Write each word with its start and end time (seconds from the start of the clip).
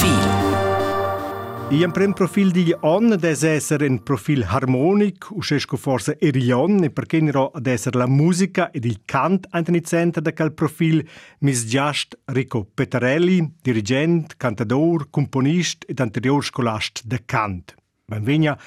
Profil 0.00 1.82
in 1.82 1.90
prim 1.92 2.14
profil 2.14 2.50
di 2.50 2.74
on 2.80 3.16
des 3.20 3.42
esser 3.44 3.82
un 3.82 3.98
profil 4.02 4.42
harmonic, 4.44 5.28
uscesco 5.30 5.76
forse 5.76 6.16
erion, 6.18 6.82
e 6.82 6.90
perché 6.90 7.20
nero 7.20 7.50
ad 7.50 7.66
esser 7.66 7.94
la 7.94 8.06
musica 8.06 8.70
ed 8.70 8.86
il 8.86 9.02
cant 9.04 9.46
anteni 9.50 9.82
center 9.82 10.22
da 10.22 10.32
quel 10.32 10.52
profil 10.52 11.06
mis 11.40 11.66
giast 11.66 12.18
Rico 12.32 12.64
Petarelli, 12.64 13.56
dirigent, 13.60 14.36
cantador, 14.38 15.10
componist 15.10 15.84
ed 15.86 16.00
anterior 16.00 16.42
scolast 16.42 17.02
de 17.04 17.20
cant. 17.26 17.74
Benvegna 18.06 18.58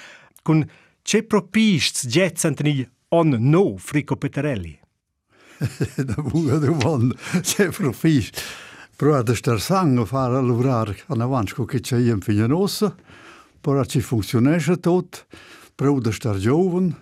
con 0.44 0.64
ce 1.02 1.24
propists 1.24 2.06
jets 2.06 2.46
anteni 2.46 2.88
on 3.10 3.30
no, 3.40 3.76
Rico 3.92 4.18
Petarelli. 4.18 4.80
da 5.98 6.22
bunga 6.22 6.58
domanda, 6.58 7.16
ce 7.42 7.70
propists. 7.70 8.72
Provade 8.96 9.36
star 9.36 9.60
sang 9.60 9.98
a 10.00 10.06
fare 10.06 10.38
a 10.38 10.42
lavorare 10.42 10.96
avanti 11.08 11.54
con 11.54 11.66
che 11.66 11.80
c'è 11.80 11.98
in 11.98 12.22
Fignanosa, 12.22 12.96
però 13.60 13.84
ci 13.86 14.02
funzionesce 14.02 14.80
tutto, 14.80 15.20
provade 15.76 16.12
star 16.12 16.38
giovane. 16.38 16.96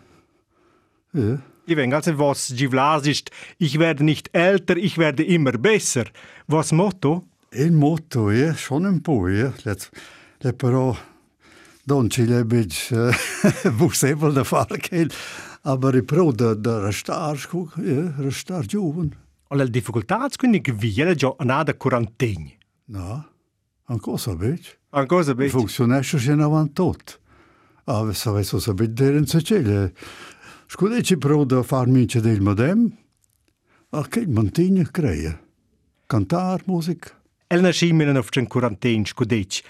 Ja. 1.11 1.37
Ich 1.65 1.75
wenn 1.75 1.93
also 1.93 2.17
was 2.17 2.53
Givlas 2.55 3.05
ist, 3.05 3.29
ich 3.57 3.77
werde 3.77 4.03
nicht 4.03 4.29
älter, 4.33 4.77
ich 4.77 4.97
werde 4.97 5.23
immer 5.23 5.57
besser. 5.57 6.05
Was 6.47 6.71
Motto? 6.71 7.27
Il 7.51 7.71
motto, 7.71 8.31
ja, 8.31 8.55
schon 8.55 8.85
ein 8.85 9.01
po', 9.01 9.27
ja. 9.27 9.53
Let, 9.63 9.89
let 10.39 10.55
però 10.55 10.95
non 11.83 12.09
ci 12.09 12.25
le 12.25 12.45
bic 12.45 12.93
possibile 13.77 14.31
da 14.33 14.43
fare 14.43 14.77
che 14.77 15.07
aber 15.63 15.95
i 15.95 16.03
pro 16.03 16.31
da 16.31 16.53
da 16.53 16.79
restar, 16.79 17.37
ja, 17.77 18.13
restar 18.17 18.65
giovane. 18.65 19.17
Alla 19.51 19.65
difficoltats 19.65 20.37
quindi 20.37 20.61
che 20.61 20.71
vi 20.71 20.93
era 20.95 21.13
già 21.13 21.33
andata 21.37 21.75
quarantena. 21.75 22.49
No, 22.85 23.29
ancora 23.83 24.17
sapete. 24.17 24.79
Ancora 24.91 25.23
sapete. 25.23 25.49
Funzionesce 25.49 26.17
fino 26.19 26.35
a 26.35 26.47
98. 26.47 27.19
Ah, 27.83 28.03
vi 28.05 28.13
sapete, 28.13 28.59
sapete, 28.59 28.93
dire 28.93 29.17
in 29.17 29.25
Sicilia. 29.25 29.91
Scudeci 30.67 31.17
provo 31.17 31.43
da 31.43 31.63
farmi 31.63 32.05
del 32.05 32.39
modem. 32.39 32.97
A 33.89 34.07
che 34.07 34.25
mantigna 34.25 34.87
crea. 34.89 35.37
Cantar, 36.07 36.61
musica. 36.65 37.09
El 37.47 37.59
nascimento 37.59 38.17
of 38.17 38.29
cen 38.29 38.47
quarantena, 38.47 39.05
scudeci. 39.05 39.63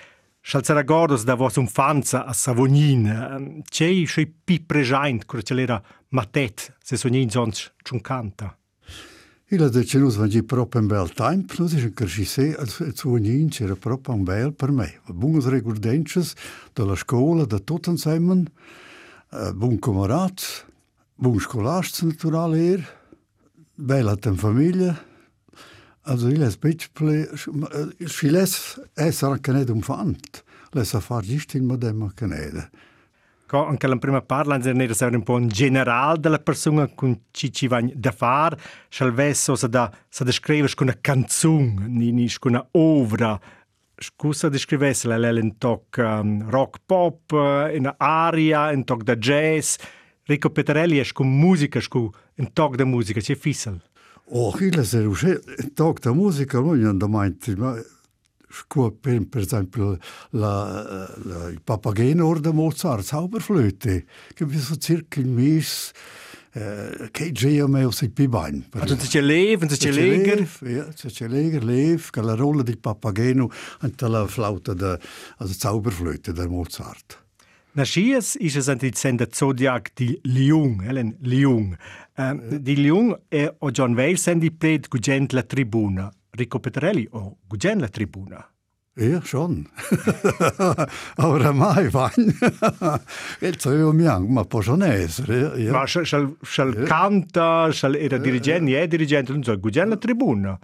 Šel 0.44 0.63
se 0.63 0.73
ragodos 0.73 1.23
da 1.23 1.34
vos 1.36 1.56
infanza 1.56 2.25
a 2.25 2.34
Savonin, 2.34 3.61
c'è 3.69 3.89
še 4.09 4.25
pi 4.25 4.59
prežajn, 4.61 5.25
kur 5.25 5.41
c'è 5.41 5.53
l'era 5.53 5.78
matet, 6.17 6.72
se 6.81 6.97
so 6.97 7.09
njin 7.09 7.30
zonč 7.30 7.67
čunkanta. 7.86 8.61
Il 9.53 9.61
a 9.63 9.67
è 10.38 10.44
proprio 10.44 10.80
un 10.80 10.88
bel 10.88 11.11
non 11.57 11.67
è 11.75 11.91
che 11.91 12.07
ci 12.07 12.23
sia, 12.23 12.57
il 12.57 12.94
suo 12.95 13.17
niente 13.17 13.66
era 13.66 13.75
proprio 13.75 14.16
un 14.16 14.23
bel 14.23 14.53
per 14.53 14.71
me. 14.71 15.02
Buone 15.07 15.49
ricordenze 15.49 16.23
dalla 16.71 16.95
scuola, 16.95 17.44
da 17.44 17.59
tutti 17.59 17.89
insieme, 17.89 18.45
buon 19.53 19.77
camarato, 19.77 20.44
buon 21.16 21.38
scolastico 21.39 22.07
naturale, 22.07 22.85
bella 23.75 24.16
famiglia. 24.38 24.97
Also 26.03 26.29
il 26.29 26.39
è 26.39 26.49
specie, 26.49 26.88
si 28.05 28.29
laisse 28.29 28.89
essere 28.94 29.33
anche 29.33 29.52
non 29.52 29.69
umfant, 29.69 30.45
laisse 30.69 31.02
fare 31.02 31.25
giusto 31.25 31.57
in 31.57 31.66
modema 31.66 32.09
che 32.16 32.25
non 33.52 33.63
Ko 33.63 33.66
anche 33.66 33.88
la 33.88 33.97
prima 33.97 34.21
parla 34.21 34.57
ne 34.57 34.83
era 34.83 35.07
un 35.07 35.23
po' 35.23 35.38
in 35.38 35.49
generale 35.49 36.19
della 36.19 36.39
persona 36.39 36.88
con 36.88 37.23
ci 37.31 37.52
ci 37.52 37.67
va 37.67 37.81
da 37.94 38.11
fare, 38.11 38.57
salvesso 38.88 39.55
sa 39.55 39.67
da 39.67 39.91
sa 40.07 40.23
da 40.23 40.31
scrivere 40.31 40.73
con 40.73 40.88
una 40.88 40.97
canzone, 41.02 41.88
ni 41.88 42.11
ni 42.11 42.31
con 42.39 42.53
una 42.53 42.66
opera. 42.72 43.39
Scusa 43.97 44.49
di 44.49 44.57
scrivesse 44.57 45.07
la 45.07 45.17
lei 45.17 45.57
toc 45.57 45.97
um, 45.97 46.49
rock 46.49 46.79
pop, 46.85 47.31
in 47.73 47.94
aria, 47.97 48.72
in 48.72 48.84
toc 48.84 49.03
da 49.03 49.16
jazz. 49.16 49.75
Rico 50.23 50.50
Petarelli 50.50 50.97
è 50.97 51.06
con 51.11 51.28
musica, 51.28 51.79
con 51.88 52.09
un 52.35 52.53
toc 52.53 52.75
da 52.78 52.85
musica, 52.85 53.19
c'è 53.19 53.35
fissel. 53.35 53.79
Oh, 54.34 54.56
il 54.59 54.90
è 54.90 54.97
un 55.03 55.73
toc 55.73 56.00
da 56.00 56.13
musica, 56.13 56.59
non 56.59 56.84
è 56.84 56.94
da 56.94 57.07
mainti, 57.07 57.53
ma 57.53 57.75
per, 59.00 59.25
per 59.28 59.41
esempio 59.41 59.97
la, 60.31 61.09
la, 61.23 61.47
il 61.50 61.62
Papageno 61.63 62.38
da 62.39 62.51
Mozart, 62.51 63.03
Zauberflöte, 63.03 64.06
che 64.34 64.45
vi 64.45 64.57
so 64.57 64.75
circa 64.75 65.19
il 65.19 65.28
mese 65.28 65.94
che 67.11 67.31
già 67.31 67.66
me 67.67 67.85
o 67.85 67.91
si 67.91 68.09
pibain. 68.09 68.66
Also 68.72 68.97
c'è 68.97 69.22
lev, 69.22 69.66
c'è 69.66 69.90
leger. 69.90 70.45
Ja, 70.63 70.85
c'è 70.94 71.28
leger, 71.28 71.63
lev, 71.63 72.09
che 72.09 72.22
la 72.22 72.35
rolla 72.35 72.61
del 72.61 72.78
Papageno 72.78 73.50
e 73.81 73.94
la 74.07 74.28
flauta 74.28 74.73
da 74.73 75.00
also 75.38 75.53
Zauberflöte 75.53 76.34
da 76.34 76.45
Mozart. 76.47 77.19
Nascias 77.73 78.35
ist 78.35 78.57
es 78.57 78.67
an 78.67 78.79
die 78.79 78.91
Sender 78.94 79.29
Zodiac 79.31 79.94
di 79.95 80.19
Liung, 80.23 80.81
Helen 80.81 81.16
Liung. 81.22 81.78
Um, 82.17 82.41
ja. 82.51 82.57
Di 82.57 82.75
Liung 82.75 83.17
è 83.29 83.50
o 83.59 83.72
John 83.72 83.95
Wales 83.95 84.22
sendi 84.22 84.51
pred 84.51 84.90
gugent 84.90 85.31
la 85.31 85.44
tribuna. 85.44 86.11
Ricco 86.31 86.59
Petrelli 86.59 87.08
o 87.12 87.38
Gugen 87.47 87.80
la 87.80 87.88
tribuna. 87.88 88.46
Ja, 88.94 89.22
schon. 89.24 89.69
Aber 91.16 91.53
mai 91.53 91.90
E 93.40 93.52
c'è 93.52 93.84
un 93.84 93.96
miang, 93.96 94.28
ma 94.28 94.44
pocionese. 94.44 95.24
Ja. 95.56 95.72
Ma 95.72 95.86
shal, 95.86 96.06
shal, 96.06 96.36
shal 96.41 96.75
eh. 96.75 96.84
canta, 96.84 97.72
shal 97.72 97.96
era 97.96 98.18
eh, 98.18 98.22
dirigente, 98.22 98.72
ja. 98.72 98.81
è 98.81 98.88
dirigente, 98.88 99.31
non 99.31 99.44
so, 99.44 99.58
Gugen 99.58 99.90
la 99.90 99.97
tribuna. 99.97 100.59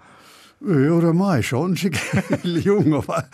Ja, 0.60 0.94
oramai 0.94 1.42
schon, 1.42 1.76
si 1.76 1.90
jung, 2.64 3.06
va. 3.06 3.28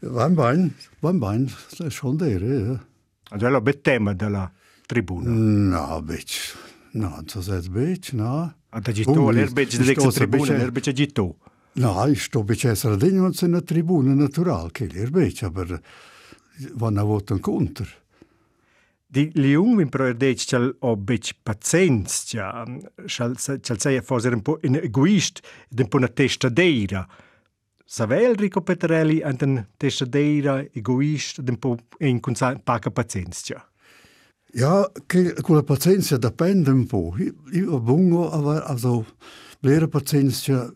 vain, 0.00 0.74
vain 1.00 1.18
vain, 1.18 1.48
schon 1.88 2.16
der, 2.16 2.42
ja. 2.42 2.86
Cioè, 3.28 3.34
also 3.34 3.46
è 3.46 3.50
la 3.50 3.60
bettema 3.60 4.14
della 4.14 4.50
tribuna. 4.86 5.30
Mm, 5.30 5.68
no, 5.68 6.02
bitch. 6.02 6.56
No, 6.92 7.08
non 7.08 7.26
so 7.26 7.42
se 7.42 7.56
è 7.56 7.60
bitch, 7.60 8.12
no. 8.12 8.54
Ad 8.70 8.86
agitò, 8.86 9.30
l'erbice 9.30 9.78
dell'ex 9.78 10.14
tribuna, 10.14 10.56
l'erbice 10.56 10.90
agitò. 10.90 11.34
No, 11.78 12.04
Nej, 12.04 12.16
sto 12.16 12.42
becessero 12.42 12.96
degno 12.96 13.32
se 13.32 13.46
na 13.46 13.60
tribuna 13.60 14.12
natural 14.12 14.72
che 14.72 14.86
li 14.86 14.98
erbecia 14.98 15.48
per 15.48 15.80
vanno 16.72 17.00
a 17.00 17.04
voto 17.04 17.34
incontro. 17.34 17.86
Di 19.06 19.30
lium 19.34 19.78
in 19.78 19.88
proerdec 19.88 20.44
c'al 20.44 20.74
obec 20.80 21.36
pazienz, 21.40 22.34
c'al 22.34 23.78
sei 23.78 23.96
a 23.96 24.02
foser 24.02 24.34
un 24.34 24.42
po' 24.42 24.58
in 24.62 24.74
egoist 24.74 25.40
ed 25.70 25.78
un 25.78 25.86
po' 25.88 25.98
una 25.98 26.08
testadeira. 26.08 27.06
Savel 27.84 28.34
Rico 28.34 28.60
Petrelli 28.60 29.22
ant 29.22 29.42
un 29.42 29.64
testadeira 29.76 30.64
egoist 30.72 31.38
ed 31.38 31.48
un 31.48 31.58
po' 31.58 31.76
in 31.98 32.20
paca 32.64 32.90
pazienz. 32.90 33.52
Ja, 34.52 34.90
che 35.06 35.32
quella 35.42 35.62
pazienza 35.62 36.16
dipende 36.16 36.70
un 36.70 36.86
po'. 36.86 37.14
Io, 37.18 37.34
io 37.52 37.80
bungo, 37.80 38.30
aber 38.30 38.64
also, 38.64 39.06
blera 39.60 39.86
pazienza 39.86 40.74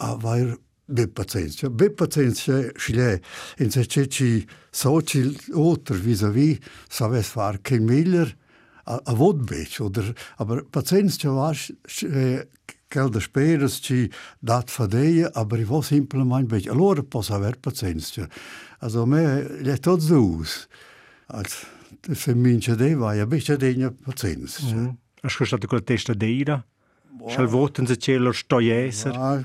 aber 0.00 0.56
B-patiënt. 0.90 1.60
Ja, 1.62 1.70
B-patiënt 1.70 2.40
schle 2.80 3.20
in 3.62 3.70
se 3.70 3.84
ceci 3.86 4.46
social 4.74 5.34
oter 5.54 6.00
vis-à-vis 6.02 6.58
saves 6.88 7.34
war 7.36 7.60
kein 7.62 7.86
Miller 7.86 8.32
a, 8.86 8.98
a 9.04 9.14
Wodbech 9.16 9.78
oder 9.80 10.14
aber 10.36 10.64
Patiënt 10.64 11.22
ja 11.22 11.34
war 11.36 11.54
kell 12.90 13.10
der 13.10 13.22
speres 13.22 13.80
ci 13.80 14.10
dat 14.40 14.70
fadeje, 14.70 15.30
aber 15.36 15.58
i 15.58 15.66
was 15.68 15.86
simpel 15.86 16.24
mein 16.24 16.48
bech. 16.48 16.68
Allora 16.70 17.02
pas 17.02 17.30
aver 17.30 17.54
pazienza. 17.62 18.26
Also 18.80 19.06
me 19.06 19.46
le 19.62 19.78
tot 19.78 20.02
dus. 20.08 20.68
Als 21.26 21.66
se 22.12 22.34
mince 22.34 22.76
de 22.76 22.96
vai, 22.98 23.20
a 23.20 23.26
bech 23.26 23.46
de 23.46 23.90
pazienza. 24.04 24.74
Mm. 24.74 24.96
Ascoltate 25.22 25.66
quella 25.66 25.84
testa 25.84 26.14
deira. 26.14 26.64
Schalvoten 27.28 27.86
se 27.86 27.96
cielo 27.96 28.32
stoieser. 28.32 29.14
Ja. 29.14 29.44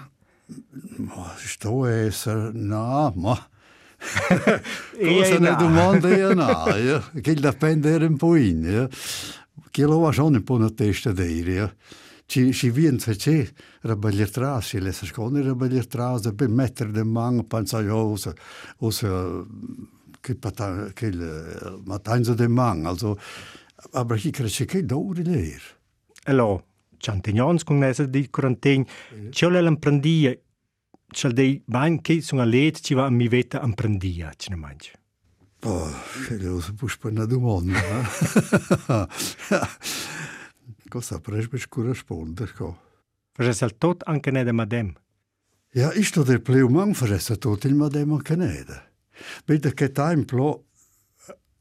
Što 1.38 1.88
je 1.88 2.12
sa 2.12 2.52
nama? 2.54 3.38
Cosa 4.96 5.40
ne 5.40 5.56
domanda 5.60 6.10
e 6.10 6.36
na, 6.36 6.66
ja? 6.78 7.02
Che 7.24 7.36
la 7.36 7.54
pendere 7.54 8.06
un 8.06 8.18
po' 8.18 8.36
in, 8.36 8.64
ja? 8.64 8.88
Che 9.72 9.86
lo 9.86 10.00
va 10.00 10.12
schon 10.12 10.36
un 10.36 10.44
po' 10.44 10.58
na 10.58 10.70
testa 10.70 11.12
dire. 11.12 11.76
Ci, 12.28 12.54
ci 12.54 12.70
vien 12.72 13.00
se 13.00 13.16
c'è 13.16 13.48
rabagliar 13.82 14.30
tras, 14.30 14.66
ci 14.66 14.80
lesa 14.80 15.06
scone 15.06 15.42
rabagliar 15.42 15.86
tras, 15.86 16.32
per 16.36 16.50
mettere 16.50 16.92
de 16.92 17.04
manga, 17.04 17.44
pensa 17.44 17.82
io, 17.82 17.96
o 17.96 18.16
se, 18.16 18.34
o 18.78 18.90
se, 18.90 19.08
che, 20.22 20.36
pata, 20.36 20.92
che 20.94 21.12
matanza 21.84 22.34
de 22.34 22.48
manga, 22.48 22.90
also, 22.90 23.18
aber 23.92 24.18
ich 24.18 24.32
kriege 24.32 24.66
che 24.66 24.84
dore 24.84 25.22
leer. 25.24 25.62
Allora, 26.24 26.64
Chantignons 26.98 27.64
con 27.64 27.78
nessa 27.78 28.06
di 28.06 28.30
quarantena, 28.30 28.86
c'è 29.30 29.50
l'emprendia, 29.50 30.38
c'è 31.08 31.30
dei 31.30 31.62
bain 31.66 32.02
che 32.02 32.22
sono 32.22 32.42
a 32.42 32.46
let 32.46 32.80
ci 32.80 32.94
va 32.94 33.06
a 33.06 33.10
mi 33.10 33.28
veta 33.28 33.62
emprendia, 33.62 34.32
ci 34.36 34.50
ne 34.50 34.56
mangi. 34.56 34.92
Oh, 35.62 35.90
che 36.28 36.38
lo 36.38 36.62
si 36.62 36.74
può 36.74 36.88
spara 36.88 37.16
una 37.16 37.26
domanda. 37.26 37.80
Cosa 40.88 41.20
presbe 41.20 41.58
scura 41.58 41.90
rispondere, 41.90 42.54
co? 42.54 42.78
Facesse 43.32 43.66
il 43.66 43.78
tot 43.78 44.04
anche 44.06 44.32
ne 44.32 44.44
de 44.44 44.52
madem. 44.52 44.94
Ja, 45.74 45.92
ich 45.94 46.08
sto 46.08 46.24
del 46.24 46.42
pleu 46.42 46.70
mang 46.70 46.94
facesse 46.94 47.38
tot 47.38 47.66
il 47.66 47.76
madem 47.76 48.14
anche 48.14 48.36
ne 48.36 48.64
de. 48.64 48.82
Vedo 49.46 49.72
che 49.72 49.92
tempo 49.92 50.68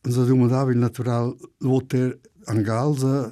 se 0.00 0.25
domandava 0.25 0.70
il 0.70 0.78
natural 0.78 1.34
voter 1.58 2.20
Angal 2.46 2.96
za, 2.96 3.31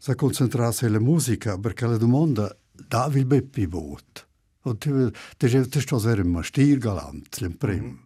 za 0.00 0.14
koncentrera 0.14 0.72
sig 0.72 0.94
på 0.94 1.00
musiken, 1.00 1.62
berkade 1.62 1.98
de 1.98 2.10
månda, 2.10 2.50
där 2.72 3.10
vill 3.10 3.26
bli 3.26 3.40
pivot. 3.40 4.24
Och 4.62 4.76
det, 4.76 5.12
det, 5.38 5.72
det 5.72 5.80
stod 5.80 6.02
så 6.02 6.08
här 6.08 6.20
en 6.20 6.30
mastirgalant, 6.30 7.40
prim. 7.60 7.98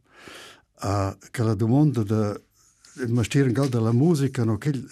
Uh, 0.85 1.07
mhm. 1.07 1.15
kalla 1.31 1.55
de 1.55 1.71
månda, 1.71 2.05
det, 2.05 2.37
mastirgal 3.09 3.71
de 3.71 3.85
la 3.85 3.93
musiken 3.93 4.49
och 4.49 4.63
kill, 4.63 4.89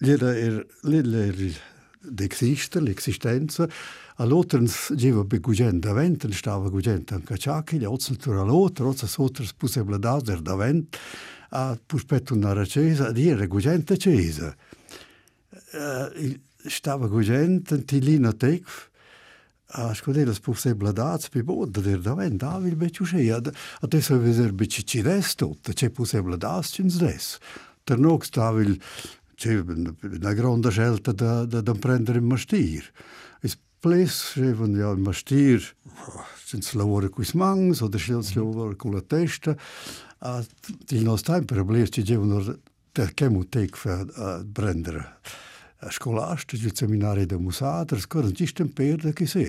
leda 0.00 0.34
er, 0.36 0.64
leda 0.82 1.26
er, 1.26 1.60
det 2.04 2.24
exister, 2.24 2.84
l'existenza, 2.84 3.68
all'otrens 4.20 4.90
giva 4.96 5.24
be 5.24 5.40
gugent 5.40 5.84
davent, 5.84 6.26
stava 6.34 6.68
gugent 6.70 7.12
anche 7.12 7.38
ciacchi, 7.38 7.78
gli 7.78 7.88
otzen 7.88 8.16
tur 8.20 8.42
all'otr, 8.42 8.84
otzen 8.84 9.08
sotrs 9.08 9.52
possibilità 9.52 10.18
der 10.20 10.42
davent, 10.44 10.98
a 11.50 11.78
pus 11.86 12.04
petto 12.04 12.34
una 12.34 12.64
cesa, 12.64 13.12
dire 13.12 13.46
gugente 13.46 13.96
cesa. 13.96 14.54
Uh, 15.72 16.10
eh, 16.14 16.40
stava 16.66 17.06
gugente, 17.08 17.84
tilina 17.84 18.32
tecf, 18.32 18.90
a 19.76 19.94
scudere 19.94 20.30
le 20.30 20.38
possibilità, 20.40 21.18
per 21.30 21.42
boda, 21.42 21.80
dire 21.80 22.00
da 22.00 22.14
ven, 22.14 22.36
da 22.36 22.58
vil 22.58 22.76
becciu 22.76 23.04
sceia. 23.04 23.40
Adesso 23.80 24.18
vedere 24.20 24.52
becci 24.52 24.84
ci 24.86 25.00
resto, 25.00 25.56
c'è 25.60 25.90
possibilità, 25.90 26.58
e 26.58 26.62
ci 26.62 26.82
ins 26.82 26.98
res. 27.00 27.38
Ternox 27.82 28.30
da 28.30 28.52
vil, 28.52 28.80
c'è 29.34 29.56
una 29.56 30.32
grande 30.32 30.70
scelta 30.70 31.12
da, 31.12 31.44
da, 31.44 31.60
da 31.60 31.72
prendere 31.72 32.18
in 32.18 32.26
mastir. 32.26 32.84
Es 33.40 33.58
ples, 33.80 34.32
c'erano 34.34 34.78
ja 34.78 34.92
in 34.92 35.02
mastir, 35.02 35.60
oh, 35.84 36.24
ins 36.52 36.70
mm-hmm. 36.70 36.78
lavora 36.78 37.08
quis 37.08 37.32
mangs, 37.34 37.80
oder 37.80 38.00
ins 38.08 38.34
lavora 38.34 38.74
con 38.76 38.92
la 38.92 39.02
testa, 39.02 39.56
het 40.32 40.92
is 40.92 41.02
nog 41.02 41.18
steeds 41.18 41.38
een 41.38 41.44
probleem 41.44 41.84
dat 41.84 42.06
je 42.08 42.18
nog 42.18 42.56
te 42.92 43.14
kemu 43.14 43.44
tek 43.48 43.76
voor 43.76 44.06
brender. 44.52 45.18
Školašče, 45.90 46.56
že 46.56 46.70
seminarje, 46.72 47.26
da 47.26 47.38
musater, 47.38 48.00
skoraj 48.00 48.32
čistem 48.32 48.70
perde, 48.72 49.12
ki 49.12 49.26
se, 49.28 49.44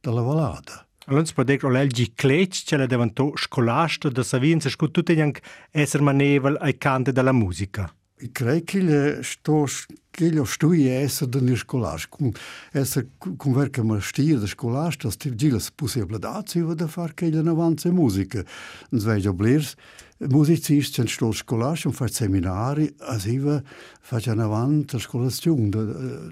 da 0.00 0.12
lavalada. 0.14 0.84
Allora, 1.06 1.26
si 1.26 1.34
potete 1.36 1.66
olel 1.66 1.90
di 1.92 2.12
clec, 2.14 2.64
ce 2.64 2.76
la 2.76 2.86
devanto 2.86 3.32
scolasto 3.36 4.08
da 4.08 4.22
savin 4.24 4.60
se 4.60 4.70
scu 4.70 4.88
tutte 4.88 5.14
nianc 5.14 5.42
esser 5.70 6.00
manevel 6.00 6.56
ai 6.60 6.78
cante 6.78 7.12
della 7.12 7.32
musica. 7.32 7.90
I 8.20 8.30
crei 8.32 8.62
che 8.64 8.80
le 8.80 9.22
sto 9.22 9.66
che 10.10 10.30
lo 10.30 10.44
stui 10.44 10.86
esser 10.86 11.28
da 11.28 11.40
nir 11.40 11.58
scolas, 11.58 12.06
cum 12.08 12.32
esser 12.72 13.08
cum 13.18 13.52
verca 13.52 13.82
ma 13.82 14.00
stier 14.00 14.38
da 14.38 14.46
scolas, 14.46 14.96
das 14.96 15.16
ti 15.16 15.34
gilas 15.34 15.70
possibilità 15.70 16.40
si 16.46 16.60
va 16.60 16.74
da 16.74 16.86
far 16.86 17.12
che 17.12 17.28
le 17.28 17.50
avanze 17.50 17.90
musica. 17.90 18.42
Nzvei 18.90 19.20
jo 19.20 19.34
blirs, 19.34 19.74
musicist 20.18 20.94
sind 20.94 21.10
stol 21.10 21.30
escolar 21.30 21.78
und 21.84 21.94
faz 21.94 22.16
seminari 22.16 22.94
as 23.00 23.26
iva 23.26 23.62
faz 24.00 24.28
an 24.28 24.40
avant 24.40 24.94
a 24.94 24.98
scolazione 24.98 25.70
da, 25.70 25.82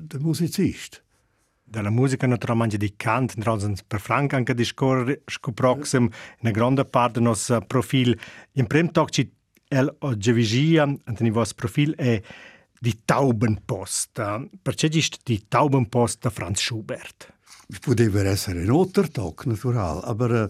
da 0.01 0.19
musicist 0.19 1.03
dalla 1.73 1.91
musica 1.91 2.27
naturalmente 2.27 2.77
di 2.77 2.95
cant, 2.97 3.35
per 3.87 4.01
Frank 4.01 4.35
anche 4.35 4.55
di 4.55 4.65
scorrere 4.65 5.23
scoproxem 5.25 6.07
una 6.41 6.51
grande 6.51 6.85
parte 6.85 7.15
del 7.15 7.23
nostro 7.23 7.63
profilo. 7.63 8.15
In 8.53 8.67
primo 8.67 8.91
tocco 8.91 9.11
ci 9.11 9.33
el 9.69 9.95
oggevigia, 10.01 10.83
anteni 10.83 11.31
vos 11.31 11.55
profil 11.55 11.95
è 11.95 12.21
di 12.79 13.01
Taubenpost. 13.05 14.21
Perché 14.61 14.89
ist 14.93 15.21
di 15.25 15.47
Taubenpost 15.49 16.29
Franz 16.29 16.61
Schubert? 16.61 17.33
Poteva 17.81 18.23
essere 18.25 18.69
un 18.69 18.79
altro 18.79 19.09
tocco, 19.09 19.49
naturale, 19.49 20.01
aber 20.05 20.49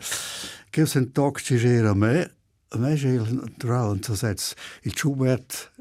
che 0.70 0.86
se 0.86 0.98
un 0.98 1.12
tocco 1.12 1.38
ci 1.38 1.54
era 1.54 1.90
a 1.90 1.94
me, 1.94 2.34
a 2.74 2.78
me 2.78 2.94
è 2.94 3.32
naturale, 3.32 3.98
il 4.82 4.96
Schubert 4.96 5.72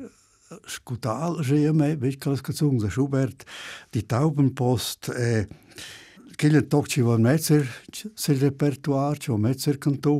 scutal, 0.65 1.39
a 1.39 1.73
me, 1.73 1.95
vedi 1.95 2.17
che 2.17 2.29
la 2.29 2.35
scazzunga 2.35 2.89
Schubert, 2.89 3.43
di 3.89 4.05
Taubenpost, 4.05 5.09
eh, 5.09 5.47
Quel 6.41 6.65
toc 6.67 6.87
ci 6.87 7.01
va 7.01 7.17
mezzer 7.17 7.67
sil 8.17 8.39
repertoire, 8.39 9.19
va 9.27 9.37
mezzer 9.37 9.77
cantò, 9.77 10.19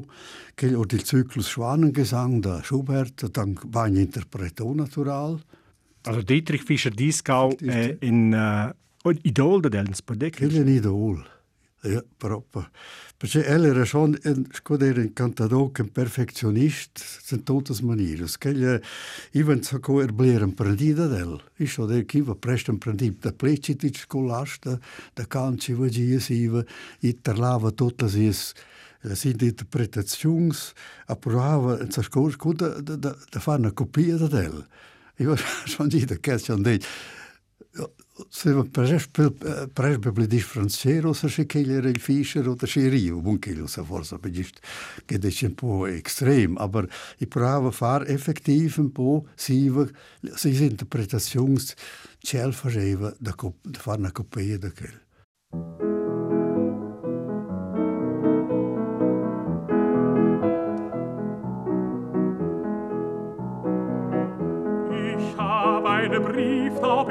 quel 0.53 0.75
or 0.75 0.85
il 0.91 1.03
Zyklus 1.03 1.47
Schwanengesang 1.47 2.41
da 2.41 2.62
Schubert, 2.62 3.27
dann 3.31 3.57
war 3.71 3.85
ein 3.85 3.95
Interpreto 3.95 4.71
natural. 4.71 5.41
Also 6.03 6.21
Dietrich 6.21 6.62
Fischer-Dieskau 6.62 7.57
äh, 7.62 7.97
in 8.01 8.33
uh, 8.33 9.09
Idol 9.24 9.62
del 9.62 9.95
Spodek. 9.95 10.38
Quel 10.38 10.53
è 10.53 10.59
un 10.59 10.67
idol. 10.67 11.30
Ja, 11.83 12.03
proprio. 12.17 12.69
Perché 13.17 13.43
ella 13.43 13.67
era 13.67 13.85
schon 13.85 14.15
un, 14.23 14.45
scudere 14.51 15.01
un 15.01 15.13
cantador 15.13 15.71
che 15.71 15.81
un 15.81 15.91
perfezionista 15.91 17.01
in 17.31 17.43
tutte 17.43 17.73
le 17.73 17.81
maniere. 17.81 18.25
Che 18.37 18.81
io 19.31 19.61
so 19.63 19.79
che 19.79 19.91
erblir 19.91 20.41
imprendita 20.41 21.07
del. 21.07 21.41
Io 21.55 21.67
so 21.67 21.85
che 21.87 22.17
io 22.17 22.35
presto 22.35 22.69
imprendita 22.69 23.29
da 23.29 23.35
pleciti 23.35 23.91
scolasta, 23.93 24.79
da 25.13 25.25
canci 25.25 25.73
vagia 25.73 26.19
siva, 26.19 26.63
e 26.99 27.17
parlava 27.19 27.71
tutte 27.71 28.05
le 28.05 28.33
le 29.03 29.17
interpretazioni, 29.23 30.55
approvava 31.07 31.81
in 31.81 31.89
sa 31.89 32.03
scuola 32.03 32.35
da, 32.53 32.79
da, 32.79 32.95
da 32.95 33.39
fare 33.39 33.59
una 33.59 33.71
copia 33.71 34.15
da 34.17 34.27
del. 34.27 34.67
Io 35.15 35.35
sono 35.65 35.87
detto 35.87 36.15
che 36.19 36.37
sono 36.37 36.61
detto 36.61 36.85
se 38.29 38.53
presbebli 39.73 40.27
differenziero 40.27 41.13
se 41.13 41.29
se 41.29 41.45
keller 41.45 41.85
il 41.85 42.00
fischer 42.00 42.47
oder 42.47 42.68
scherio 42.68 43.21
bunkel 43.21 43.68
so 43.68 43.83
forse 43.83 44.18
begist 44.18 44.59
che 45.06 45.18
de 45.18 45.31
un 45.44 45.56
po 45.56 45.88
extrem 45.88 46.57
aber 46.57 46.88
i 47.18 47.27
prova 47.27 47.71
far 47.71 48.09
effektiv 48.09 48.77
un 48.77 48.91
po 48.91 49.25
siva 49.35 49.88
si 50.35 50.63
interpretations 50.63 51.73
cel 52.19 52.53
faceva 52.53 53.13
da 53.18 53.33
da 53.62 53.79
far 53.79 53.97
una 54.00 54.12
copia 54.12 54.57
da 54.57 54.71
quel 54.71 55.00
eine 66.12 66.19
Brieftaub 66.19 66.50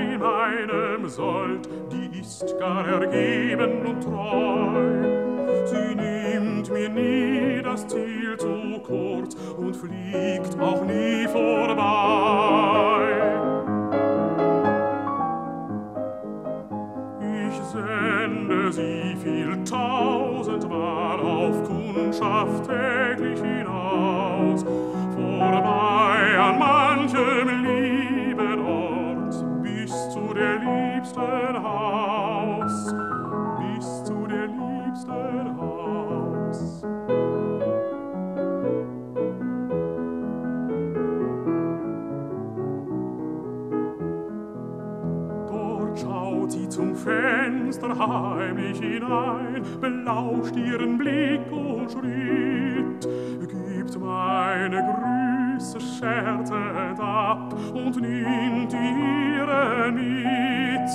in 0.01 0.19
meinem 0.19 1.09
Sold, 1.09 1.69
die 1.93 2.21
ist 2.21 2.59
gar 2.59 2.87
ergeben 2.87 3.87
und 3.87 4.03
treu. 4.03 5.21
Sie 5.67 5.95
nimmt 5.95 6.71
mir 6.73 6.89
nie 6.89 7.63
das 7.63 7.87
Ziel 7.87 8.37
zu 8.39 8.81
kurz 8.83 9.35
und 9.57 9.77
fliegt 9.77 10.59
auch 10.61 10.85
nie 10.85 11.27
vorbei. 11.29 13.11
Ich 17.49 17.57
sende 17.65 18.73
sie 18.73 19.17
viel 19.23 19.65
tausendmal 19.65 21.21
auf 21.21 21.63
Kundschaft 21.65 22.69
täglich 22.69 23.41
hinaus, 23.41 24.65
vorbei 25.15 26.39
an 26.39 26.59
manchem 26.59 27.65
zu 27.65 28.10
der 30.41 30.59
liebsten 30.59 31.63
Haus, 31.63 32.95
bis 33.59 34.05
zu 34.05 34.27
der 34.27 34.47
liebsten 34.47 35.57
Haus. 35.61 36.83
Dort 45.47 46.01
schaut 46.01 46.53
sie 46.53 46.69
zum 46.71 46.97
Fenster 46.97 47.99
heimlich 47.99 48.81
hinein, 48.81 49.63
belauscht 49.79 50.57
ihren 50.57 50.97
Blick 50.97 51.53
und 51.53 51.91
Schritt, 51.93 53.09
gibt 53.41 54.01
meine 54.01 54.81
Grüße 55.59 55.81
scherzend 55.81 56.99
ab 57.51 57.75
und 57.75 58.01
nimmt 58.01 58.73
ihre 58.73 59.93
mit. 59.93 60.91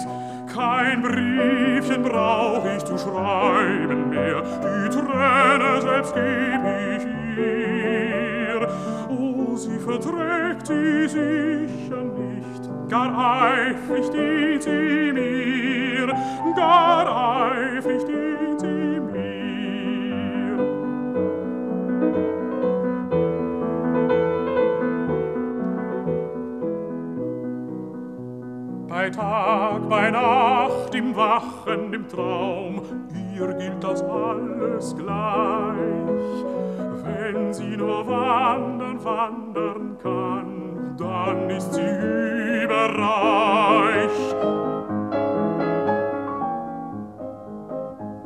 Kein 0.54 1.02
Briefchen 1.02 2.04
brauch 2.04 2.66
ich 2.66 2.84
zu 2.86 2.98
schreiben 2.98 4.10
mehr, 4.10 4.42
die 4.42 4.90
Träne 4.90 5.82
selbst 5.82 6.16
geb 6.16 6.62
ich 6.96 7.06
ihr. 7.38 8.68
Oh, 9.10 9.56
sie 9.56 9.80
verträgt 9.80 10.70
die 10.70 11.08
sicher 11.08 12.04
nicht, 12.04 12.90
gar 12.90 13.42
eifrig 13.42 14.10
dient 14.12 14.64
sie 14.64 15.12
mir, 15.12 16.08
gar 16.56 17.52
eifrig 17.52 18.06
dient 18.06 18.35
Bei 29.06 29.12
Tag, 29.12 29.88
bei 29.88 30.10
Nacht, 30.10 30.96
im 30.96 31.16
Wachen, 31.16 31.94
im 31.94 32.10
Traum, 32.10 32.82
ihr 33.38 33.54
gilt 33.54 33.84
das 33.84 34.02
alles 34.02 34.96
gleich. 34.96 35.76
Wenn 37.04 37.54
sie 37.54 37.78
nur 37.78 38.08
wandern, 38.08 39.06
wandern 39.06 39.96
kann, 40.02 40.96
dann 40.98 41.52
ist 41.52 41.72
sie 41.72 41.82
überreich. 42.64 44.10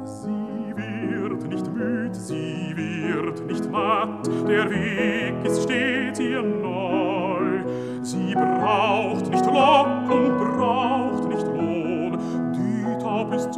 Sie 0.06 0.74
wird 0.78 1.50
nicht 1.50 1.74
müd, 1.74 2.16
sie 2.16 2.74
wird 2.78 3.46
nicht 3.48 3.70
matt, 3.70 4.26
der 4.48 4.70
Weg 4.70 5.44
ist 5.44 5.64
stets 5.64 6.22
ihr 6.22 6.42
neu. 6.42 7.66
Sie 8.02 8.34
braucht 8.34 9.30
nicht 9.30 9.46
Lock 9.46 10.10
und 10.10 10.38
braucht 10.38 10.59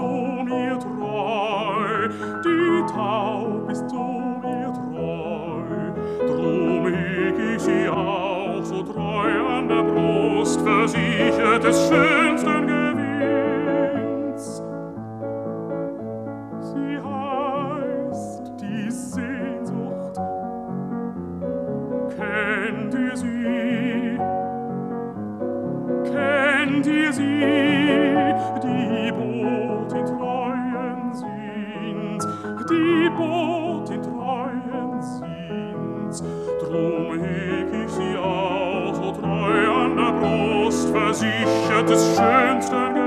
So 0.01 0.43
mir 0.43 0.79
treu, 0.79 2.10
die 2.43 2.91
Taub 2.91 3.70
ist 3.70 3.88
so 3.88 4.20
mir 4.41 4.74
treu. 4.74 5.62
Drum 6.27 6.88
heg 6.88 7.36
ich 7.55 7.62
sie 7.62 7.88
auch 7.88 8.63
so 8.63 8.81
treu 8.81 9.29
an 9.48 9.67
der 9.67 9.84
Brust, 9.84 10.60
versichert 10.62 11.63
des 11.63 11.88
schönsten 11.88 12.40
die 32.72 33.10
Botin 33.10 34.01
treuen 34.01 35.01
sind? 35.01 36.24
Drum 36.62 37.20
heg 37.20 37.86
ich 37.86 37.92
sie 37.92 38.18
auch 38.18 38.94
so 38.96 39.12
treu 39.12 39.72
an 39.72 39.96
der 39.98 40.13
Brust, 40.13 40.90
versichert 40.90 41.90
des 41.90 42.16
schönsten 42.16 43.00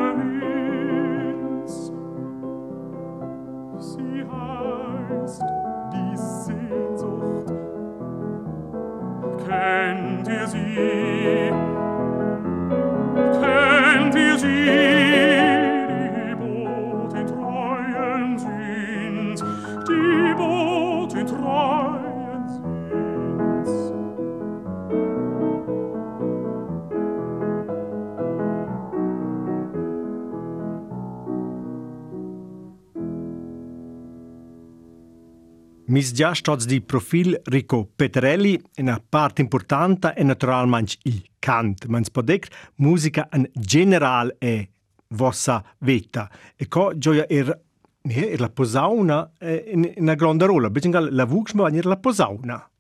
Mis 36.05 36.13
già 36.13 36.35
stats 36.35 36.67
di 36.67 36.83
profil 36.83 37.41
Rico 37.45 37.89
Petrelli, 37.97 38.61
una 38.77 39.03
parte 39.09 39.41
importante 39.41 40.13
è 40.13 40.23
naturalmente 40.23 40.97
il 41.05 41.31
cant, 41.39 41.87
ma 41.87 41.99
si 42.05 42.11
può 42.11 42.21
dire 42.21 42.47
musica 42.75 43.27
in 43.33 43.49
generale 43.55 44.37
è 44.39 44.69
vostra 45.15 45.65
vita. 45.79 46.31
E 46.57 46.69
co 46.69 46.93
gioia 46.99 47.27
er, 47.27 47.59
er 48.03 48.39
la 48.39 48.51
posauna 48.51 49.33
è 49.39 49.65
in 49.67 49.95
una 49.97 50.15
grande 50.15 50.45
rola, 50.45 50.69
bisogna 50.69 51.01
la 51.11 51.25
vuxma 51.25 51.63
ma 51.63 51.69
venire 51.69 51.89
la 51.89 51.97
posauna. 51.97 52.71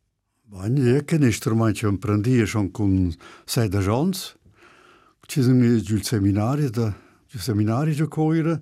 Bagni 0.43 0.93
è 0.93 1.05
che 1.07 1.17
un 1.17 1.33
strumento 1.33 1.89
che 1.89 1.97
prendi 1.97 2.45
schon 2.45 2.71
con 2.73 3.11
sei 3.47 3.71
da 3.71 3.81
jons. 3.81 4.37
Ci 5.23 5.41
sono 5.41 5.65
il 5.65 6.05
seminario 6.05 6.69
da 6.69 6.95
il 7.31 7.41
seminario 7.41 7.95
che 7.95 8.07
coira. 8.07 8.61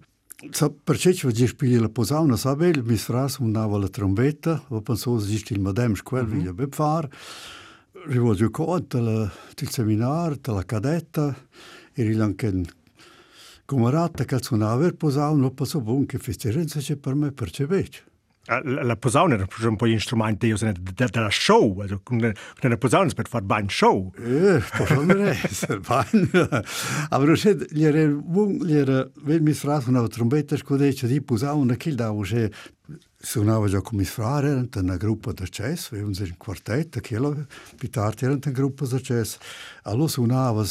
per 0.84 0.98
cech 0.98 1.22
vos 1.22 1.38
ich 1.38 1.54
pili 1.54 1.78
la 1.78 1.88
posauna 1.88 2.36
sabel 2.36 2.82
mis 2.82 3.04
fras 3.06 3.38
un 3.38 3.52
nava 3.52 3.78
la 3.78 3.88
trombetta 3.88 4.62
o 4.70 4.80
pensos 4.80 5.30
ist 5.30 5.50
il 5.52 5.60
madem 5.60 5.94
squel 5.94 6.26
mm 6.26 6.32
-hmm. 6.32 6.42
via 6.42 6.52
befar 6.52 7.08
rivo 8.06 8.34
ju 8.34 8.50
cot 8.50 8.94
la 8.94 9.30
til 9.54 9.68
seminar 9.68 10.36
ta 10.36 10.52
la 10.52 10.64
cadetta 10.64 11.36
e 11.94 12.02
rilanken 12.02 12.66
comarata 13.66 14.24
calzonava 14.24 14.82
per 14.82 14.94
posauna 14.96 15.50
passo 15.50 15.80
bon 15.80 16.06
che 16.06 16.18
festerenza 16.18 16.80
c'è 16.80 16.96
per 16.96 17.14
me 17.14 17.30
per 17.30 17.50
cevec 17.50 18.11
la 18.46 18.96
posauner 18.96 19.46
per 19.46 19.68
un 19.68 19.76
po 19.76 19.86
instrumente 19.86 20.46
io 20.46 20.56
sono 20.56 20.72
da 20.72 21.06
da 21.06 21.30
show 21.30 21.80
also 21.80 22.00
con 22.02 22.16
una 22.16 22.76
posauner 22.76 23.14
per 23.14 23.28
far 23.28 23.42
ban 23.42 23.68
show. 23.68 24.12
Eh 24.18 24.60
posauner 24.76 25.36
ban 25.86 26.30
aber 27.10 27.26
du 27.26 27.36
sed 27.36 27.66
lere 27.70 28.06
wung 28.08 28.62
lere 28.62 29.12
wenn 29.24 29.44
mis 29.44 29.60
fras 29.60 29.86
una 29.86 30.06
trombetta 30.08 30.56
scodece 30.56 31.06
di 31.06 31.20
posauner 31.20 31.76
kill 31.76 31.94
da 31.94 32.10
wo 32.10 32.24
se 32.24 32.50
suonava 33.16 33.68
già 33.68 33.80
con 33.80 33.98
mis 33.98 34.10
frare 34.10 34.48
erano 34.48 34.68
una 34.74 34.96
gruppa 34.96 35.32
da 35.32 35.44
jazz 35.44 35.92
avevamo 35.92 36.12
un 36.18 36.34
quartetto 36.36 36.98
che 36.98 37.20
più 37.76 37.90
tardi 37.90 38.24
erano 38.24 38.40
una 38.44 38.52
gruppa 38.52 38.86
da 38.86 38.98
jazz 38.98 39.36
allora 39.82 40.08
suonava 40.08 40.64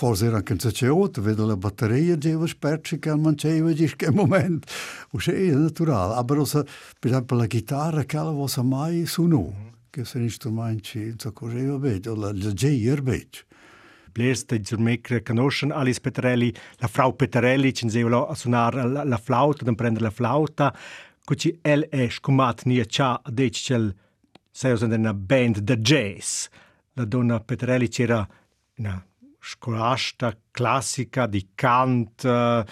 Vorsichtig 0.00 0.58
Zeot, 0.74 1.22
wenn 1.24 1.38
eine 1.38 1.56
Batterie 1.56 2.16
jewes 2.16 2.54
perci 2.54 2.98
che 2.98 3.10
al 3.10 3.18
manceio 3.18 3.72
di 3.74 3.86
che 3.96 4.10
moment. 4.10 4.64
Usche 5.12 5.34
è 5.34 5.52
natural, 5.52 6.12
aber 6.12 6.36
ah, 6.36 6.40
also 6.40 6.64
per 6.98 7.10
esempio 7.10 7.36
la 7.36 7.46
chitarra 7.46 8.04
che 8.04 8.16
la 8.16 8.30
vosa 8.30 8.62
mai 8.62 9.04
suno, 9.04 9.40
mhm. 9.40 9.72
che 9.90 10.04
se 10.06 10.18
nicht 10.18 10.42
du 10.42 10.50
mein 10.50 10.80
ci 10.80 11.14
so 11.18 11.32
correva 11.32 11.78
bet, 11.78 12.06
la 12.06 12.32
jeer 12.32 13.02
bet. 13.02 13.44
Blesta 14.12 14.56
di 14.56 14.64
Zurmecre 14.64 15.22
conoscono 15.22 15.74
Alice 15.74 16.00
Petrelli, 16.00 16.52
la 16.78 16.88
Frau 16.88 17.14
Petrelli 17.14 17.74
ci 17.74 17.84
insevolo 17.84 18.26
a 18.26 18.34
suonare 18.34 18.88
la, 18.88 19.04
la 19.04 19.18
flauta, 19.18 19.68
ad 19.68 19.74
prendere 19.74 20.04
la 20.04 20.10
flauta, 20.10 20.74
cuci 21.24 21.58
el 21.62 21.86
è 21.90 22.08
scumat 22.08 22.64
ni 22.64 22.80
a 22.80 22.84
cha 22.86 23.20
decel 23.30 23.94
sei 24.50 24.72
usando 24.72 24.96
una 24.96 25.12
band 25.14 25.58
da 25.58 25.76
jazz. 25.76 26.46
La 26.94 27.04
donna 27.04 27.38
Petrelli 27.38 27.88
c'era 27.88 28.26
una 28.78 29.04
scolasta 29.50 30.36
classica 30.50 31.26
di 31.26 31.50
cant, 31.54 32.22
uh, 32.24 32.64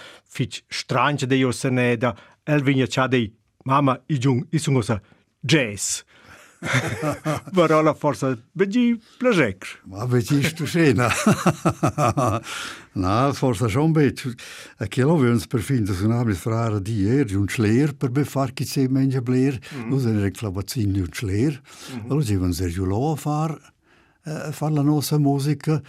strange 0.68 1.26
de 1.26 1.36
io 1.36 1.50
se 1.50 1.70
ne 1.70 1.96
da 1.96 2.14
el 2.44 2.62
vigna 2.62 2.86
cia 2.86 3.08
dei 3.08 3.34
mama 3.64 4.00
i 4.06 4.18
giung 4.18 4.46
i 4.50 4.58
sono 4.58 4.80
sa 4.82 5.00
jazz. 5.40 6.02
Però 7.54 7.82
la 7.82 7.94
forza 7.94 8.36
vegi 8.52 9.00
plagec. 9.18 9.82
Ma 9.86 10.04
vegi 10.06 10.42
stu 10.42 10.66
scena. 10.66 11.08
Na, 12.94 13.32
forza 13.32 13.68
schon 13.68 13.92
bet. 13.92 14.24
A 14.78 14.86
che 14.86 15.02
lo 15.02 15.16
vens 15.16 15.46
per 15.46 15.60
fin 15.60 15.84
da 15.84 15.92
suonare 15.92 16.34
frare 16.34 16.82
di 16.82 17.06
er, 17.06 17.36
un 17.36 17.48
schleer 17.48 17.94
per 17.94 18.10
be 18.10 18.24
far 18.24 18.52
chi 18.52 18.64
se 18.64 18.88
menja 18.88 19.20
bler. 19.20 19.58
Mm. 19.74 19.90
Lo 19.90 20.00
se 20.00 20.12
reclamazzin 20.12 20.92
di 20.92 21.00
un 21.00 21.12
schleer. 21.12 21.60
Mm 21.60 21.98
-hmm. 21.98 22.08
Lo 22.08 22.18
given 22.18 22.52
Sergio 22.52 22.84
Loa 22.84 23.14
far 23.16 23.50
uh, 23.50 23.56
far 23.56 23.77
la 24.70 24.82
nostra 24.82 25.18
musica. 25.18 25.80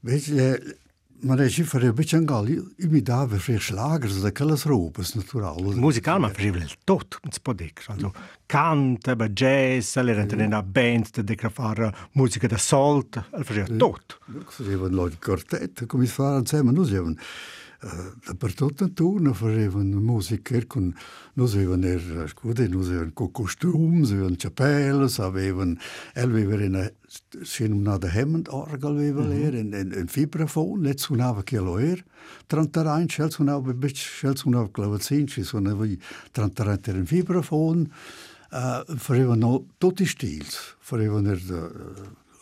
Vedi, 0.00 0.84
ma 1.20 1.34
reči 1.34 1.62
fare 1.62 1.92
bitte 1.92 2.16
angal, 2.16 2.48
i 2.48 2.86
mi 2.86 3.00
da 3.00 3.26
per 3.26 3.38
fre 3.38 3.58
schlagers 3.58 4.20
da 4.20 4.32
quellas 4.32 4.64
robes 4.64 5.14
natural. 5.14 5.74
Musical 5.74 6.20
ma 6.20 6.28
faceva 6.28 6.58
il 6.58 6.74
tot, 6.84 7.18
non 7.22 7.32
si 7.32 7.40
può 7.40 7.52
dire. 7.52 7.72
Also, 7.86 8.12
canta, 8.44 9.16
ba 9.16 9.28
jazz, 9.28 9.96
alle 9.96 10.12
erano 10.12 10.32
in 10.32 10.40
una 10.40 10.62
band 10.62 11.10
da 11.10 11.22
decra 11.22 11.48
fare 11.48 11.92
musica 12.12 12.46
da 12.46 12.58
salt, 12.58 13.28
alle 13.30 13.44
faceva 13.44 13.66
tot. 13.76 14.18
Facevano 14.46 14.94
lo 14.94 15.10
quartetto, 15.18 15.86
come 15.86 16.06
si 16.06 16.12
fa 16.12 16.36
insieme, 16.36 16.70
noi 16.70 16.86
avevano 16.86 17.14
dappertutto 17.14 17.24
intorno 17.24 17.55
facevano 19.32 20.00
musica 20.00 20.58
con 20.66 20.94
noi 21.34 21.52
avevano 21.52 21.86
er, 21.86 22.24
scude, 22.28 22.68
noi 22.68 22.86
avevano 22.86 23.10
con 23.12 23.30
costumi, 23.30 24.02
avevano 24.10 24.34
cappelle, 24.38 25.08
avevano 25.18 25.76
avevano 26.14 26.64
una 26.64 26.90
scenumnada 27.42 28.08
Hammond 28.08 28.48
orgel 28.48 28.96
aveva 28.96 29.22
mm 29.22 29.30
-hmm. 29.30 29.44
er, 29.44 29.54
en, 29.54 29.74
en, 29.74 29.92
en 29.92 30.06
vibrafon, 30.06 30.82
let 30.82 30.98
suonava 30.98 31.42
che 31.42 31.58
lo 31.58 31.78
er, 31.78 32.02
31 32.46 33.06
scel 33.08 33.30
suonava 33.30 33.72
bic 33.72 33.96
scel 33.96 34.36
suonava 34.36 34.68
clavacin, 34.70 35.26
ci 35.26 35.42
suonava 35.42 35.86
31 36.32 36.78
er 36.86 36.96
en 36.96 37.04
vibrafon, 37.04 37.90
uh, 38.50 38.96
facevano 38.96 39.66
tutti 39.78 40.02
i 40.02 40.06
stili, 40.06 40.46
facevano 40.78 41.30
er 41.30 41.40
de 41.40 41.70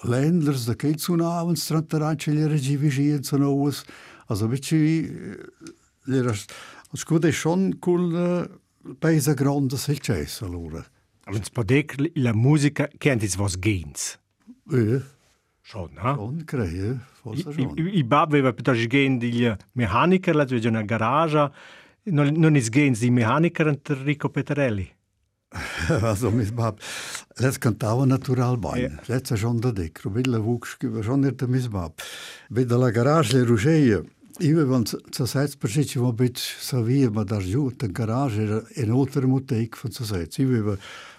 Ländlers, 0.07 0.67
de 0.67 0.77
che 0.77 0.95
suonavano, 0.97 1.55
31 1.55 2.17
ce 2.17 2.31
li 2.31 2.47
regivigieren 2.47 3.23
suonavano, 3.23 3.73
Also 4.27 4.51
wirklich, 4.51 5.11
es 6.93 7.07
gut 7.07 7.25
ist 7.25 7.37
schon 7.37 7.79
cool 7.87 8.49
bei 9.01 9.15
dieser 9.15 9.35
Grund, 9.35 9.73
das 9.73 9.89
ist 9.89 10.07
Jazz, 10.07 10.43
allora. 10.43 10.85
Aber 11.27 11.39
es 11.41 11.51
Podek, 11.51 11.97
la 12.15 12.33
musica, 12.33 12.87
kennt 12.99 13.23
es 13.23 13.39
was 13.39 13.59
Gens? 13.61 14.19
Ja. 14.71 15.01
Schon, 15.63 15.91
ha? 16.03 16.15
Schon, 16.15 16.45
creio, 16.45 17.01
forse 17.23 17.51
schon. 17.51 17.79
I, 17.79 17.81
i, 17.81 17.99
i 17.99 18.05
babbe 18.05 18.39
aveva 18.39 18.53
piuttosto 18.53 18.87
Gens 18.87 19.19
di 19.19 19.51
meccaniker, 19.73 20.35
la 20.35 20.47
una 20.51 20.83
garage, 20.83 21.51
non, 22.05 22.35
non 22.35 22.55
è 22.55 22.61
Gens 22.61 23.01
di 23.01 23.11
meccaniker, 23.11 23.69
Enrico 23.69 24.29
Petarelli. 24.29 24.94
Also 26.03 26.31
mis 26.31 26.51
bab, 26.51 26.81
let's 27.41 27.59
cantava 27.59 28.07
natural 28.07 28.57
bine. 28.57 28.81
Ja. 28.81 28.91
Let's 29.09 29.39
schon 29.39 29.61
da 29.61 29.73
dick, 29.73 30.01
rubilla 30.05 30.39
vux, 30.39 30.77
schon 31.03 31.21
nicht 31.21 31.41
der 31.41 31.49
mis 31.49 31.69
bab. 31.69 32.03
Veda 32.51 32.79
la 32.79 32.91
garage 32.91 33.33
le 33.33 33.45
rugeie. 33.45 34.03
Io 34.41 34.59
avevo 34.59 34.83
sa 35.13 35.27
sets 35.27 35.55
per 35.57 35.71
ci 35.71 35.99
mo 35.99 36.13
bit 36.13 36.39
sa 36.39 36.81
via 36.83 37.11
ma 37.11 37.23
dar 37.23 37.43
giù 37.43 37.71
in 37.71 37.93
garage 37.93 38.65
in 38.75 38.91
oltre 38.91 39.27
mutek 39.27 39.77
von 39.77 39.93
sa 39.93 40.05
sets. 40.05 40.39
Io 40.39 40.49
avevo 40.49 40.77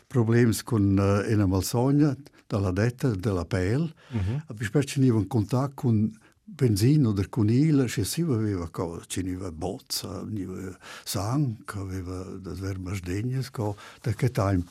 problems 0.08 0.63
con 0.63 0.98
uh, 0.98 1.32
una 1.32 1.46
malsogna 1.46 2.15
dalla 2.48 2.72
detta 2.72 3.15
della 3.15 3.46
pel. 3.46 3.94
Mm 4.12 4.20
-hmm. 4.20 4.62
Ich 4.62 4.98
in 4.98 5.27
kontakt 5.27 5.75
con 5.75 6.12
Benzin 6.46 7.08
oder 7.10 7.25
Kunila 7.34 7.88
še 7.90 8.04
si 8.06 8.22
veva, 8.22 8.68
ko, 8.70 9.00
če 9.02 9.24
ni 9.25 9.34
v 9.34 9.50
boca, 9.50 10.22
ni 10.30 10.46
v 10.46 10.75
sang, 11.04 11.66
aveva 11.74 12.20
da 12.38 12.54
verma 12.60 12.94
sdegnes, 12.94 13.50
ko 13.50 13.74
da 14.06 14.14
che 14.14 14.30
time. 14.30 14.64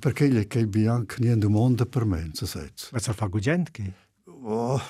Perché 0.00 0.28
le 0.28 0.48
che 0.48 0.66
bianc 0.66 1.18
ni 1.20 1.30
in 1.30 1.38
domanda 1.38 1.86
per 1.86 2.04
me, 2.04 2.30
se 2.34 2.46
sez. 2.46 2.90
Ma 2.90 2.98
sa 2.98 3.12
fa 3.12 3.28
gugent 3.28 3.70
che? 3.70 3.92
Oh, 4.26 4.82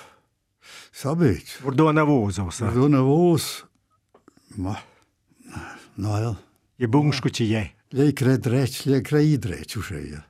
sabet. 0.90 1.60
Ordona 1.62 2.04
vos, 2.04 2.38
o 2.38 2.48
sa? 2.48 2.70
Ordona 2.72 3.02
vos, 3.04 3.66
ma, 4.56 4.80
no, 5.96 6.16
ja. 6.16 6.34
Je 6.80 6.88
bunško, 6.88 7.28
če 7.28 7.44
je. 7.44 7.64
Lei 7.92 8.16
cred 8.16 8.46
rec, 8.48 8.86
lei 8.88 9.04
cred 9.04 9.28
idrec, 9.36 9.76
ušeja. 9.76 10.16
Ja. 10.16 10.29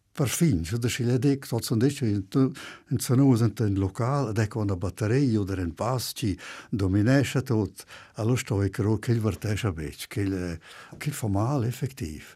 batteria 4.75 5.39
oder 5.39 5.59
un 5.59 5.73
bass 5.73 6.11
ci 6.13 6.37
dominesce 6.69 7.41
tot, 7.43 7.85
allo 8.15 8.35
sto 8.35 8.61
e 8.61 8.69
cro 8.69 8.97
che 8.97 9.11
il 9.11 9.19
vertesce 9.19 9.71
bec, 9.71 10.07
che 10.07 10.21
il 10.21 10.59
che 10.97 11.11
fa 11.11 11.27
male 11.27 11.67
effettiv. 11.67 12.35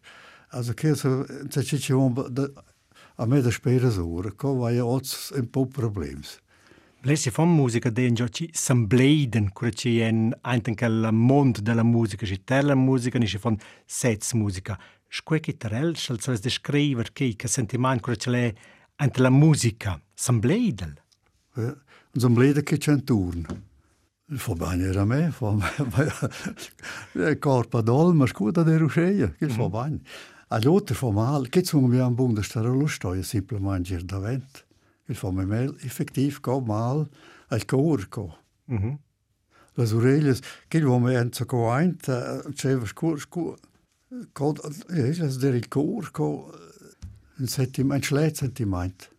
Also 0.49 0.73
che 0.73 0.95
so 0.95 1.25
se 1.49 1.63
ci 1.63 1.79
ci 1.79 1.93
von 1.93 2.13
a 3.17 3.25
me 3.25 3.41
da 3.41 3.51
spera 3.51 3.89
sura, 3.89 4.31
co 4.31 4.55
vai 4.55 4.79
ots 4.79 5.31
un 5.35 5.49
po 5.49 5.65
problems. 5.65 6.39
Lesi 7.01 7.29
fan 7.29 7.47
musica 7.47 7.89
de 7.89 8.07
in 8.07 8.15
ci 8.15 8.49
sambleiden, 8.51 9.51
cura 9.53 9.71
ci 9.71 10.01
en 10.01 10.33
einten 10.41 10.75
mond 11.11 11.59
della 11.59 11.83
musica, 11.83 12.25
ci 12.25 12.43
tella 12.43 12.75
musica, 12.75 13.19
ni 13.19 13.27
ci 13.27 13.37
fan 13.37 13.57
sets. 13.85 14.33
Sque 15.15 15.39
che 15.39 15.55
terel, 15.55 15.95
schal 15.95 16.19
so 16.19 16.33
es 16.33 16.41
descriver 16.41 17.13
che 17.13 17.37
che 17.37 17.47
sentiment 17.47 18.01
cura 18.01 18.17
ci 18.17 18.29
le 18.29 18.53
ante 18.97 19.21
la 19.21 19.29
musica, 19.29 20.01
sambleidel. 20.13 20.93
Ja, 21.55 21.73
so 22.19 22.29
blöde 22.29 22.63
che 22.63 22.77
c'è 22.77 22.91
un 22.91 23.03
turno. 23.05 23.61
Fa 24.27 24.53
bene 24.55 24.89
a 24.89 25.05
me, 25.05 25.31
fa 25.31 25.51
bene. 25.53 27.37
Corpa 27.39 27.79
d'olma, 27.79 28.25
scuda 28.25 28.63
de 28.63 28.77
rusceia, 28.77 29.31
che 29.31 29.47
fa 29.47 29.69
bene. 29.69 30.01
All'altro 30.49 30.93
fa 30.93 31.11
male, 31.11 31.47
che 31.47 31.63
sono 31.63 31.87
mi 31.87 31.97
un 31.97 32.13
buon 32.13 32.33
da 32.33 32.41
stare 32.41 32.67
allo 32.67 32.87
stoia, 32.87 33.23
semplicemente 33.23 34.03
davanti. 34.03 34.63
Il 35.05 35.15
fa 35.15 35.31
me 35.31 35.73
effettiv, 35.79 36.41
go 36.41 36.59
mal, 36.59 37.09
al 37.47 37.63
cor, 37.63 38.05
go. 38.09 38.37
Mhm. 38.65 38.99
Le 39.75 39.93
orelles, 39.93 40.41
che 40.67 40.77
il 40.77 40.85
uomo 40.85 41.07
è 41.07 41.29
go 41.45 41.71
ein, 41.71 41.95
c'è 41.95 42.77
scur, 42.85 43.17
scur, 43.17 43.27
go, 43.29 43.57
ja, 43.57 43.74
das 44.09 45.37
der 45.39 45.53
il 45.55 45.67
cor, 45.67 46.09
go, 46.11 46.51
un 47.39 47.47
sentiment, 47.47 47.97
un 47.97 48.03
schlecht 48.03 48.37
sentiment. 48.37 49.09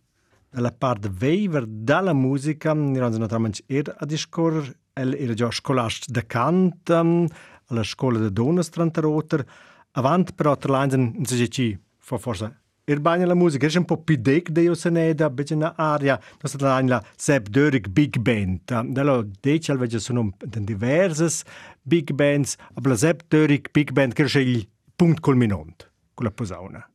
Dalla 0.49 0.71
parte 0.71 1.09
veiver 1.09 1.65
dalla 1.67 2.13
musica, 2.13 2.73
ni 2.73 2.97
ranno 2.97 3.17
naturalmente 3.17 3.63
er 3.67 3.95
a 3.97 4.05
discorrer, 4.05 4.73
el 4.93 5.13
era 5.13 5.33
già 5.33 5.51
scolast 5.51 6.09
da 6.09 6.23
cant, 6.25 6.89
um, 6.89 7.27
alla 7.67 7.83
scuola 7.83 8.19
de 8.19 8.31
donas 8.31 8.69
trantaroter, 8.69 9.45
avant 9.91 10.33
però 10.33 10.55
tra 10.55 10.71
l'anzen, 10.71 11.11
non 11.15 11.25
si 11.25 11.49
ci, 11.49 11.77
fa 11.99 12.17
forse, 12.17 12.61
er 12.85 13.01
bagna 13.01 13.25
la 13.25 13.35
musica, 13.35 13.67
è 13.67 13.77
un 13.77 13.85
po' 13.85 13.97
più 13.97 14.15
dec 14.15 14.49
de 14.49 14.61
io 14.61 14.73
se 14.73 14.89
ne 14.89 15.13
da, 15.13 15.29
bece 15.29 15.55
na 15.55 15.73
aria, 15.75 16.17
non 16.17 16.49
sta 16.49 16.65
la 16.65 16.81
la 16.81 17.03
Sepp 17.15 17.49
Dörig 17.49 17.89
Big 17.89 18.17
Band, 18.17 18.61
um, 18.71 18.93
dallo 18.93 19.29
dece 19.41 19.73
al 19.73 19.77
vece 19.77 19.99
sono 19.99 20.31
diverses 20.39 21.43
Big 21.81 22.13
Bands, 22.13 22.55
aber 22.73 22.91
la 22.91 22.97
Sepp 22.97 23.21
Dörig 23.27 23.69
Big 23.71 23.91
Band 23.91 24.13
che 24.13 24.23
è 24.23 24.67
il 24.99 25.05
punto 25.05 25.21
culminante, 25.21 25.91
con 26.15 26.25
la 26.25 26.31
posauna. 26.31 26.91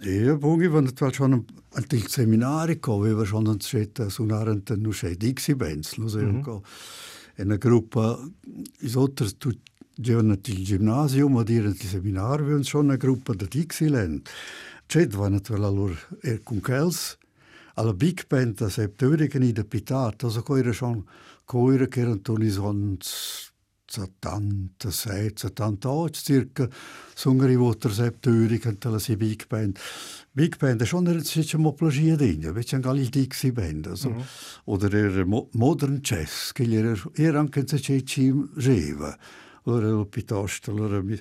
Ja, 0.00 0.34
Bogi, 0.36 0.72
wenn 0.72 0.86
du 0.86 1.12
schon 1.12 1.32
an 1.32 1.84
die 1.90 1.98
Seminare 1.98 2.76
kam, 2.78 3.02
wir 3.02 3.24
schon 3.26 3.46
an 3.48 3.60
Schritt 3.60 4.00
so 4.10 4.24
nach 4.24 4.44
den 4.44 4.82
nu 4.82 4.92
schei 4.92 5.14
Dixie 5.14 5.54
Bands, 5.54 5.96
lo 5.96 6.08
so 6.08 6.18
Mhm. 6.18 6.42
ko. 6.42 6.62
In 7.36 7.44
einer 7.44 7.58
Gruppe 7.58 8.32
is 8.80 8.96
otter 8.96 9.30
tu 9.38 9.52
giovane 9.96 10.38
il 10.46 10.64
gymnasium, 10.64 11.32
ma 11.34 11.44
dire 11.44 11.68
il 11.68 11.76
seminare, 11.76 12.44
wir 12.44 12.56
uns 12.56 12.68
schon 12.68 12.90
eine 12.90 12.98
Gruppe 12.98 13.36
der 13.36 13.48
Dixieland. 13.48 14.28
C'è 14.88 15.08
war 15.16 15.30
natürlich 15.30 15.64
allora 15.64 15.96
er 16.22 16.40
con 16.42 16.60
Kels, 16.60 17.18
alla 17.74 17.92
Big 17.92 18.28
Band 18.28 18.60
da 18.60 18.68
Septörigen 18.68 19.42
in 19.42 19.54
der 19.54 19.64
Pitat, 19.64 20.24
also 20.24 20.42
coire 20.42 20.72
schon 20.72 21.04
coire 21.44 21.88
che 21.88 22.00
erano 22.00 22.20
toni 22.20 22.50
son 22.50 22.98
76, 23.90 25.32
78 25.36 26.22
circa, 26.22 26.68
sungeri 27.14 27.56
voter 27.56 27.90
Septörigen, 27.90 28.78
tala 28.78 28.98
si 28.98 29.16
Big 29.16 29.46
Band. 29.48 29.78
Big 30.32 30.56
Band 30.58 30.82
è 30.82 30.84
schon 30.84 31.06
er 31.06 31.24
sich 31.24 31.54
mo 31.56 31.72
plagia 31.72 32.16
dinja, 32.16 32.52
vece 32.52 32.76
anche 32.76 32.90
il 32.90 33.08
Dixie 33.08 33.52
Band, 33.52 33.86
also, 33.86 34.14
oder 34.64 34.94
er 34.94 35.24
mo 35.24 35.48
modern 35.52 36.00
jazz, 36.02 36.52
che 36.52 36.64
er 36.64 37.00
er 37.14 37.36
anche 37.36 37.66
se 37.66 37.78
c'è 37.78 38.02
ci 38.02 38.32
reva. 38.56 39.16
Allora 39.64 40.04
piuttosto, 40.04 40.70
allora 40.70 41.02
mi 41.02 41.18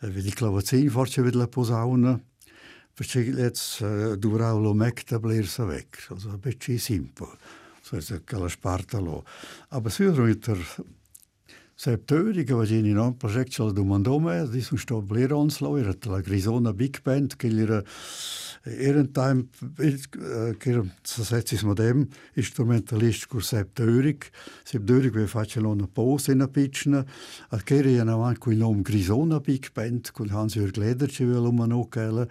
vedi 0.00 0.28
il 0.28 0.34
clavacin, 0.34 0.88
forse 0.88 1.22
vedi 1.22 1.36
la 1.36 1.48
posauna, 1.48 2.20
perché 2.94 3.20
jetzt 3.20 3.80
uh, 3.80 4.16
durau 4.16 4.60
lo 4.60 4.74
mec 4.74 5.04
da 5.08 5.18
blersa 5.18 5.64
weg, 5.64 6.06
also 6.10 6.30
ein 6.30 6.40
bisschen 6.40 6.78
simpel. 6.78 7.28
So 7.82 7.96
ist 7.96 8.10
es 8.10 8.20
la 8.30 8.48
Sparta 8.48 9.00
lo. 9.00 9.24
Aber 9.70 9.90
sicuro 9.90 10.26
inter 10.26 10.56
Septörica 11.82 12.54
va 12.54 12.64
in 12.64 12.96
un 12.96 13.16
project 13.16 13.50
ce 13.50 13.64
la 13.64 13.72
domandò 13.72 14.16
me, 14.18 14.48
di 14.48 14.60
sun 14.60 14.78
sto 14.78 15.02
bler 15.02 15.32
ons 15.32 15.58
lo, 15.58 15.76
era 15.76 15.92
la 16.06 16.20
Grisona 16.20 16.72
Big 16.72 17.02
Band, 17.02 17.34
che 17.34 17.48
era 17.48 17.82
era 18.62 19.00
un 19.00 19.10
time 19.10 19.46
che 20.58 20.70
era 20.70 20.84
sasetsis 21.02 21.62
modem 21.62 22.06
instrumentalist 22.34 23.26
cur 23.26 23.42
Septöric, 23.42 24.30
Septöric 24.62 25.12
we 25.16 25.26
facciano 25.26 25.70
una 25.70 25.88
pose 25.88 26.30
in 26.30 26.42
a 26.42 26.46
pitchna, 26.46 27.04
a 27.48 27.58
che 27.64 27.78
era 27.78 28.12
avanti 28.12 28.38
con 28.38 28.52
il 28.52 28.58
nome 28.60 28.82
Grisona 28.82 29.40
Big 29.40 29.72
Band, 29.72 30.12
con 30.12 30.28
Hans-Jörg 30.30 30.76
Leder 30.76 31.10
ci 31.10 31.24
vuole 31.24 31.48
um 31.48 31.64
no 31.66 31.88
kelle, 31.88 32.28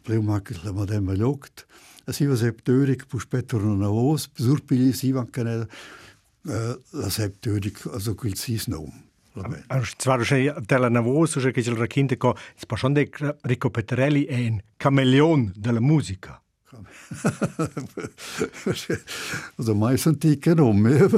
Pleumak 0.00 0.64
la 0.64 0.72
modem 0.72 1.12
lukt. 1.12 1.66
Si 2.06 2.24
va 2.24 2.34
Septöric, 2.34 3.04
pu 3.06 3.18
spetter 3.18 3.62
una 3.62 3.88
voz, 3.88 4.30
surpili 4.32 4.94
si 4.94 5.12
van 5.12 5.28
canel, 5.28 5.68
a 6.92 7.08
septődik 7.08 7.86
azok, 7.86 8.20
hogy 8.20 8.34
szíznom. 8.34 9.08
Stvar 9.82 10.24
že 10.24 10.54
della 10.66 10.88
navoso, 10.88 11.40
že 11.40 11.50
che 11.50 11.60
il 11.60 11.76
racconta 11.76 12.16
che 12.16 12.34
si 12.56 12.66
può 12.66 12.76
schon 12.76 12.94
Rico 13.42 13.70
Petrelli 13.70 14.24
è 14.24 14.48
un 14.48 14.60
cameleon 14.76 15.52
della 15.56 15.80
musica. 15.80 16.42
also 19.56 19.74
meistens 19.74 20.18
die 20.18 20.38
genommen. 20.38 21.10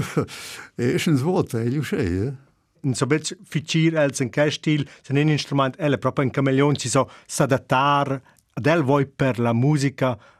Erstens 0.77 1.23
Wort, 1.23 1.53
weil 1.55 1.77
ich 1.77 1.89
sehe. 1.89 2.37
Und 2.83 2.97
so 2.97 3.09
wird 3.09 3.37
Fichir 3.45 4.01
als 4.01 4.21
ein 4.21 4.31
Kerstil, 4.31 4.87
sind 5.03 5.17
ein 5.17 5.29
Instrument, 5.29 5.79
elle, 5.79 5.99
proprio 5.99 6.25
ein 6.25 6.33
Cameleon, 6.33 6.77
si 6.77 6.89
so 6.89 7.09
s'adattare, 7.27 8.23
del 8.55 8.83
voi 8.83 9.07
per 9.07 9.39
la 9.39 9.53
musica, 9.53 10.19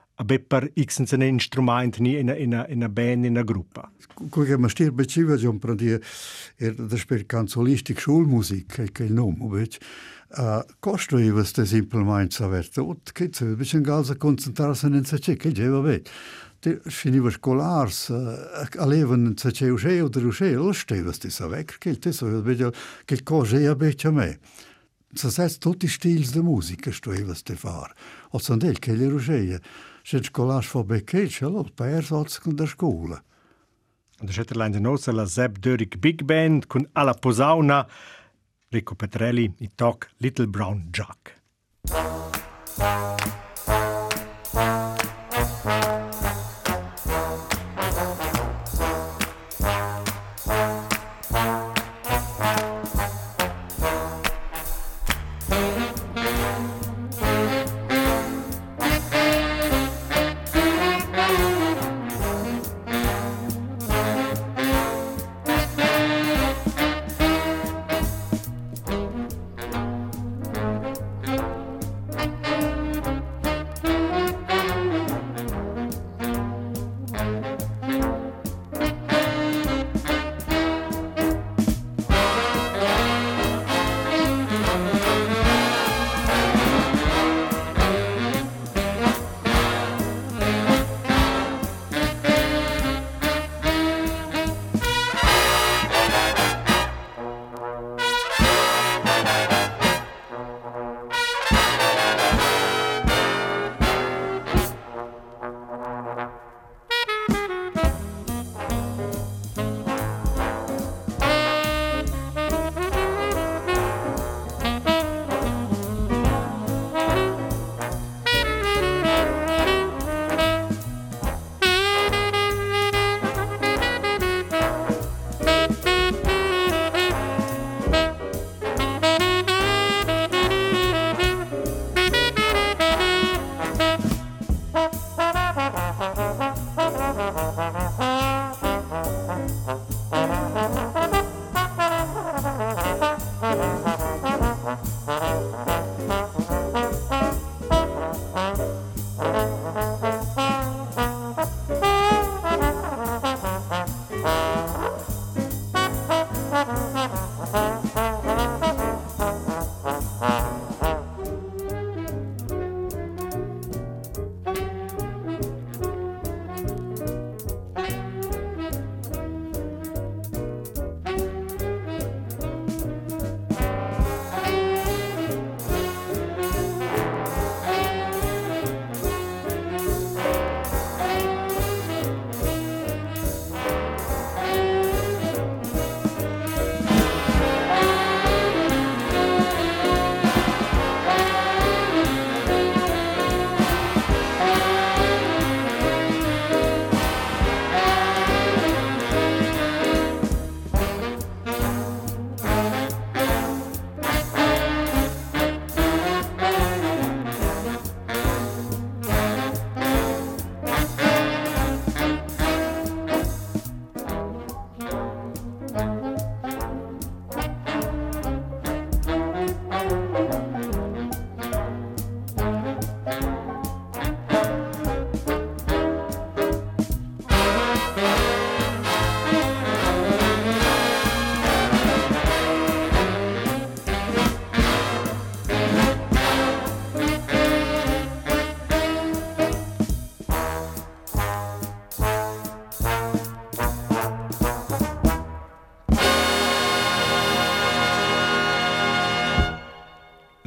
per 0.49 0.71
xen 0.75 1.23
instrument 1.23 1.99
ni 1.99 2.19
in 2.19 2.29
in 2.29 2.65
in 2.69 2.87
band 2.93 3.25
in 3.25 3.43
gruppa. 3.45 3.91
Quella 4.31 4.59
mastier 4.59 4.93
beciva 4.93 5.37
John 5.37 5.59
Pradier 5.59 6.01
er 6.59 6.75
das 6.75 7.05
per 7.05 7.25
canzolistik 7.27 8.01
Schulmusik 8.01 8.93
che 8.93 9.05
il 9.05 9.13
nome 9.13 9.49
vet. 9.49 9.79
Uh, 10.35 10.63
costo 10.81 11.19
i 11.19 11.31
veste 11.31 11.67
simplemente 11.67 12.35
saver 12.35 12.67
tot 12.69 13.13
che 13.13 13.29
se 13.31 13.45
bisogna 13.55 13.83
galza 13.83 14.17
concentrarsi 14.17 14.87
in 14.87 15.05
se 15.05 15.19
che 15.19 15.37
che 15.37 15.67
vabbè. 15.67 16.03
Te 16.59 16.81
finiva 16.85 17.29
scolars 17.31 18.09
uh, 18.09 18.79
alevan 18.79 19.35
se 19.37 19.51
che 19.51 19.69
usce 19.69 20.01
o 20.01 20.09
drusce 20.09 20.53
lo 20.53 20.73
steva 20.73 21.13
sti 21.13 21.29
savec 21.29 21.77
che 21.79 21.99
te 21.99 22.13
so 22.13 22.41
vedo 22.41 22.73
che 23.05 23.23
cosa 23.23 23.59
è 23.59 23.67
a 23.67 24.11
me. 24.11 24.39
Se 25.13 25.29
sai 25.29 25.55
tutti 25.59 25.87
stils 25.87 26.33
de 26.33 26.41
musica 26.41 26.91
steva 26.93 27.35
ste 27.35 27.55
far. 27.55 27.93
O 28.31 28.39
sondel 28.39 28.79
che 28.79 28.95
le 28.95 29.09
rusceie. 29.09 29.61
Ze 30.03 30.23
scolas 30.23 30.67
van 30.67 30.87
Bekecel 30.87 31.55
op 31.55 31.71
Beersotsen 31.77 32.57
der 32.57 32.67
Schule. 32.67 33.23
Der 34.21 34.33
Schötterlein 34.33 34.73
der 34.73 34.81
Nosse, 34.81 35.13
la 35.13 35.27
Sepp 35.27 35.63
Dörig 35.63 36.01
Big 36.01 36.27
Band, 36.27 36.67
kun 36.69 36.89
alla 36.93 37.13
Posauna, 37.13 37.87
Rico 38.73 38.95
Petrelli, 38.95 39.53
i 39.59 39.69
Talk 39.77 40.11
Little 40.19 40.47
Brown 40.47 40.91
Jack. 40.93 41.41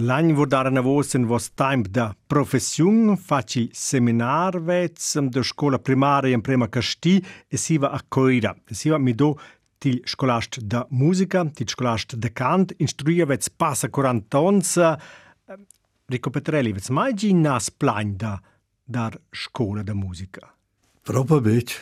Langvårdare 0.05 0.69
navosen 0.71 1.23
var 1.25 1.41
tajmt 1.55 1.87
da 1.95 2.11
profession, 2.27 3.15
faci 3.17 3.69
seminarvetsam 3.73 5.31
da 5.33 5.41
škola 5.43 5.79
primarien 5.81 6.43
prema 6.45 6.67
kašti, 6.67 7.15
e 7.17 7.55
esiva 7.55 7.89
akoira, 7.95 8.53
esiva 8.69 8.99
mi 9.01 9.13
do 9.13 9.31
til 9.81 10.01
školašt 10.05 10.59
da 10.69 10.83
muzika, 10.91 11.45
til 11.55 11.71
školašt 11.73 12.17
da 12.21 12.29
kant, 12.29 12.75
instruijavec 12.79 13.49
pasa 13.57 13.89
korantonca, 13.89 14.97
ehm, 15.47 15.65
Rico 16.09 16.29
Petrelli, 16.29 16.73
vec 16.73 16.89
majđi 16.89 17.33
nas 17.33 17.69
planj 17.69 18.15
da 18.17 18.37
dar 18.85 19.17
škola 19.31 19.83
da 19.83 19.93
muzika? 19.93 20.51
Propa 21.03 21.39
beč, 21.39 21.79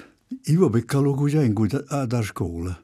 ivo 0.47 0.69
bi 0.69 0.85
kalogu 0.87 1.27
žengu 1.29 1.67
da, 1.67 2.05
da 2.05 2.23
škola. 2.23 2.75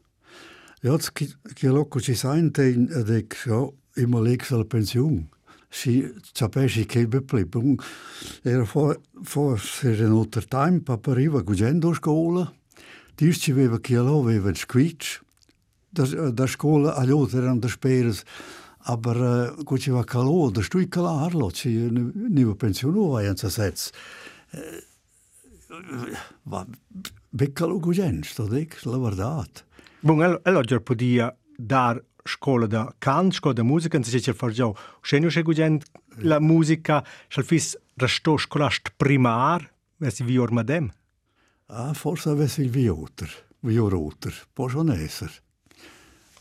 Jaz, 0.84 1.10
ki, 1.10 1.30
ki 1.56 1.69
lahko 1.69 1.99
si 1.99 2.15
sajn 2.15 2.52
te 2.52 2.71
in 2.73 2.89
dek, 3.08 3.36
jo, 3.45 3.69
alla 4.03 4.65
pensiun. 4.65 5.27
Si 5.69 6.12
sapessi 6.33 6.85
che 6.85 7.07
beplipung 7.07 7.79
era 8.41 8.65
for 8.65 8.99
for 9.23 9.59
ser 9.59 10.01
en 10.01 10.12
alter 10.12 10.45
time 10.47 10.81
paperiva 10.81 11.41
gugendo 11.41 11.93
scola. 11.93 12.51
Dis 13.15 13.38
ci 13.38 13.51
aveva 13.51 13.79
che 13.79 13.95
lo 13.95 14.19
aveva 14.19 14.53
squitch. 14.53 15.21
Da 15.89 16.31
da 16.31 16.47
scola 16.47 16.95
allò 16.95 17.27
erano 17.31 17.59
da 17.59 17.67
speres 17.67 18.23
aber 18.85 19.17
uh, 19.57 19.63
gut 19.63 19.89
va 19.89 20.03
calo 20.03 20.49
da 20.49 20.62
stui 20.62 20.88
calarlo 20.88 21.51
ci 21.51 21.69
niva 21.69 22.55
pensionu 22.55 23.09
vai 23.12 23.27
anza 23.27 23.49
sets. 23.49 23.91
Va 26.43 26.65
beccalo 27.29 27.79
gugen, 27.79 28.23
sto 28.23 28.47
dic, 28.47 28.83
la 28.85 28.97
verdad. 28.97 29.63
Bun, 30.01 30.39
allora 30.43 30.79
podia 30.79 31.35
dar 31.55 32.01
scuola 32.23 32.67
da 32.67 32.93
canto, 32.97 33.36
scuola 33.36 33.55
da 33.55 33.63
musica, 33.63 33.97
non 33.97 34.05
si 34.05 34.15
dice 34.15 34.34
fargiò, 34.34 34.73
scenio 35.01 35.29
c'è 35.29 35.41
gugent 35.41 35.86
la 36.17 36.39
musica, 36.39 37.05
se 37.27 37.43
fis 37.43 37.77
rastò 37.95 38.38
scolast 38.38 38.93
primar, 38.95 39.69
vesi 39.97 40.23
vi 40.23 40.38
ormadem? 40.38 40.91
Ah, 41.67 41.93
forse 41.93 42.34
vesi 42.34 42.67
vi 42.67 42.88
otter, 42.88 43.29
vi 43.62 43.77
orotter, 43.77 44.34
può 44.53 44.67
schon 44.67 44.91
esser. 44.91 45.32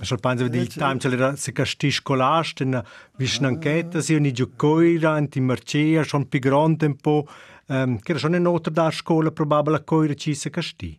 Se 0.00 0.14
pensi 0.16 0.48
di 0.48 0.68
time 0.68 1.00
se 1.00 1.16
la 1.16 1.34
se 1.34 1.50
casti 1.50 1.90
scolast 1.90 2.60
in 2.60 2.80
visnanchetta 3.16 4.00
si 4.00 4.14
ogni 4.14 4.30
giocoira 4.32 5.10
anti 5.10 5.40
mercea 5.40 6.04
son 6.04 6.28
più 6.28 6.38
grande 6.38 6.86
un 6.86 6.94
po' 6.94 7.26
ehm 7.66 7.98
che 7.98 8.16
sono 8.16 8.36
in 8.36 8.46
otra 8.46 8.72
da 8.72 8.92
scuola 8.92 9.32
probabile 9.32 9.82
coira 9.82 10.14
ci 10.14 10.34
se 10.34 10.50
casti. 10.50 10.96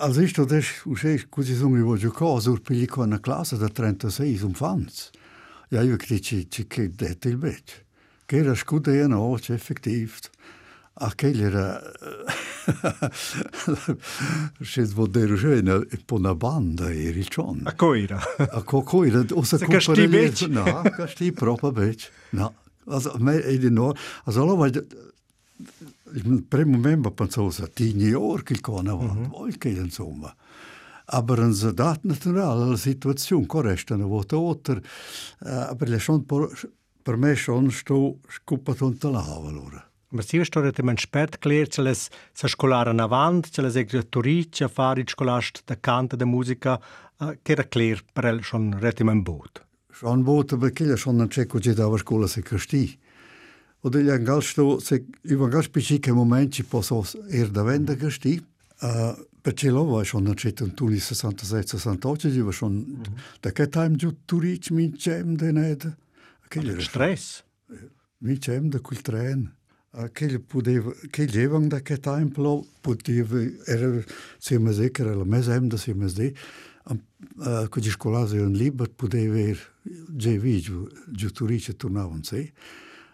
Als 0.00 0.16
ich 0.16 0.32
da 0.32 0.46
das 0.46 0.64
usche, 0.86 1.28
così 1.28 1.54
sono 1.54 1.76
io 1.76 1.94
giocò 1.94 2.40
sur 2.40 2.62
pellicola 2.62 3.06
na 3.06 3.20
classe 3.20 3.58
da 3.58 3.68
36 3.68 4.40
un 4.40 4.54
fans. 4.54 5.10
Ja, 5.68 5.82
io 5.82 5.96
credi 5.96 6.50
ci 6.50 6.66
che 6.66 6.90
detto 6.90 7.28
il 7.28 7.36
bet. 7.36 7.84
Che 8.24 8.36
era 8.38 8.54
scuda 8.54 8.92
e 8.92 9.06
no, 9.06 9.36
c'è 9.38 9.52
effettiv. 9.52 10.18
A 10.94 11.12
che 11.14 11.32
era 11.32 11.80
Še 14.60 14.84
zvodero 14.88 15.36
že 15.36 15.60
na, 15.60 15.84
po 16.06 16.18
na 16.18 16.34
banda 16.34 16.88
je 16.88 17.12
ričon. 17.12 17.68
A 17.68 17.76
ko 17.76 17.94
era? 17.94 18.22
A 18.38 18.62
ko 18.62 18.82
ko 18.82 19.04
era, 19.04 19.20
osa 19.36 19.58
ko 19.60 19.68
pa 19.68 19.94
reč. 20.00 20.48
Na, 20.48 20.80
kašti 20.96 21.32
propa 21.36 21.72
beč. 21.76 22.08
No, 22.32 22.48
na, 22.48 22.52
also, 22.96 23.18
me, 23.18 23.36
edino, 23.44 23.92
also, 24.24 24.48
lova, 24.48 24.72
Premember 26.48 27.12
pensosa 27.12 27.66
tini 27.66 28.12
år 28.12 28.42
che 28.42 28.60
cona 28.60 28.94
va, 28.94 29.14
vuol 29.28 29.56
che 29.56 29.68
insomma. 29.68 30.34
Aber 31.12 31.40
en 31.40 31.52
zadat 31.52 32.04
natural 32.04 32.68
la 32.68 32.76
situazione 32.76 33.46
corresta 33.46 33.96
na 33.96 34.06
vota 34.06 34.38
otter, 34.38 34.80
aber 35.40 35.88
le 35.88 35.98
schon 35.98 36.24
per 36.24 37.16
me 37.16 37.34
schon 37.34 37.70
sto 37.70 38.18
scupat 38.28 38.80
un 38.80 38.96
talava 38.98 39.48
allora. 39.48 39.84
Ma 40.10 40.22
si 40.22 40.44
sto 40.44 40.60
rete 40.60 40.82
men 40.82 40.96
spät 40.96 41.38
klar, 41.38 41.66
che 41.66 41.82
les 41.82 42.08
sa 42.32 42.48
scolara 42.48 42.92
na 42.92 43.04
avant, 43.04 43.48
che 43.48 43.62
les 43.62 43.76
egzatori, 43.76 44.48
che 44.48 44.68
fari 44.68 45.04
scolast 45.06 45.62
da 45.64 45.76
canta 45.78 46.16
da 46.16 46.24
musica, 46.24 46.80
che 47.42 47.52
era 47.52 47.64
klar 47.64 48.02
per 48.12 48.24
el 48.24 48.42
schon 48.42 48.78
rete 48.78 49.04
men 49.04 49.22
bot. 49.22 49.64
Schon 49.90 50.22
bot, 50.22 50.52
aber 50.52 50.70
killer 50.70 50.96
schon 50.96 51.20
an 51.20 51.28
ceco 51.28 51.58
gedava 51.58 51.96
scola 51.98 52.26
se 52.26 52.42
casti. 52.42 52.98
Och 53.80 53.90
det 53.90 54.00
är 54.00 54.14
en 54.14 54.24
ganska 54.24 54.62
var 54.62 55.48
ganska 55.48 55.72
beschicken 55.72 56.14
moment 56.14 56.70
på 56.70 56.82
så 56.82 57.04
er 57.30 57.46
da 57.46 57.64
vända 57.64 57.96
gesti. 57.96 58.40
Uh, 58.82 59.16
Pečelo 59.42 59.84
var 59.84 60.04
schon 60.04 60.24
načeten 60.24 60.70
tuni 60.70 60.98
67-68, 60.98 62.28
je 62.28 62.42
var 62.42 62.52
schon 62.52 62.72
mm 62.72 63.02
-hmm. 63.02 63.18
také 63.40 63.66
time 63.66 63.96
ju 64.00 64.12
turič 64.26 64.70
min 64.70 64.96
čem 64.96 65.36
de 65.36 65.52
ned. 65.52 65.92
Akele 66.44 66.82
stres. 66.82 67.42
Min 68.20 68.40
čem 68.40 68.70
de 68.70 68.78
kul 68.78 68.96
tren. 68.96 69.48
Akele 69.92 70.38
podeva, 70.38 70.92
ke 71.12 71.26
levang 71.26 71.70
da 71.70 71.80
ke 71.80 71.96
time 71.96 72.30
plo, 72.30 72.64
podeva 72.82 73.40
er 73.66 74.04
se 74.38 74.58
me 74.58 74.72
zeker 74.72 75.06
el 75.06 75.24
me 75.24 75.42
zem 75.42 75.68
da 75.68 75.78
se 75.78 75.94
me 75.94 76.08
zdi. 76.08 76.34
Am 76.84 77.00
uh, 77.36 77.66
ko 77.68 77.80
je 77.80 77.90
škola 77.90 78.26
za 78.26 78.36
en 78.36 78.56
liber 78.56 78.88
podeva 78.96 79.36
je 80.18 80.38
vič 80.38 80.70
ju 81.20 81.30
turič 81.30 81.70
turnavam 81.78 82.24
se. 82.24 82.36
Uh, 82.36 82.48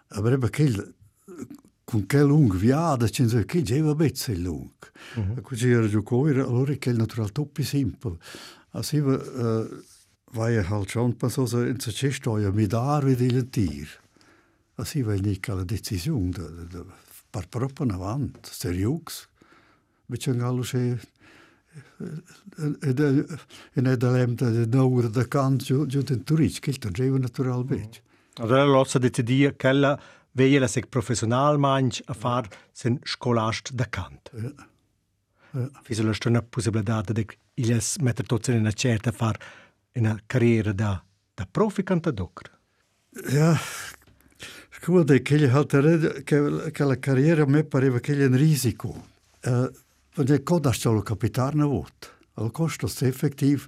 avrebbe 0.09 0.51
quel 0.51 0.95
con 1.85 2.07
che 2.07 2.23
lung 2.23 2.55
viada 2.57 3.09
ci 3.09 3.23
dice 3.23 3.45
che 3.45 3.63
geva 3.63 3.95
bezze 3.95 4.37
lung? 4.37 4.73
Mm 5.19 5.23
-hmm. 5.23 5.41
così 5.41 5.71
era 5.71 5.87
giù 5.87 6.03
coira 6.03 6.43
allora 6.45 6.75
che 6.75 6.91
il 6.91 6.97
natural 6.97 7.31
toppi 7.33 7.63
simple. 7.63 8.17
Also 8.71 8.97
uh, 8.97 9.13
eh, 9.13 9.85
vai 10.33 10.63
halt 10.63 10.91
schon 10.91 11.17
pa 11.17 11.29
so 11.29 11.47
so 11.47 11.63
in 11.63 11.81
se 11.81 12.13
steuer 12.13 12.53
mit 12.53 12.71
dar 12.71 13.05
wie 13.05 13.17
die 13.17 13.51
tier 13.51 13.89
also 14.75 15.07
weil 15.07 15.21
nicht 15.21 15.49
alle 15.49 15.65
decision 15.65 16.31
da, 16.31 16.43
da 16.73 16.85
par 17.31 17.47
proppen 17.49 17.91
avant 17.91 18.47
seriux 18.47 19.29
bitte 20.07 20.37
gallo 20.37 20.63
che 20.63 20.99
en 23.75 23.87
edalem 23.87 24.35
da 24.37 24.51
naur 24.67 25.11
da 25.11 25.25
kant 25.25 25.65
jo 25.65 25.87
jo 25.87 26.03
den 26.03 26.25
turist 26.25 26.61
kilt 26.61 26.83
dan 26.83 26.93
jeva 26.93 27.19
natural 27.19 27.65
mhm. 27.65 27.69
bet 27.69 28.03
Allora 28.39 28.65
lossa 28.65 28.99
de 28.99 29.11
dia 29.23 29.53
quella 29.53 29.99
veia 30.33 30.69
se 30.69 30.83
professional 30.89 31.59
manch 31.59 32.03
a 32.07 32.15
far 32.15 32.49
sen 32.73 33.01
scolast 33.05 33.73
da 33.73 33.87
cant. 33.87 34.31
Ja. 34.33 34.53
Ja. 35.53 35.71
Fisa 35.83 36.03
la 36.03 36.13
stona 36.13 36.43
possibilità 36.43 37.01
de 37.13 37.25
iles 37.55 37.97
metter 37.99 38.27
tots 38.27 38.49
in 38.49 38.59
una 38.61 38.73
certa 38.73 39.13
far 39.13 39.39
una 39.95 40.19
carriera 40.27 40.73
da 40.73 41.03
da 41.37 41.47
profi 41.47 41.83
cantador. 41.83 42.51
Ja, 43.31 43.59
Scusa, 44.71 45.15
che 45.19 45.39
gli 45.39 45.45
haltere 45.45 46.23
che, 46.23 46.71
che 46.71 46.85
la 46.85 46.99
carriera 46.99 47.47
me 47.47 47.65
pareva 47.65 47.99
che 47.99 48.15
gli 48.15 48.23
un 48.23 48.37
risico. 48.37 49.07
Uh, 49.43 49.71
perché 50.15 50.43
cosa 50.43 50.73
sta 50.73 50.91
lo 50.91 51.03
capitare 51.03 51.57
una 51.57 51.67
volta? 51.67 52.09
Al 52.35 52.51
costo 52.51 52.87
se 52.87 53.07
effettiv 53.07 53.67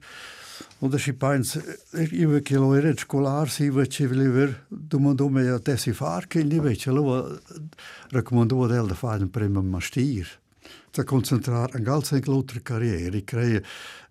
und 0.81 0.95
ich 0.95 1.19
pense, 1.19 1.61
ich 1.93 2.12
will 2.12 2.41
che 2.41 2.55
lo 2.55 2.75
era 2.75 2.95
scolar 2.97 3.49
si 3.49 3.69
va 3.69 3.85
ci 3.87 4.07
volever 4.07 4.67
domando 4.69 5.29
me 5.29 5.49
a 5.49 5.59
te 5.59 5.77
si 5.77 5.93
far 5.93 6.29
che 6.29 6.45
ni 6.45 6.55
invece 6.55 6.93
lo 6.93 7.41
raccomando 8.11 8.67
del 8.67 8.87
da 8.87 8.95
fare 8.95 9.23
un 9.23 9.31
primo 9.31 9.61
mastir. 9.61 10.29
Da 10.93 11.03
concentrar 11.03 11.75
an 11.75 11.83
ganz 11.83 12.12
en 12.12 12.23
altre 12.27 12.62
carriera. 12.62 13.17
Ich 13.17 13.25
creie, 13.25 13.62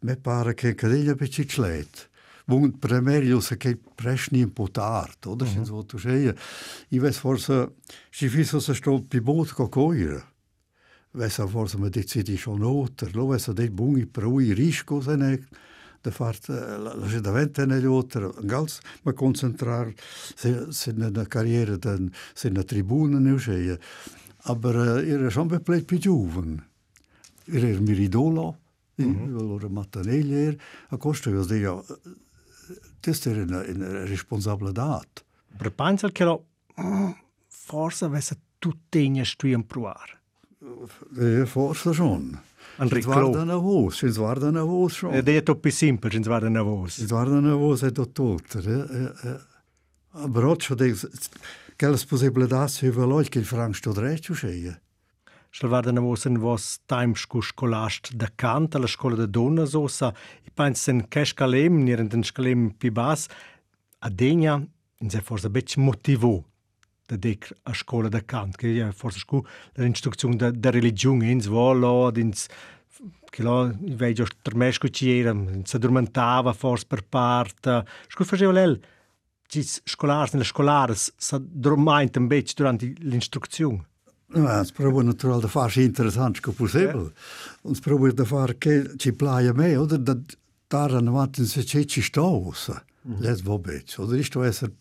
me 0.02 0.16
pare 0.18 0.54
che 0.54 0.76
cadeglia 0.76 1.16
becci 1.16 1.48
schlet. 1.48 2.10
Wund 2.48 2.78
primerio 2.80 3.40
se 3.40 3.58
che 3.58 3.78
presni 3.96 4.42
un 4.42 4.54
po' 4.54 4.70
tard, 4.70 5.26
oder? 5.26 5.48
Mm 5.48 5.62
-hmm. 5.62 5.66
So 5.66 5.86
tu 5.86 5.98
sei. 5.98 6.34
I 6.90 7.00
ves 7.00 7.18
forse 7.18 7.76
si 8.10 8.28
fisso 8.30 8.60
se 8.60 8.74
sto 8.74 9.02
pi 9.02 9.22
bot 9.22 9.54
co 9.54 9.70
coira. 9.70 10.22
Ves 11.12 11.42
forse 11.48 11.78
me 11.78 11.90
decidi 11.90 12.38
schon 12.38 12.64
oter, 12.64 13.16
lo 13.16 13.28
ves 13.28 13.50
de 13.50 13.70
bungi 13.70 14.06
proi 14.06 14.54
risco 14.54 15.02
se 15.02 15.16
ne 15.16 15.40
de 16.08 16.14
fart 16.16 16.48
la 16.50 16.94
la 16.96 17.20
davente 17.20 17.66
ne 17.66 17.80
oter, 17.88 18.30
gals 18.44 18.80
ma 19.04 19.14
concentrar 19.14 19.94
se 20.36 20.94
na 20.94 21.26
carriera 21.26 21.78
se 22.34 22.50
na 22.50 22.64
tribuna 22.64 23.20
ne 23.20 23.38
sei. 23.40 23.78
Aber 24.50 24.76
uh, 24.76 25.04
era 25.04 25.30
schon 25.30 25.48
bepleit 25.48 25.86
pi 25.86 26.00
giuven. 26.00 26.64
Era 27.46 27.80
mi 27.80 27.94
ridolo. 27.94 28.56
Mm 29.00 29.14
-hmm. 29.14 29.40
Allora 29.40 29.70
mattanelli, 29.70 30.58
a 30.90 30.98
costo 30.98 31.30
io 31.30 31.46
dico 31.46 31.86
questa 33.00 33.30
era 33.30 33.44
una, 33.44 33.64
una 33.68 34.06
responsabilità. 34.06 35.02
Per 35.58 35.72
pensare 35.72 36.12
che 36.12 36.24
lo 36.24 36.46
forse 37.48 38.06
avesse 38.06 38.38
tutte 38.60 39.00
in 39.00 39.24
studiare 39.24 39.64
provare. 39.64 40.20
Eh, 41.18 41.46
forse 41.46 41.94
schon. 41.94 42.40
Henrik 42.78 43.06
Krov. 43.06 43.34
Zvarda 43.34 43.46
navoz, 43.50 44.00
še 44.00 44.08
eh, 44.08 44.16
zvarda 44.16 44.52
navoz 44.54 44.98
šel. 45.00 45.20
Da 45.26 45.36
je 45.36 45.44
to 45.46 45.58
pisim, 45.62 46.00
pa 46.02 46.12
še 46.14 46.24
zvarda 46.26 46.52
navoz. 46.54 47.00
Zvarda 47.10 47.42
navoz 47.44 47.84
je 47.86 47.94
to 47.98 48.06
tot. 48.06 48.58
E, 48.62 48.82
e. 49.02 49.38
Bročo, 50.34 50.78
da 50.78 50.88
je, 50.90 50.96
kaj 51.78 51.98
spozaj 52.02 52.34
bledacijo 52.34 52.90
je 52.90 52.98
veloj, 52.98 53.30
kaj 53.34 53.46
Frank 53.50 53.78
što 53.78 53.94
odreču 53.94 54.38
še 54.38 54.54
je. 54.54 54.76
Šalvarda 55.58 55.94
navosen 55.96 56.38
vos 56.42 56.78
tajmšku 56.90 57.42
školast 57.50 58.12
da 58.20 58.28
kant, 58.36 58.76
ali 58.76 58.90
škola 58.92 59.24
da 59.24 59.26
dona 59.26 59.66
zosa, 59.66 60.12
i 60.46 60.54
panj 60.54 60.76
sen 60.78 61.02
keškalem, 61.10 61.80
njeren 61.86 62.12
ten 62.14 62.26
škalem 62.26 62.70
pibas, 62.78 63.26
a 64.04 64.12
denja, 64.14 64.60
in 65.02 65.10
se 65.10 65.22
forza 65.22 65.50
beč 65.50 65.78
motivu 65.82 66.44
da 67.08 67.16
dec 67.16 67.52
a 67.64 67.74
škola 67.74 68.10
da 68.10 68.22
kant, 68.22 68.58
che 68.60 68.68
ja 68.68 68.92
forse 68.92 69.20
scu 69.20 69.42
l'instruzione 69.76 70.36
da, 70.36 70.52
da 70.52 70.70
religione, 70.70 71.32
ins 71.32 71.48
volo, 71.48 72.12
ins 72.16 72.48
che 73.30 73.44
lo 73.44 73.68
i 73.86 73.94
veggio 73.94 74.26
termesco 74.42 74.90
ci 74.90 75.20
era, 75.20 75.36
si 75.64 75.76
addormentava 75.76 76.54
forse 76.54 76.86
per 76.88 77.04
parte, 77.04 77.86
scu 78.08 78.24
faceva 78.24 78.52
lel, 78.52 78.80
ci 79.48 79.64
scolars, 79.64 80.34
nelle 80.34 80.46
scolares, 80.46 81.14
sa 81.16 81.40
dormaint 81.40 82.18
un 82.18 82.28
bec 82.28 82.54
durante 82.54 82.94
l'instruzione. 83.00 83.86
Ja, 84.36 84.60
es 84.60 84.74
probiert 84.74 85.06
natürlich 85.08 85.40
der 85.40 85.50
fast 85.50 85.78
interessant 85.78 86.42
que 86.42 86.52
possible. 86.52 87.14
Ja. 87.64 87.72
Es 87.72 87.80
probiert 87.80 88.18
der 88.18 88.26
far 88.26 88.58
che 88.60 88.98
ci 88.98 89.14
plaia 89.14 89.54
me, 89.54 89.78
oder 89.78 89.98
da 89.98 90.18
daran 90.68 91.08
avanti 91.08 91.46
se 91.46 91.64
c'è 91.64 91.86
ci 91.86 92.02
sto, 92.02 92.54
mm. 93.08 93.22
les 93.22 93.42
vobec, 93.42 93.96
oder 93.98 94.18
isto 94.18 94.44
esser 94.44 94.72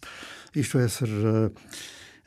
isto 0.55 0.79
esser 0.79 1.09
uh, 1.09 1.51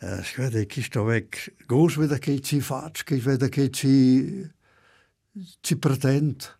uh, 0.02 0.24
schwede 0.24 0.66
che 0.66 0.82
sto 0.82 1.04
weg, 1.04 1.36
gos 1.66 1.96
veda 1.96 2.18
che 2.18 2.40
ci 2.42 2.62
fac, 2.62 3.04
che 3.04 3.18
veda 3.18 3.48
che 3.50 3.70
ci 3.70 4.50
ci 5.62 5.76
pretend. 5.78 6.58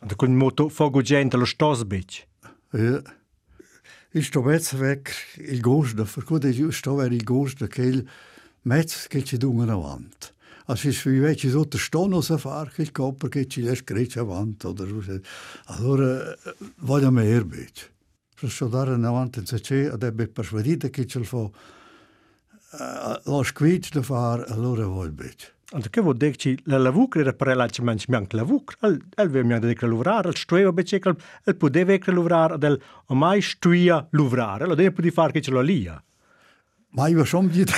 Da 0.00 0.14
con 0.14 0.34
moto 0.36 0.68
fogo 0.68 1.02
gente 1.02 1.36
lo 1.36 1.44
stos 1.44 1.84
bec. 1.84 2.26
Ja. 2.72 3.02
Isto 4.12 4.42
vezza 4.42 4.76
weg 4.76 5.08
il 5.36 5.60
gos 5.60 5.94
da, 5.94 6.06
cui 6.24 6.72
sto 6.72 6.94
ver 6.94 7.12
il 7.12 7.24
gos 7.24 7.54
da 7.54 7.66
che 7.66 7.82
il 7.82 8.08
Metz 8.62 9.06
che 9.08 9.22
ci 9.22 9.36
dungan 9.38 9.70
avanti. 9.70 10.28
Also 10.66 10.88
ist 10.88 11.06
wie 11.06 11.22
wenn 11.22 11.32
ich 11.32 11.50
so 11.50 11.64
der 11.64 11.78
Stonno 11.78 12.20
so 12.20 12.36
fahre, 12.36 12.70
ich 12.76 12.92
kopper 12.92 13.30
che 13.30 13.46
ci 13.46 13.62
les 13.62 13.82
greci 13.84 14.18
avanti 14.18 14.66
oder 14.66 14.86
so. 14.86 15.18
Allora 15.66 16.36
voglio 16.76 17.10
mehr 17.10 17.44
bitte. 17.44 17.90
Se 18.36 18.48
sto 18.48 18.68
dare 18.68 18.92
avanti 18.92 19.46
se 19.46 19.60
c'è, 19.60 19.90
ed 19.92 20.02
è 20.02 20.12
persuadita 20.28 20.90
che 20.90 21.06
ce 21.06 21.18
lo 21.18 21.24
fa 21.24 21.36
lo 21.36 21.52
loškvič 23.24 23.92
da 23.94 24.02
far 24.02 24.44
allora 24.48 24.82
e 24.82 24.86
vuol 24.86 25.10
bit. 25.10 25.54
Anto 25.72 25.88
che 25.90 26.00
vuol 26.00 26.16
dirci 26.16 26.58
la 26.64 26.78
lavur 26.78 27.08
era 27.18 27.32
per 27.32 27.54
la 27.54 27.68
ci 27.68 27.82
mangi 27.82 28.06
manc 28.08 28.32
lavur, 28.32 28.76
al 28.80 28.98
al 29.16 29.28
ve 29.28 29.42
mi 29.42 29.58
da 29.58 29.72
che 29.72 29.86
lavorar, 29.86 30.26
al 30.26 30.34
stueva 30.34 30.72
bece 30.72 30.98
al 31.02 31.16
al 31.44 31.56
podeva 31.56 31.96
che 31.96 32.10
luvrar 32.10 32.56
del 32.58 32.80
o 33.06 33.14
mai 33.14 33.42
stuia 33.42 34.06
luvrar, 34.12 34.66
lo 34.66 34.74
deve 34.74 34.92
pudi 34.92 35.10
far 35.10 35.30
che 35.30 35.40
ce 35.40 35.50
lo 35.50 35.60
lia. 35.60 36.02
Mai 36.90 37.12
io 37.16 37.24
som 37.24 37.48
dit. 37.48 37.70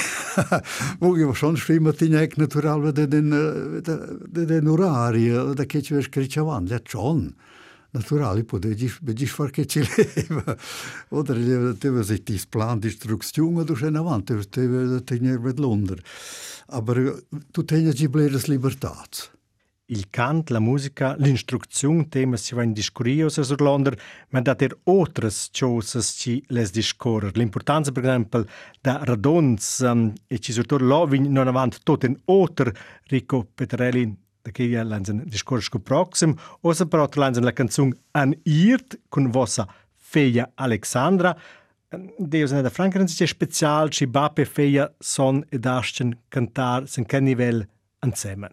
Wo 1.01 1.17
io 1.17 1.35
som 1.35 1.57
stimma 1.57 1.93
ti 1.93 2.09
nek 2.09 2.37
natural 2.37 2.93
da 2.93 3.07
den 3.07 3.31
da 3.83 4.45
den 4.45 4.69
orario 4.69 5.53
da 5.53 5.65
che 5.65 5.83
ci 5.83 6.01
scriciavan, 6.01 6.67
let 6.67 6.89
chon. 6.89 7.35
Naturali 7.93 8.45
podegiš, 8.47 9.01
begiš 9.03 9.33
far 9.35 9.51
che 9.51 9.67
ci 9.67 9.83
leva. 9.83 10.57
Oder 11.19 11.37
teve 11.79 12.05
sich 12.05 12.23
dis 12.25 12.47
plan 12.47 12.79
di 12.79 12.87
instruzione 12.89 13.65
du 13.65 13.75
schon 13.75 13.97
avant, 13.97 14.27
teve 14.27 14.49
teve 14.49 15.03
tenere 15.05 15.39
ved 15.39 15.59
Londra. 15.59 15.97
Aber 16.69 17.23
tu 17.51 17.65
tenia 17.65 17.93
gi 17.93 18.09
bleres 18.09 18.47
libertats. 18.47 19.31
Il 19.93 20.09
cant, 20.09 20.51
la 20.51 20.61
musica, 20.61 21.17
l'instruzione 21.19 22.09
tema 22.09 22.37
si 22.37 22.55
va 22.55 22.63
in 22.63 22.73
discurrios 22.73 23.41
sur 23.41 23.61
Londra, 23.61 23.97
ma 24.29 24.41
da 24.41 24.55
ter 24.55 24.79
otras 24.85 25.51
cosas 25.51 26.15
ci 26.15 26.41
les 26.47 26.71
discorrer. 26.71 27.37
L'importanza, 27.37 27.91
per 27.91 28.05
esempio, 28.05 28.47
da 28.81 29.01
radons 29.03 29.81
um, 29.81 30.13
e 30.29 30.39
ci 30.39 30.53
surtur 30.53 30.81
lovin 30.83 31.33
non 31.33 31.49
avant 31.49 31.77
tot 31.83 32.05
en 32.05 32.15
oter 32.27 32.73
Rico 33.09 33.49
Petrelli 33.53 34.15
da 34.43 34.51
che 34.51 34.65
ja 34.65 34.83
lanzen 34.83 35.23
discorso 35.27 35.65
sco 35.65 35.79
proxim, 35.79 36.35
osa 36.63 36.87
però 36.87 37.09
lanzen 37.15 37.45
la 37.45 37.53
canzun 37.53 37.93
An 38.13 38.35
Irt 38.45 39.01
con 39.09 39.31
vossa 39.31 39.67
feia 39.95 40.51
Alexandra. 40.55 41.37
Deus 42.19 42.53
da 42.53 42.71
Franken 42.71 43.05
c'è 43.07 43.27
special 43.27 43.91
ci 43.91 44.07
bape 44.07 44.45
feia 44.45 44.95
son 44.99 45.45
ed 45.49 45.67
ascen 45.67 46.17
cantar 46.29 46.87
sen 46.87 47.05
che 47.05 47.21
nivel 47.21 47.67
insieme. 48.05 48.49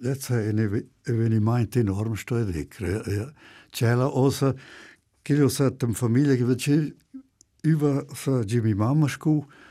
Jetzt 0.00 0.30
è 0.32 0.50
un 0.50 0.84
avvenimento 1.06 1.78
enorme 1.78 2.16
storico. 2.16 2.84
C'è 3.70 3.94
la 3.94 4.06
osa 4.06 4.54
che 5.22 5.34
io 5.34 5.48
sa 5.48 5.70
tem 5.70 5.92
famiglia 5.92 6.34
che 6.34 6.54
c'è 6.54 6.92
über 7.62 8.04
sa 8.14 8.42
Jimmy 8.44 8.74
Mama 8.74 9.06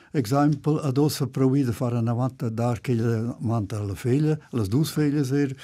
scu 0.10 0.18
exempel 0.18 0.80
ad 0.84 0.98
ossa 0.98 1.28
provida 1.28 1.72
fare 1.72 1.98
una 1.98 2.14
vanta 2.14 2.50
dar 2.50 2.80
che 2.82 2.94
le 2.94 3.36
manta 3.40 3.78
alla 3.78 3.96
figlia, 3.96 4.38
alle 4.52 4.68
due 4.68 4.86
figlie 4.86 5.24
ser 5.24 5.56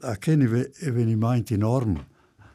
a 0.00 0.16
che 0.16 0.32
avvenimento 0.32 1.54
enorme 1.54 2.06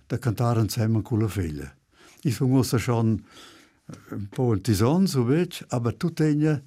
da 0.08 0.17
cantare 0.17 0.62
insieme 0.62 1.01
con 1.01 1.19
la 1.19 1.27
figlia. 1.27 1.75
Ich 2.21 2.36
sono 2.36 2.58
ossa 2.60 2.77
schon 2.77 3.23
un 4.12 4.27
po' 4.29 4.53
il 4.53 4.62
tison, 4.62 5.08
so 5.08 5.23
vet, 5.23 5.65
aber 5.69 5.95
tu 5.95 6.12
tegna 6.12 6.62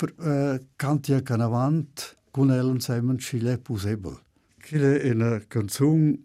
uh, 0.00 0.58
cantia 0.76 1.22
canavant 1.22 2.16
con 2.30 2.50
el 2.50 2.68
insieme 2.68 3.18
ci 3.18 3.58
possibile. 3.62 4.22
Che 4.58 5.00
è 5.00 5.10
una 5.10 5.40
canzone 5.46 6.18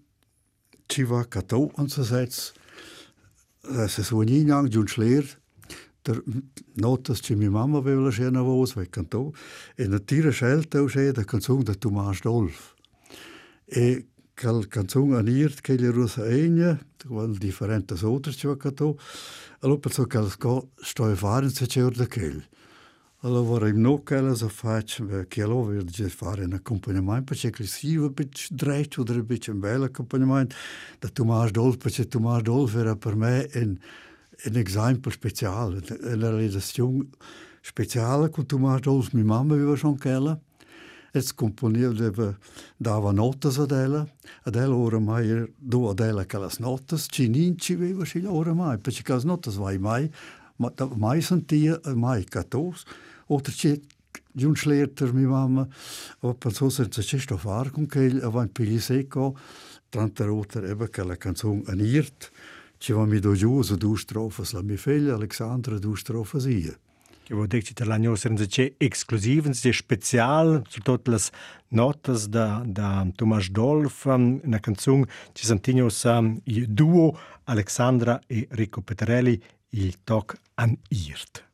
ci 0.85 1.03
va 1.03 1.25
catò, 1.25 1.69
so 1.87 2.03
setz, 2.03 2.53
se 3.87 4.03
suoninang 4.03 4.67
giun 4.67 4.87
schler, 4.87 5.25
der 6.05 6.21
notas 6.75 7.21
ci 7.21 7.35
mi 7.35 7.49
mamma 7.49 7.79
aveva 7.79 8.09
scena 8.11 8.41
vos 8.41 8.73
vai 8.73 8.87
cantò 8.89 9.31
e 9.75 9.87
na 9.87 9.99
tira 9.99 10.31
scelta 10.31 10.81
o 10.81 10.87
la 10.93 11.23
canzone 11.23 11.63
da 11.63 11.73
Tomas 11.73 12.21
Dolf 12.21 12.73
e 13.65 14.05
cal 14.33 14.67
canzone 14.67 15.17
anirt 15.17 15.61
che 15.61 15.77
le 15.77 15.89
rusa 15.89 16.25
egna 16.27 16.79
qual 17.07 17.35
differente 17.37 17.95
outras 18.03 18.35
ci 18.35 18.47
va 18.47 18.55
cantò 18.57 18.95
allora 19.61 19.79
penso 19.79 20.05
che 20.05 20.29
sco 20.29 20.69
sto 20.75 21.15
fare 21.15 21.49
se 21.49 21.65
c'è 21.65 21.81
da 21.89 22.07
quel 22.07 22.43
allora 23.21 23.41
vorrei 23.41 23.73
no 23.73 24.03
che 24.03 24.21
la 24.21 24.35
so 24.35 24.49
faccio 24.49 25.25
che 25.27 25.41
allora 25.41 25.65
voglio 25.65 25.83
già 25.85 26.07
fare 26.09 26.43
un 26.43 26.53
accompagnamento 26.53 27.33
così 27.51 27.95
un 27.95 28.13
po' 28.13 28.23
dretto 28.49 29.01
o 29.01 29.05
un 29.07 29.25
po' 29.25 29.51
un 29.51 29.59
bel 29.59 29.83
accompagnamento 29.83 30.55
da 30.99 31.09
Tomas 31.09 31.49
Dolf 31.49 31.77
perché 31.77 32.07
Tomas 32.07 32.43
Dolf 32.43 32.75
era 32.75 32.95
per 32.95 33.15
me 33.15 33.49
un 33.55 33.77
un 34.43 34.55
esempio 34.57 35.11
speciale, 35.11 35.81
una 36.01 36.29
realizzazione 36.29 37.07
speciale 37.61 38.29
con 38.29 38.45
Tomás 38.45 38.81
Dolz, 38.81 39.09
mia 39.11 39.23
mamma 39.23 39.53
aveva 39.53 39.75
schon 39.75 39.97
quella. 39.97 40.39
E 41.11 41.23
componeva, 41.33 42.37
dava 42.75 43.11
note 43.13 43.47
ad 43.47 43.71
ella, 43.71 44.05
ad 44.43 44.55
ella 44.55 44.75
oramai 44.75 45.53
do 45.57 45.89
ad 45.89 45.99
ella 45.99 46.25
che 46.25 46.37
le 46.37 46.49
note, 46.59 46.97
ci 46.97 47.29
non 47.29 47.57
ci 47.57 47.73
aveva 47.73 48.03
sceglie 48.03 48.27
oramai, 48.27 48.77
perché 48.79 49.13
le 49.13 49.23
note 49.23 49.49
vai 49.51 49.77
mai, 49.77 50.11
ma 50.57 50.73
mai 50.95 51.21
sentia, 51.21 51.79
mai 51.93 52.25
catos, 52.25 52.83
oltre 53.27 53.53
che 53.53 53.81
Giun 54.37 54.53
schlerter 54.53 55.13
mi 55.13 55.25
mamma, 55.25 55.65
o 56.19 56.33
per 56.33 56.51
so 56.51 56.69
senza 56.69 57.01
c'è 57.01 57.17
sto 57.17 57.37
far 57.37 57.71
con 57.71 57.85
che 57.85 58.19
avanti 58.21 58.63
pigli 58.63 58.79
secco, 58.79 59.37
tanta 59.87 60.25
roter 60.25 60.65
eba 60.65 60.89
che 60.89 61.03
la 61.03 61.15
canzone 61.15 61.63
anirt, 61.67 62.31
če 62.79 62.93
vam 62.93 63.13
je 63.13 63.19
dođu 63.19 63.63
za 63.63 63.75
duš 63.75 64.05
trofa 64.05 64.45
Slamifel, 64.45 65.13
Aleksandra 65.13 65.79
duš 65.79 66.03
trofa 66.03 66.39
zije. 66.39 66.75
Eu 67.27 67.37
vou 67.37 67.47
dizer 67.47 67.73
que 67.73 67.83
lá 67.83 67.97
não 67.97 68.15
serão 68.15 68.35
de 68.35 68.73
exclusivos, 68.79 69.61
de 69.61 69.69
especial, 69.69 70.63
sobretudo 70.69 71.15
as 71.15 71.31
notas 71.71 72.27
da 72.27 72.63
da 72.63 73.07
Tomás 73.17 73.49
Dolf 73.49 74.05
um, 74.05 74.39
na 74.43 74.59
canção 74.59 75.03
que 75.33 75.47
santinho 75.47 75.89
sam 75.89 76.25
um, 76.25 76.41
e 76.45 76.67
duo 76.67 77.17
Alexandra 77.47 78.21
e 78.29 78.47
Rico 78.51 78.83
Petrelli 78.83 79.41
il 79.71 79.93
toc 80.05 80.37
an 80.55 80.77
irt. 80.91 81.44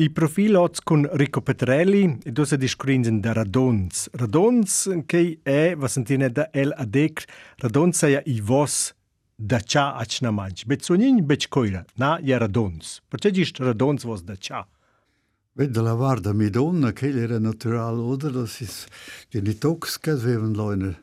I 0.00 0.08
profil 0.08 0.56
oz 0.56 0.80
con 0.80 1.06
Rico 1.12 1.42
Petrelli 1.42 2.20
e 2.22 2.32
dosa 2.32 2.56
discrinzen 2.56 3.20
da 3.20 3.34
Radons. 3.34 4.08
Radons 4.12 5.02
che 5.04 5.40
è, 5.42 5.74
va 5.76 5.88
sentire 5.88 6.32
da 6.32 6.48
el 6.50 6.72
adec, 6.74 7.24
Radons 7.58 8.02
è 8.04 8.22
i 8.24 8.40
vos 8.40 8.94
da 9.34 9.60
cha 9.62 9.96
achna 9.96 10.30
manch. 10.30 10.64
Bet 10.64 10.84
sonin 10.84 11.26
bet 11.26 11.48
coira, 11.48 11.84
na 11.96 12.18
ja 12.22 12.38
Radons. 12.38 13.02
Perché 13.08 13.30
gist 13.30 13.58
Radons 13.58 14.04
vos 14.04 14.22
da 14.22 14.36
cha? 14.38 14.66
Wenn 15.52 15.72
la 15.74 15.92
varda 15.92 16.32
mi 16.32 16.48
donna, 16.48 16.94
che 16.94 17.10
era 17.10 17.38
natural, 17.38 17.98
oder? 17.98 18.30
Das 18.30 18.58
ist 18.62 18.88
die 19.28 19.42
Nitox, 19.42 19.98
che 19.98 20.12
avevano 20.12 20.64
là 20.64 20.72
in 20.72 20.96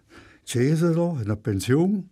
Cesa, 0.43 0.89
in 0.89 0.97
una 0.97 1.35
pensione. 1.35 2.07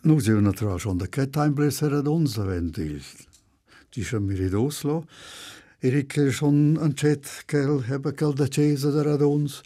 Nu 0.00 0.18
si 0.18 0.30
natural 0.30 0.78
schon 0.78 0.96
da 0.96 1.08
che 1.08 1.28
time 1.28 1.50
blesser 1.50 1.90
Radons, 1.90 2.38
wenn 2.38 2.70
die, 2.70 3.02
die 3.90 4.02
schon 4.02 4.24
mir 4.24 4.40
in 4.40 5.04
Oslo. 5.78 5.90
Erik 5.90 6.32
schon 6.32 6.94
chat 6.96 7.44
kel 7.46 7.82
hebe 7.82 8.12
kel 8.12 8.32
da 8.32 8.46
Cesa 8.46 8.90
da 8.90 9.02
Radons. 9.02 9.62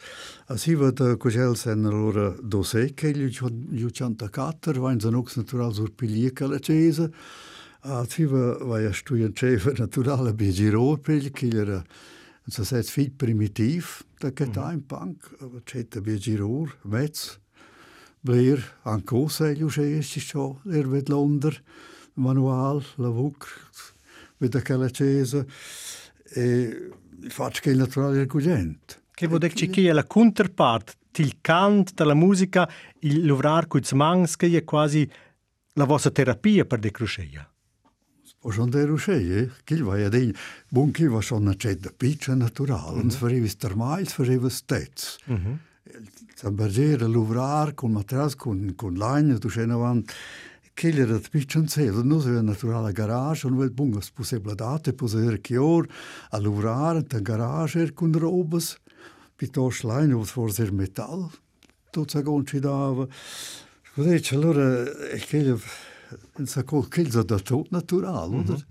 As 0.48 0.64
hi 0.64 0.74
vada 0.74 1.16
cugel 1.16 1.56
sen 1.56 1.84
allora 1.84 2.34
dosè 2.40 2.94
che 2.94 3.12
gli 3.12 3.30
ju 3.30 3.90
chanta 3.90 4.28
cater, 4.28 4.78
vain 4.78 4.98
nux 5.02 5.36
natural 5.36 5.72
sur 5.72 5.90
pilie 5.90 6.32
che 6.32 6.46
la 6.46 6.58
Cesa. 6.58 7.08
As 7.80 8.18
hi 8.18 8.24
va 8.24 8.78
ja 8.80 8.92
stuien 8.92 9.32
chef 9.32 9.78
naturale 9.78 10.34
bi 10.34 10.52
giro 10.52 10.98
pel 10.98 11.30
che 11.30 11.48
era 11.48 11.82
sa 12.46 12.64
set 12.64 12.90
fit 12.90 13.16
primitiv 13.16 14.04
da 14.18 14.32
che 14.32 14.50
time 14.50 14.82
punk, 14.86 15.30
aber 15.40 15.62
chat 15.64 16.00
bi 16.00 16.18
giro, 16.18 16.68
metz. 16.82 17.38
Blir 18.20 18.62
an 18.84 19.02
cosa 19.02 19.50
gli 19.50 19.62
uscesti 19.62 20.20
ciò, 20.20 20.60
er 20.70 20.86
ved 20.88 21.08
Londra, 21.08 21.56
manual, 22.14 22.84
la 22.96 23.08
vuc, 23.08 23.48
che 24.38 24.76
la 24.76 24.90
Cesa 24.90 25.44
E 26.34 26.90
il 27.22 27.30
fatto 27.30 27.58
che 27.60 27.70
è 27.70 27.72
il 27.72 27.78
naturale 27.78 28.16
del 28.16 28.26
cugent. 28.26 29.00
Che 29.14 29.26
vuol 29.26 29.38
dire 29.38 29.52
che 29.52 29.88
è 29.88 29.92
la 29.92 30.04
counterpart, 30.04 30.96
il 31.16 31.36
cant 31.40 31.92
della 31.94 32.14
musica, 32.14 32.68
il 33.00 33.26
lavorare 33.26 33.66
con 33.66 33.80
i 33.80 33.94
mans, 33.94 34.36
che 34.36 34.46
è 34.56 34.64
quasi 34.64 35.08
la 35.74 35.84
vostra 35.84 36.10
terapia 36.10 36.64
per 36.64 36.78
decrusceia. 36.78 37.46
Pošon 38.42 38.70
de 38.74 38.84
rušeje, 38.84 39.42
kilva 39.64 40.00
je 40.00 40.08
dej, 40.10 40.32
bun 40.74 40.90
kilva 40.90 41.20
šo 41.22 41.38
načet 41.38 41.78
da 41.84 41.92
piče 41.94 42.34
natural, 42.34 42.96
on 42.96 43.06
mhm. 43.06 43.14
svarivas 43.14 43.54
termajs, 43.54 44.16
svarivas 44.16 44.62
tec. 44.66 45.18
Mm 45.28 45.36
-hmm. 45.36 45.58
Sam 46.34 46.56
bergera 46.56 47.06
luvrar, 47.06 47.72
kun 47.74 47.92
matras, 47.92 48.34
kun, 48.34 48.74
kun 48.74 48.98
lajnja, 48.98 49.38
tu 49.38 49.50
še 49.50 49.66
ne 49.66 49.74
van, 49.74 49.98
uh, 49.98 50.51
kellera 50.74 51.18
de 51.18 51.28
Pichanzelo, 51.28 52.02
nus 52.02 52.26
aveva 52.26 52.42
naturala 52.42 52.92
garage, 52.92 53.46
un 53.46 53.56
vel 53.56 53.70
bungas 53.70 54.10
puse 54.10 54.40
bladate, 54.40 54.92
puse 54.92 55.18
er 55.18 55.38
chior, 55.40 55.88
a 56.30 56.38
luvrar, 56.38 57.02
ta 57.02 57.20
garage 57.20 57.80
er 57.80 57.92
cun 57.92 58.12
robas, 58.12 58.76
pitos 59.36 59.82
lain, 59.84 60.14
us 60.14 60.30
forse 60.30 60.62
er 60.62 60.72
metal, 60.72 61.30
tot 61.92 62.10
sa 62.10 62.22
gonci 62.22 62.60
dava. 62.60 63.06
Così, 63.94 64.34
allora, 64.34 64.84
quella, 65.28 65.58
non 66.36 66.46
sa 66.46 66.62
cosa, 66.64 66.88
quella 66.88 67.22
da 67.22 67.38
tutto 67.38 67.66
naturale, 67.70 68.36
mm 68.36 68.44
-hmm. 68.44 68.64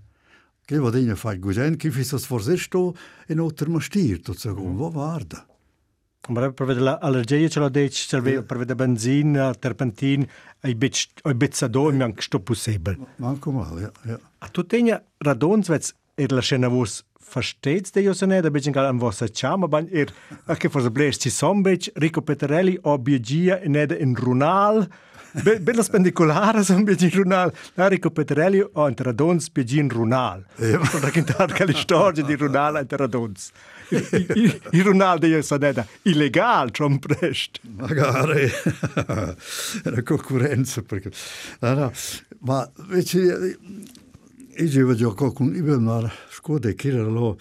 Che 0.64 0.78
va 0.78 0.90
degna 0.90 1.16
fai 1.16 1.38
guiden, 1.38 1.76
che 1.76 1.92
fissa 1.92 2.18
sforzesto 2.18 2.96
e 3.28 3.34
non 3.34 3.54
termastir, 3.54 4.22
tot 4.22 4.38
sa 4.38 4.52
gonci, 4.52 4.78
va 4.78 4.90
varda. 4.90 5.51
Ampak 6.30 6.56
prevede 6.56 6.98
alergije 7.02 7.50
čelo 7.50 7.70
deč, 7.70 8.14
ja. 8.14 8.42
prevede 8.46 8.76
benzin, 8.76 9.38
terpentin, 9.60 10.28
aj 10.62 10.76
bič, 10.76 11.08
aj 11.26 11.34
bič 11.34 11.56
sado, 11.56 11.90
imam 11.90 12.14
što 12.20 12.40
posebej. 12.40 13.00
Manjko 13.18 13.52
malo, 13.52 13.80
ja. 13.80 13.90
ja. 14.06 14.18
A 14.40 14.50
tu 14.50 14.64
tenja 14.64 15.00
radonzvec, 15.20 15.94
edla 16.18 16.44
še 16.46 16.60
na 16.62 16.70
vos 16.70 17.02
versteht 17.36 17.94
det 17.94 18.02
ju 18.02 18.14
så 18.14 18.26
när 18.26 18.42
det 18.42 18.52
blir 18.52 18.68
en 18.68 18.74
gal 18.74 19.00
vad 19.00 19.16
så 19.16 19.28
chama 19.28 19.68
ban 19.68 19.88
er 19.92 20.12
att 20.46 20.72
för 20.72 20.82
så 20.82 20.90
blir 20.90 21.06
det 21.24 21.32
som 21.32 21.64
bitch 21.64 21.90
Rico 21.96 22.22
Peterelli 22.22 22.78
objegia 22.84 23.60
när 23.66 23.88
det 23.88 24.02
en 24.02 24.16
runal 24.16 24.86
runal 25.34 25.60
Bello 25.62 25.82
spendicolare 25.82 26.62
sono 26.64 26.84
biagi 26.84 27.06
in 27.06 27.12
runal. 27.12 27.54
La 27.76 27.88
Rico 27.88 28.12
Peterelli 28.12 28.62
o 28.74 28.88
in 28.88 28.96
radons 28.98 29.50
biagi 29.50 29.80
in 29.80 29.90
runal. 29.90 30.46
Ja. 30.58 30.78
Per 30.78 31.02
raccontare 31.02 31.54
che 31.54 31.66
le 31.66 31.74
storie 31.74 32.24
di 32.24 32.36
runal 32.36 32.86
in 32.90 32.98
radons. 32.98 33.52
Il 33.90 34.84
runal 34.84 35.20
di 35.20 35.28
io 35.28 35.42
saneda 35.42 35.88
illegal, 36.04 36.72
trom 36.72 37.00
prest. 37.00 37.60
Magari. 37.64 38.50
Era 39.84 40.04
concorrenza 40.04 40.82
perché... 40.82 41.12
No, 41.60 41.74
no. 41.74 41.92
Ma 42.40 42.70
invece 42.80 43.20
io 43.20 44.70
avevo 44.70 44.96
già 44.96 45.14
qualcun... 45.14 45.54
Io 45.56 45.62
avevo 45.62 45.78
una 45.78 46.12
scuola 46.30 46.72
che 46.72 46.88
era 46.90 47.04
là, 47.04 47.36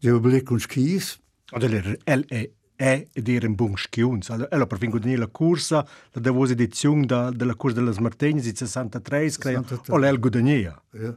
io 0.00 0.16
avevo 0.16 0.42
con 0.42 0.58
skis. 0.58 1.18
Oder 1.52 1.96
LE 2.04 2.55
è 2.76 3.06
ed 3.12 3.28
era 3.28 3.46
un 3.46 3.54
buon 3.54 3.76
schiunz. 3.76 4.28
Eh, 4.28 4.46
allora, 4.50 4.66
per 4.66 4.78
vengo 4.78 5.00
la 5.02 5.28
corsa, 5.28 5.86
la 6.12 6.20
devo 6.20 6.46
edizione 6.46 7.06
da, 7.06 7.30
della 7.30 7.54
corsa 7.54 7.76
della 7.76 7.90
Smartegna, 7.90 8.40
63, 8.40 9.30
credo, 9.38 9.82
o 9.88 9.96
l'el 9.96 10.18
guadagnia. 10.18 10.80
Yeah. 10.92 11.16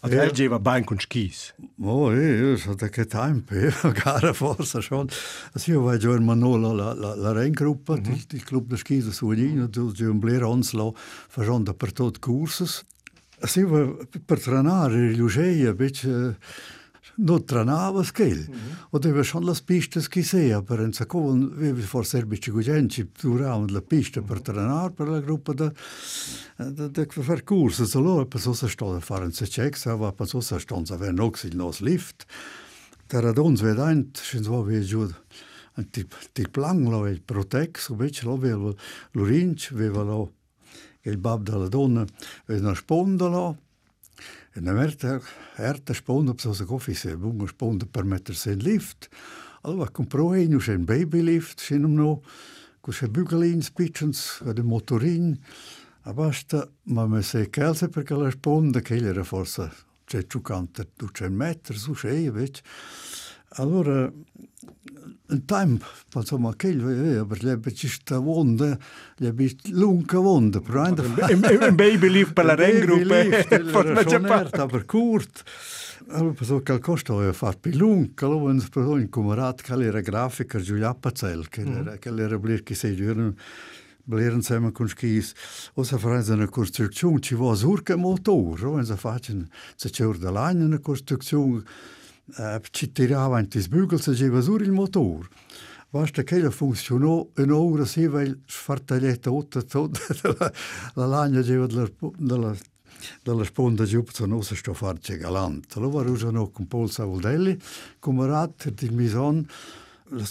Ad 0.00 0.12
eh. 0.12 0.18
er 0.22 0.30
geva 0.30 0.58
bein 0.60 0.84
kun 0.84 1.00
skis. 1.00 1.54
Oh, 1.82 2.12
eh, 2.14 2.56
so 2.56 2.74
da 2.74 2.88
che 2.88 3.06
tempo, 3.06 3.54
eh, 3.54 3.72
gara 4.04 4.32
forza 4.32 4.80
schon. 4.80 5.08
Also 5.52 5.70
io 5.72 5.80
war 5.80 5.96
giorno 5.96 6.26
Manola 6.26 6.72
la 6.72 6.92
la 6.94 7.14
la 7.14 7.32
Renngruppe, 7.32 7.96
mm 7.96 8.02
-hmm. 8.04 8.26
die 8.28 8.40
Club 8.40 8.68
der 8.68 8.78
Skis 8.78 9.08
so 9.10 9.30
lì, 9.32 9.58
und 9.58 9.74
du 9.74 9.92
giorno 9.92 10.20
Blair 10.20 10.42
Anslo, 10.42 10.94
fahren 11.28 11.64
da 11.64 11.72
per 11.72 11.92
tot 11.92 12.18
Kurses. 12.20 12.84
Also 13.40 13.60
io 13.60 13.98
per 14.24 14.40
trenare, 14.40 15.12
riuscei 15.12 15.66
a 15.66 15.72
bitte 15.72 16.36
notrarna 17.16 17.92
var 17.92 18.04
skil. 18.04 18.46
Och 18.90 19.00
det 19.00 19.12
var 19.12 19.24
sådana 19.24 19.54
pister 19.54 20.00
skisserar 20.00 20.62
per 20.62 20.78
en 20.78 20.92
sekund. 20.92 21.54
Vi 21.56 21.82
får 21.82 22.02
serbiska 22.02 22.52
gudenci 22.52 23.04
tura 23.04 23.54
och 23.54 23.70
la 23.70 23.80
pister 23.80 24.22
per 24.22 24.36
tränar 24.36 24.90
per 24.90 25.06
la 25.06 25.20
gruppa 25.20 25.52
de 25.52 25.70
de 26.56 26.88
de 26.88 27.06
för 27.06 27.36
kurser 27.36 27.84
så 27.84 28.00
låg 28.00 28.30
på 28.30 28.38
så 28.38 28.54
så 28.54 28.68
stod 28.68 29.04
för 29.04 29.22
en 29.22 29.32
check 29.32 29.76
så 29.76 29.96
var 29.96 30.12
på 30.12 30.26
så 30.26 30.42
så 30.42 30.58
stod 30.58 30.88
så 30.88 30.96
var 30.96 31.12
nog 31.12 31.38
sin 31.38 31.58
nos 31.58 31.80
lift. 31.80 32.26
Där 33.08 33.22
att 33.22 33.38
ons 33.38 33.62
vid 33.62 33.80
ant 33.80 34.16
syns 34.16 34.48
var 34.48 34.64
vi 34.64 34.80
jud. 34.80 35.14
Typ 35.92 36.14
typ 36.32 36.56
lang 36.56 36.90
lo 36.90 37.02
vi 37.02 37.20
protex 37.20 37.90
och 37.90 38.00
vech 38.00 38.24
lo 38.24 38.36
vi 38.36 38.76
lurinch 39.12 39.72
vi 39.72 39.88
valo 39.88 40.30
il 41.02 41.18
bab 41.18 41.44
dalla 41.44 41.68
donna 41.68 42.06
e 42.48 42.54
una 42.54 42.74
spondola 42.74 43.56
er 44.56 45.22
erta 45.56 45.94
sponda 45.94 46.32
op 46.32 46.40
zo'n 46.40 46.68
office, 46.68 47.16
bunga 47.16 47.46
sponda 47.46 47.86
per 47.86 48.04
meter 48.04 48.34
sen 48.34 48.58
lift. 48.58 49.08
Allora 49.62 49.90
comprò 49.90 50.32
un 50.32 50.54
us 50.54 50.68
un 50.68 50.84
baby 50.84 51.22
lift, 51.22 51.60
sin 51.60 51.84
um 51.84 51.94
no, 51.94 52.22
con 52.80 52.94
se 52.94 53.08
bugalins 53.08 53.70
pitchens, 53.70 54.40
de 54.54 54.62
motorin. 54.62 55.38
A 56.02 56.12
basta, 56.12 56.68
ma 56.84 57.06
me 57.06 57.22
se 57.22 57.50
kelse 57.50 57.88
perché 57.88 58.14
la 58.14 58.30
sponda 58.30 58.80
che 58.80 58.96
era 58.96 59.24
forse 59.24 59.70
c'è 60.06 60.24
ciucante 60.26 60.88
200 60.96 61.36
metri 61.36 61.76
su 61.76 61.92
scei, 61.92 62.30
vec. 62.30 62.60
Allora, 63.62 64.10
në 65.26 65.40
tempo, 65.48 65.86
insomma, 66.14 66.52
che 66.54 66.72
lo 66.72 66.88
aveva 66.88 67.24
per 67.26 67.42
le 67.42 67.56
becista 67.58 68.18
vonde, 68.18 68.78
le 69.16 69.32
bist 69.32 69.68
lunga 69.68 70.20
vonde, 70.20 70.60
però 70.60 70.84
ainda 70.84 71.02
un 71.02 71.74
baby 71.74 72.08
leaf 72.08 72.32
per 72.32 72.44
la 72.44 72.54
rengruppe, 72.54 73.46
per 73.48 73.86
la 73.90 74.04
certa 74.04 74.66
per 74.66 74.84
curt. 74.84 75.42
Allora, 76.08 76.34
pensavo 76.34 76.60
che 76.62 76.72
al 76.72 76.78
costo 76.78 77.16
aveva 77.16 77.32
fatto 77.32 77.58
più 77.62 77.72
lunga, 77.76 78.26
allora 78.26 78.52
un 78.52 78.60
spero 78.60 78.98
in 78.98 79.08
comorat 79.08 79.62
che 79.62 79.72
era 79.72 80.00
grafica 80.00 80.60
Giulia 80.60 80.94
Pazzel, 80.94 81.48
che 81.48 81.62
era 81.62 81.96
che 81.96 82.08
era 82.08 82.38
blir 82.38 82.62
che 82.62 82.74
sei 82.74 82.94
giorno 82.94 83.34
bleren 84.06 84.42
sammen 84.42 84.72
kun 84.72 84.88
skis. 84.88 85.34
Og 85.74 85.86
så 85.86 85.98
fra 85.98 86.20
en 86.20 86.46
konstruksjon, 86.46 87.20
det 87.20 87.36
var 87.38 87.56
zurke 87.56 87.96
motor, 87.96 88.54
og 88.64 88.86
så 88.86 88.96
fatt 88.96 89.30
en, 89.30 89.48
så 89.76 89.90
kjørte 89.90 90.30
langen 90.30 90.72
en 90.72 90.82
konstruksjon, 90.82 91.64
ci 92.70 92.92
tirava 92.92 93.38
in 93.38 93.48
tis 93.48 93.68
bügel 93.68 94.00
se 94.00 94.12
geva 94.12 94.40
sur 94.40 94.62
il 94.62 94.72
motor. 94.72 95.28
Basta 95.88 96.22
che 96.24 96.40
la 96.40 96.50
funzionò 96.50 97.26
un'ora 97.36 97.84
sì, 97.84 98.06
weil 98.06 98.40
sfartaglietta 98.44 99.30
tutta 99.30 99.62
tutta 99.62 100.52
la 100.94 101.06
lagna 101.06 101.40
geva 101.42 101.66
della, 101.66 101.88
della, 102.18 102.54
della 103.22 103.44
sponda 103.44 103.84
giù, 103.84 104.04
se 104.12 104.26
non 104.26 104.42
si 104.42 104.56
sto 104.56 104.74
farci 104.74 105.16
galant. 105.16 105.76
Allora 105.76 106.10
usano 106.10 106.50
con 106.50 106.66
Paul 106.66 106.90
Savoldelli, 106.90 107.56
come 108.00 108.26
rat 108.26 108.70
di 108.70 108.88
mison, 108.90 109.46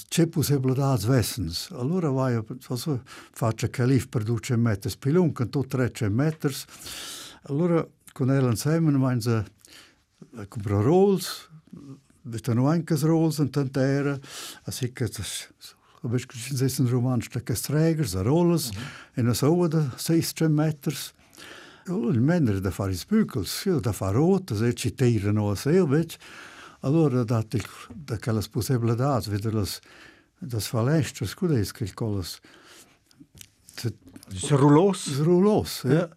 c'è 0.07 0.27
possibilità 0.27 0.97
di 0.97 1.05
vessens. 1.07 1.69
Allora 1.71 2.09
vai, 2.09 2.39
so, 2.59 3.01
faccio 3.03 3.69
calif 3.69 4.07
per 4.07 4.23
200 4.23 4.61
metri, 4.61 4.89
spilun, 4.89 5.31
con 5.31 5.49
tutto 5.49 5.67
300 5.67 6.13
metri. 6.13 6.53
Allora, 7.43 7.85
con 8.11 8.29
Ellen 8.29 8.55
Simon, 8.55 8.95
meinen 8.95 9.21
sie, 9.21 9.45
comprò 10.47 10.81
Rolls, 10.81 11.49
Vetano 12.23 12.67
anche 12.67 12.95
rols 12.95 13.39
en 13.39 13.49
tantera, 13.49 14.19
así 14.65 14.89
que 14.89 15.07
Abeis 16.05 16.25
que 16.27 16.37
sin 16.37 16.85
un 16.85 16.91
roman 16.91 17.21
stekes 17.21 17.63
trägers, 17.65 18.15
a 18.15 18.21
rolles, 18.21 18.69
mm 18.71 18.77
-hmm. 18.77 19.19
en 19.19 19.29
a 19.29 19.33
sova 19.33 19.67
de 19.67 19.89
6 19.97 20.49
meters. 20.49 21.13
Il 21.87 22.21
menere 22.21 22.61
da 22.61 22.71
fare 22.71 22.93
spukels, 22.93 23.63
ja, 23.65 23.79
da 23.79 23.91
fare 23.91 24.17
rot, 24.17 24.51
da 24.51 24.55
se 24.55 24.73
ci 24.73 24.93
tira 24.93 25.31
no 25.31 25.49
a 25.49 25.55
sel, 25.55 25.87
vet. 25.87 26.17
Allora 26.81 27.23
dat 27.23 27.53
il 27.53 27.65
da 27.93 28.17
che 28.17 28.31
las 28.31 28.47
possibilità 28.47 29.19
vedo 29.27 29.51
las 29.51 29.79
das 30.39 30.67
falestre 30.67 31.25
scudeis 31.25 31.71
che 31.71 31.91
colas 31.93 32.39
Rulos. 34.49 35.19
Rulos, 35.19 35.83
ja. 35.83 35.93
ja. 35.93 36.09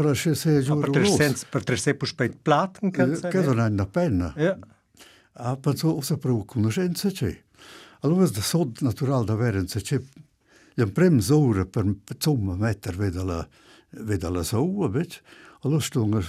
Per 0.00 0.16
se 0.16 0.34
se 0.34 0.62
giù. 0.62 0.78
Per 0.80 1.62
tre 1.64 1.76
se 1.76 1.94
pus 1.94 2.14
peit 2.14 2.36
platen 2.42 2.90
kan 2.90 3.14
se. 3.16 3.28
Che 3.28 3.40
non 3.42 3.58
hanno 3.58 3.86
penna. 3.86 4.32
Ja. 4.36 4.56
Ah, 5.32 5.56
penso 5.56 6.00
se 6.00 6.16
pro 6.16 6.44
conoscenza 6.44 7.10
c'è. 7.10 7.38
Allora 8.00 8.26
da 8.28 8.40
sod 8.40 8.78
natural 8.80 9.24
da 9.24 9.34
verenza 9.34 9.78
c'è 9.78 10.00
Jan 10.74 10.92
prem 10.92 11.18
zore 11.18 11.66
per 11.66 11.84
zomme 12.18 12.56
meter 12.56 12.96
veda 12.96 13.22
la 13.22 13.46
veda 13.90 14.30
la 14.30 14.42
soua, 14.42 14.88
vet. 14.88 15.20
Allora 15.62 15.80
stunga 15.80 16.24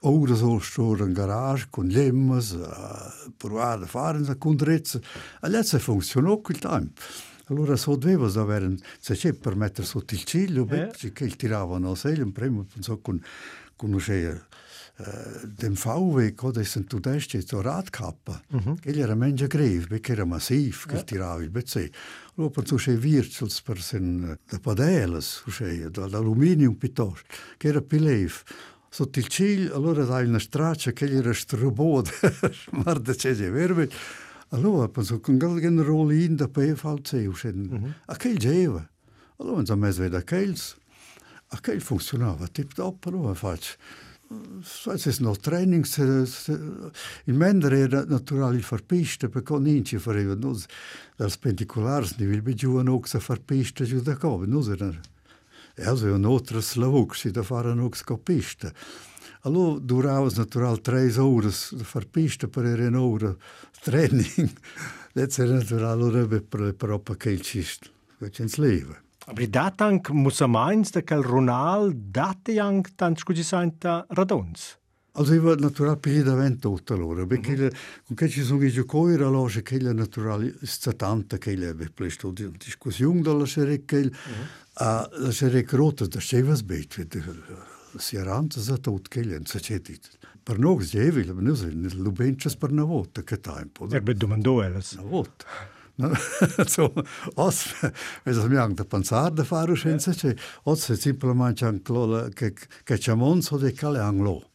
ora 0.00 0.34
so 0.34 0.58
stor 0.58 1.00
in 1.00 1.12
garage 1.12 1.68
con 1.70 1.86
lemmas, 1.86 2.58
provare 3.36 3.84
a 3.84 3.86
fare 3.86 4.18
una 4.18 4.36
condrezza. 4.36 5.00
Allora 5.40 5.62
se 5.62 5.78
funzionò 5.78 6.40
quel 6.40 6.58
tempo. 6.58 7.00
Allora 7.52 7.76
soddevas 7.76 8.36
averen, 8.36 8.78
se 8.98 9.14
c'è 9.14 9.34
per 9.34 9.56
mettere 9.56 9.86
sotto 9.86 10.14
il 10.14 10.24
ciglio, 10.24 10.64
beh, 10.64 10.76
yeah. 10.76 11.12
che 11.12 11.28
tiravano, 11.36 11.94
se 11.94 12.08
il 12.08 12.32
primo, 12.32 12.66
non 12.72 12.82
so, 12.82 12.98
con, 12.98 13.22
conosceva. 13.76 14.40
Uh, 14.98 15.46
dem 15.58 15.74
VW 15.74 16.34
oder 16.42 16.64
sind 16.64 16.92
du 16.92 17.00
das 17.00 17.26
jetzt 17.32 17.48
so 17.48 17.62
Radkappe 17.62 18.42
mhm. 18.50 18.76
Mm 18.84 18.98
er 19.00 19.16
Mensch 19.16 19.48
greif 19.48 19.88
beker 19.88 20.26
massiv 20.26 20.86
ja. 20.92 21.02
tiravi 21.02 21.48
BC 21.48 21.90
Lopen 22.36 22.66
so 22.66 22.76
che 22.76 22.94
virtuals 22.94 23.62
per 23.62 23.80
sen 23.80 24.36
de 24.50 24.58
padeles 24.58 25.42
so 25.46 25.50
che 25.64 25.88
d'aluminium 25.90 26.74
piuttosto 26.74 27.24
che 27.56 27.68
era 27.68 27.80
pileif 27.80 28.44
sotto 28.90 29.18
il 29.18 29.28
ciglio 29.28 29.74
allora 29.74 30.04
dai 30.04 30.26
una 30.26 30.38
straccia 30.38 30.92
che 30.92 31.08
gli 31.08 31.16
era 31.16 31.32
struboda 31.32 32.10
mar 32.84 33.00
de 33.00 33.14
c'è 33.14 33.34
verbe 33.34 33.88
Allora 34.52 34.88
penso 34.88 35.18
con 35.20 35.38
gal 35.38 35.58
gen 35.60 35.82
rolin 35.82 36.36
da 36.36 36.46
pe 36.46 36.68
e 36.68 36.74
fal 36.76 37.00
ceu 37.02 37.32
scheden. 37.32 37.68
Mm 37.70 37.84
-hmm. 37.84 37.92
Aquel 38.06 38.38
geva. 38.38 38.80
E 38.80 39.42
allora 39.42 39.64
za 39.64 39.74
mes 39.74 39.96
veda 39.96 40.18
aquels. 40.18 40.76
Aquel 41.48 41.80
funzionava 41.80 42.46
tip 42.48 42.74
top, 42.74 43.06
allora 43.06 43.34
fac. 43.34 43.76
Es 44.94 45.06
ist 45.06 45.20
noch 45.20 45.38
Training, 45.38 45.84
in 47.24 47.36
Mender 47.36 47.72
era 47.72 48.04
naturali 48.04 48.62
far 48.62 48.82
piste, 48.82 49.28
perché 49.28 49.58
ninci 49.58 49.98
fareva, 49.98 50.34
nus, 50.34 50.66
als 51.18 51.36
penticulars, 51.36 52.16
ni 52.16 52.26
vil 52.26 52.40
bi 52.40 52.54
giù 52.54 52.76
an 52.76 52.88
oxa 52.88 53.20
far 53.20 53.40
piste 53.40 53.84
giù 53.84 54.00
da 54.00 54.16
cove, 54.16 54.46
nus 54.46 54.68
era, 54.68 54.90
e 55.74 55.84
also 55.84 56.06
e 56.06 56.12
un 56.12 56.24
otro 56.24 56.60
slavoc, 56.60 57.14
si 57.14 57.30
da 57.30 57.42
fare 57.42 57.70
an 57.70 57.80
oxa 57.80 58.04
copiste. 58.04 58.68
piste. 58.68 59.11
Allora 59.44 59.80
durava 59.80 60.28
natural 60.36 60.80
tre 60.80 61.12
ore 61.18 61.48
a 61.80 61.84
far 61.84 62.06
pista 62.06 62.46
per 62.46 62.64
era 62.64 62.86
un'ora 62.86 63.34
training. 63.82 64.50
Das 65.14 65.38
ist 65.38 65.50
natural 65.50 66.00
ora 66.00 66.26
per 66.26 66.74
proprio 66.74 67.16
che 67.16 67.30
il 67.30 67.40
cist, 67.40 67.90
che 68.18 68.30
c'è 68.30 68.42
in 68.42 68.48
sleva. 68.48 68.96
Aber 69.26 69.46
dat 69.46 69.80
anc 69.80 70.10
musa 70.10 70.46
meins 70.46 70.90
de 70.90 71.02
quel 71.02 71.22
Ronald 71.22 71.94
date 72.10 72.58
anc 72.58 72.94
tant 72.94 73.18
scusi 73.18 73.42
santa 73.42 74.06
radons. 74.08 74.78
Also 75.14 75.34
ich 75.34 75.42
war 75.42 75.58
natural 75.58 75.98
più 75.98 76.22
davant 76.22 76.60
tutto 76.60 76.94
allora, 76.94 77.26
perché 77.26 77.56
mm 77.56 77.66
-hmm. 77.66 77.76
con 78.06 78.16
che 78.16 78.28
ci 78.28 78.42
sono 78.42 78.64
i 78.64 78.70
giocatori 78.70 79.16
la 79.16 79.28
loge 79.28 79.62
che 79.62 79.78
la 79.80 79.92
natural 79.92 80.54
è 80.60 80.96
tanta 80.96 81.36
che 81.36 81.54
le 81.54 81.68
ave 81.68 81.90
plesto 81.90 82.30
di 82.30 82.50
discussione 82.56 83.20
dalla 83.20 83.46
serie 83.46 83.84
che 83.84 84.10
a 84.74 85.08
la 85.12 85.30
serie 85.32 85.66
rota 85.68 86.06
da 86.06 86.18
sceva 86.18 86.54
sbet 86.54 87.06
сирант 87.98 88.52
за 88.56 88.78
тоа 88.78 88.94
откелен 88.94 89.46
се 89.46 89.60
четит. 89.60 90.10
Пар 90.44 90.56
ног 90.56 90.82
зеви, 90.82 91.24
ле 91.24 91.34
не 91.34 91.54
зеви, 91.54 91.88
лубенче 91.94 92.50
спар 92.50 92.70
на 92.70 92.84
вот, 92.84 93.12
така 93.12 93.36
тајм 93.36 93.70
под. 93.70 93.94
Ер 93.94 94.02
бе 94.02 94.14
домандуелес. 94.14 94.96
На 94.96 95.02
вот. 95.02 95.46
so, 96.66 96.88
os, 97.36 97.74
es 98.24 98.38
mi 98.48 98.56
ang 98.56 98.74
da 98.74 98.84
pensar 98.84 99.30
da 99.30 99.44
fare 99.44 99.76
senza 99.76 100.12
che 100.12 100.36
os 100.64 100.84
se 100.84 100.96
simplemente 100.96 101.64
ang 101.64 101.82
clola 101.82 102.28
che 102.30 102.54
che 102.84 102.98
chamon 102.98 103.42
so 103.42 103.58
de 103.58 103.72
cale 103.72 104.00
anglo. 104.00 104.50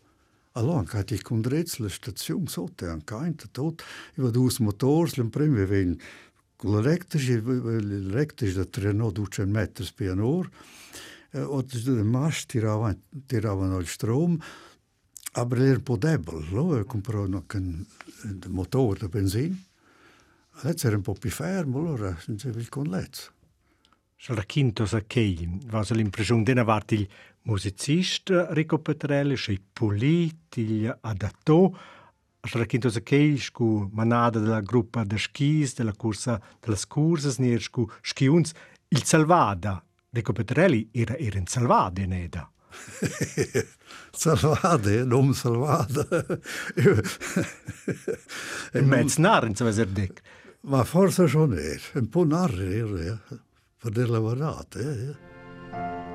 Allora 0.53 0.79
anche 0.79 1.03
ti 1.03 1.21
condrez 1.21 1.77
la 1.77 1.89
stazione 1.89 2.47
sotto 2.47 2.89
anche 2.89 3.15
in 3.15 3.35
tot, 3.51 3.83
i 4.15 4.21
va 4.21 4.29
dus 4.29 4.59
motors, 4.59 5.15
l'imprem 5.17 5.53
veven 5.53 5.97
l'elektrische 6.63 7.39
l'elektrische 7.39 8.57
da 8.57 8.65
treno 8.65 9.11
duce 9.11 9.45
meters 9.45 9.91
per 9.91 10.11
un'ora. 10.11 10.49
Eh, 11.32 11.43
och 11.43 11.63
den 11.63 12.07
mars 12.07 12.45
tiraven 12.45 13.73
av 13.73 13.84
ström. 13.84 14.41
Aber 15.34 15.59
er 15.61 15.78
på 15.86 15.97
debel, 16.01 16.47
lo, 16.51 16.63
no, 16.63 16.78
jag 16.78 16.88
kom 16.88 17.01
på 17.01 17.11
någon 17.11 17.86
eh, 18.23 18.49
motor 18.49 18.95
till 18.95 19.09
bensin. 19.09 19.57
Lätt 20.63 20.86
är 20.86 20.93
en 20.93 21.03
poppi 21.03 21.30
ferm, 21.30 21.75
allora, 21.75 22.15
senza 22.15 22.49
vill 22.49 22.65
kon 22.67 22.89
lätt. 22.89 23.32
Schalla 24.17 24.43
quinto 24.43 24.88
sa 24.88 25.01
che, 25.01 25.47
vasa 25.65 25.93
l'impressione 25.93 26.43
di 26.43 26.53
navarti 26.53 26.95
il 26.95 27.07
musicista 27.43 28.49
eh, 28.49 28.53
Rico 28.53 28.80
Petrelli, 28.80 29.36
sci 29.36 29.61
puliti, 29.73 30.61
il 30.61 30.97
adatto, 31.01 31.78
schalla 32.41 32.65
quinto 32.65 32.89
sa 32.89 33.01
che, 33.01 33.38
scu 33.38 33.89
manada 33.93 34.39
della 34.39 34.61
gruppa 34.61 35.03
de 35.03 35.17
skis, 35.17 35.75
della 35.75 35.93
corsa, 35.93 36.41
delle 36.59 36.80
curses, 36.88 37.38
ner 37.38 37.61
scu 37.61 37.88
skiuns, 38.01 38.53
il 38.88 39.03
salvada, 39.03 39.84
Rico 40.10 40.34
Petrelli 40.34 40.89
era, 40.91 41.18
era 41.18 41.38
in 41.38 41.47
Salvada, 41.47 42.05
neda. 42.05 42.51
Salvade, 44.12 45.03
non 45.05 45.34
salvada. 45.34 46.05
In 48.74 48.88
mezzo 48.88 49.22
narren, 49.22 49.55
se 49.55 49.64
vas 49.64 49.78
er 49.78 49.88
dick. 49.88 50.22
Ma 50.62 50.84
forse 50.84 51.28
schon 51.28 51.53
er, 51.53 51.82
un 51.93 52.10
po' 52.10 52.26
narre, 52.26 52.66
ja, 53.05 53.18
per 53.78 53.91
dire 53.91 54.08
la 54.08 54.20
verità. 54.20 54.80
Ja. 54.80 56.07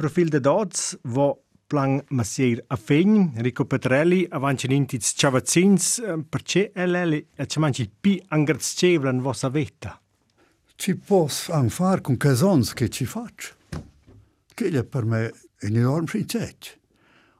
Profil 0.00 0.30
de 0.30 0.40
Dodds, 0.40 0.98
wo 1.02 1.42
plan 1.66 2.00
Massier 2.08 2.64
a 2.68 2.76
Fegn, 2.76 3.34
Enrico 3.36 3.66
Petrelli, 3.66 4.26
avanti 4.30 4.66
nintiz 4.66 5.12
Ciavazzins, 5.14 6.02
perché 6.26 6.72
LL, 6.74 7.26
ci 7.46 7.58
mangi 7.58 7.90
pi 8.00 8.18
angarzcevlan 8.28 9.20
vossa 9.20 9.50
vetta? 9.50 10.00
Ci 10.74 10.96
posso 10.96 11.52
anche 11.52 11.68
fare 11.68 12.00
con 12.00 12.16
casons 12.16 12.72
che 12.72 12.88
ci 12.88 13.04
faccio. 13.04 13.52
Che 14.54 14.68
è 14.68 14.84
per 14.84 15.04
me 15.04 15.34
un 15.60 15.76
enorme 15.76 16.06
sincetto. 16.06 16.68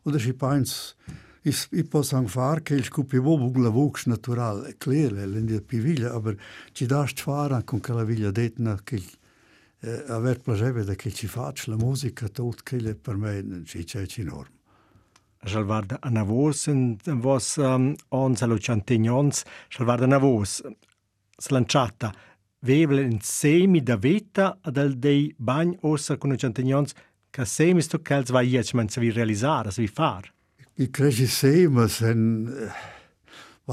Oder 0.03 0.21
ci 0.21 0.35
penso, 0.35 0.97
io 1.41 1.85
posso 1.89 2.17
anche 2.17 2.29
fare 2.29 2.63
che 2.63 2.75
il 2.75 2.85
scopo 2.85 3.17
è 3.17 3.59
la 3.59 3.71
voce 3.71 4.11
naturale, 4.11 4.69
è 4.69 4.77
chiaro, 4.77 5.17
è 5.17 5.25
l'India 5.25 5.63
piviglia, 5.63 6.21
ma 6.21 6.35
ci 6.73 6.85
dà 6.85 7.07
fare 7.07 7.55
anche 7.55 7.65
con 7.65 7.81
quella 7.81 8.05
viglia 8.05 8.31
detna 8.31 8.79
che 8.85 9.03
eh, 9.81 10.05
aver 10.09 10.41
piacere 10.41 10.95
che 10.97 11.11
ci 11.11 11.27
faccio 11.27 11.71
la 11.71 11.77
musica, 11.77 12.29
tutto 12.29 12.63
che 12.63 12.95
per 12.95 13.17
me 13.17 13.39
è 13.39 13.43
un 13.43 13.65
sincetto 13.67 14.21
enorme. 14.21 14.59
Salvarda 15.43 15.97
a 16.01 16.11
Navos, 16.11 16.67
en 16.67 16.99
vos 17.21 17.57
um, 17.57 17.95
ons 18.09 18.43
allo 18.43 18.59
chantignons, 18.59 19.43
salvarda 19.69 20.05
a 20.05 20.09
Navos, 20.09 20.63
slanciata, 21.39 22.13
vevel 22.61 22.99
in 22.99 23.21
semi 23.23 23.83
da 23.83 23.97
veta 23.97 24.59
ad 24.61 24.77
al 24.77 24.99
dei 24.99 25.35
bagn 25.39 25.79
ossa 25.81 26.19
con 26.19 26.35
chantignons, 26.37 26.93
che 27.31 27.45
semi 27.47 27.81
sto 27.81 28.03
che 28.03 28.23
va 28.29 28.43
iec 28.43 28.75
man 28.75 28.89
se 28.89 29.01
vi 29.01 29.11
realizzare, 29.11 29.71
se 29.71 29.81
vi 29.81 29.89
far. 29.89 30.31
I 30.75 30.91
cregi 30.91 31.27
semi 31.27 31.89
sen 31.89 32.45
va 32.45 33.00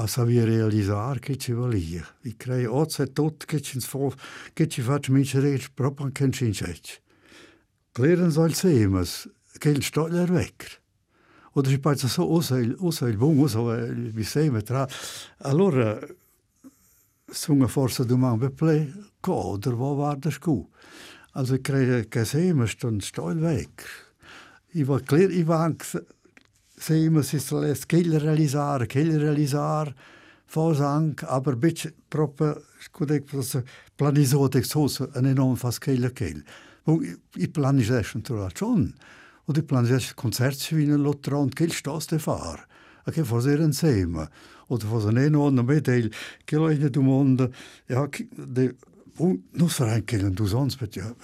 sa 0.06 0.24
vi 0.24 0.42
realizzare 0.44 1.18
che 1.18 1.36
ci 1.36 1.52
valia. 1.52 2.06
I 2.22 2.36
crei 2.36 2.66
ozze 2.66 3.12
tot 3.12 3.44
che 3.44 3.60
ci 3.60 3.80
fa 3.80 4.08
che 4.52 4.68
ci 4.68 4.82
faccio 4.82 5.12
mince 5.12 5.40
rech 5.40 5.70
proprio 5.74 6.06
anche 6.06 6.24
in 6.24 6.32
cincec. 6.32 7.00
Kleren 7.92 8.30
soll 8.30 8.52
semi, 8.52 9.02
che 9.58 9.70
il 9.70 9.82
stoller 9.82 10.30
weg. 10.30 10.54
Oder 11.52 11.72
ich 11.72 11.80
penso 11.80 12.06
so 12.06 12.30
osa 12.30 12.58
il 12.58 12.76
osa 12.78 13.08
il 13.08 13.16
buon 13.16 13.40
osa 13.40 13.60
vi 13.86 14.22
semi 14.22 14.62
tra. 14.62 14.86
Allora 15.38 15.98
sunga 17.30 17.66
forse 17.66 18.04
domani 18.04 18.38
per 18.38 18.52
play 18.52 18.92
co 19.20 19.32
oder 19.32 19.76
wo 19.76 19.96
war 19.96 20.16
der 20.16 20.32
scu. 20.32 20.68
Also 21.32 21.54
ich 21.54 21.62
kriege 21.62 22.04
kein 22.04 22.24
Semi, 22.24 22.66
stand 22.66 23.04
steil 23.04 23.40
weg. 23.42 23.84
Ich 24.72 24.88
war 24.88 25.00
klar, 25.00 25.30
ich 25.30 25.46
war 25.46 25.72
Semi, 26.78 27.22
si 27.22 27.38
lässt 27.50 27.86
kell 27.86 28.18
realizzare, 28.18 28.86
kell 28.86 29.18
realizzare, 29.18 29.94
fos 30.46 30.80
anche, 30.80 31.26
aber 31.26 31.56
bitch 31.56 31.92
proprio, 32.08 32.62
scudec, 32.80 33.24
planisote 33.96 34.62
so, 34.62 34.86
un 35.14 35.26
enorm 35.26 35.56
fas 35.56 35.78
kell 35.78 36.12
kell. 36.12 36.42
I 37.36 37.48
planisation 37.48 38.22
trovato 38.22 38.64
schon. 38.64 38.94
Und 39.44 39.58
ich 39.58 39.66
planisation 39.66 40.14
concerti 40.16 40.76
wie 40.76 40.84
in 40.84 41.02
Lotron, 41.02 41.50
kell 41.50 41.70
stas 41.70 42.06
de 42.06 42.18
far. 42.18 42.66
A 43.04 43.10
che 43.10 43.24
forse 43.24 43.52
era 43.52 43.64
insieme. 43.64 44.28
Oder 44.68 44.86
forse 44.86 45.10
ne 45.10 45.28
no, 45.28 45.50
no 45.50 45.62
me 45.62 45.80
del, 45.80 46.12
che 46.44 46.56
lo 46.56 46.70
in 46.70 46.88
du 46.90 47.02
mondo, 47.02 47.50
ja, 47.86 48.06
de, 48.30 48.74
non 49.18 49.68
sarà 49.68 49.92
anche 49.92 50.16
un 50.16 50.32
dusons, 50.32 50.76
perché 50.76 51.14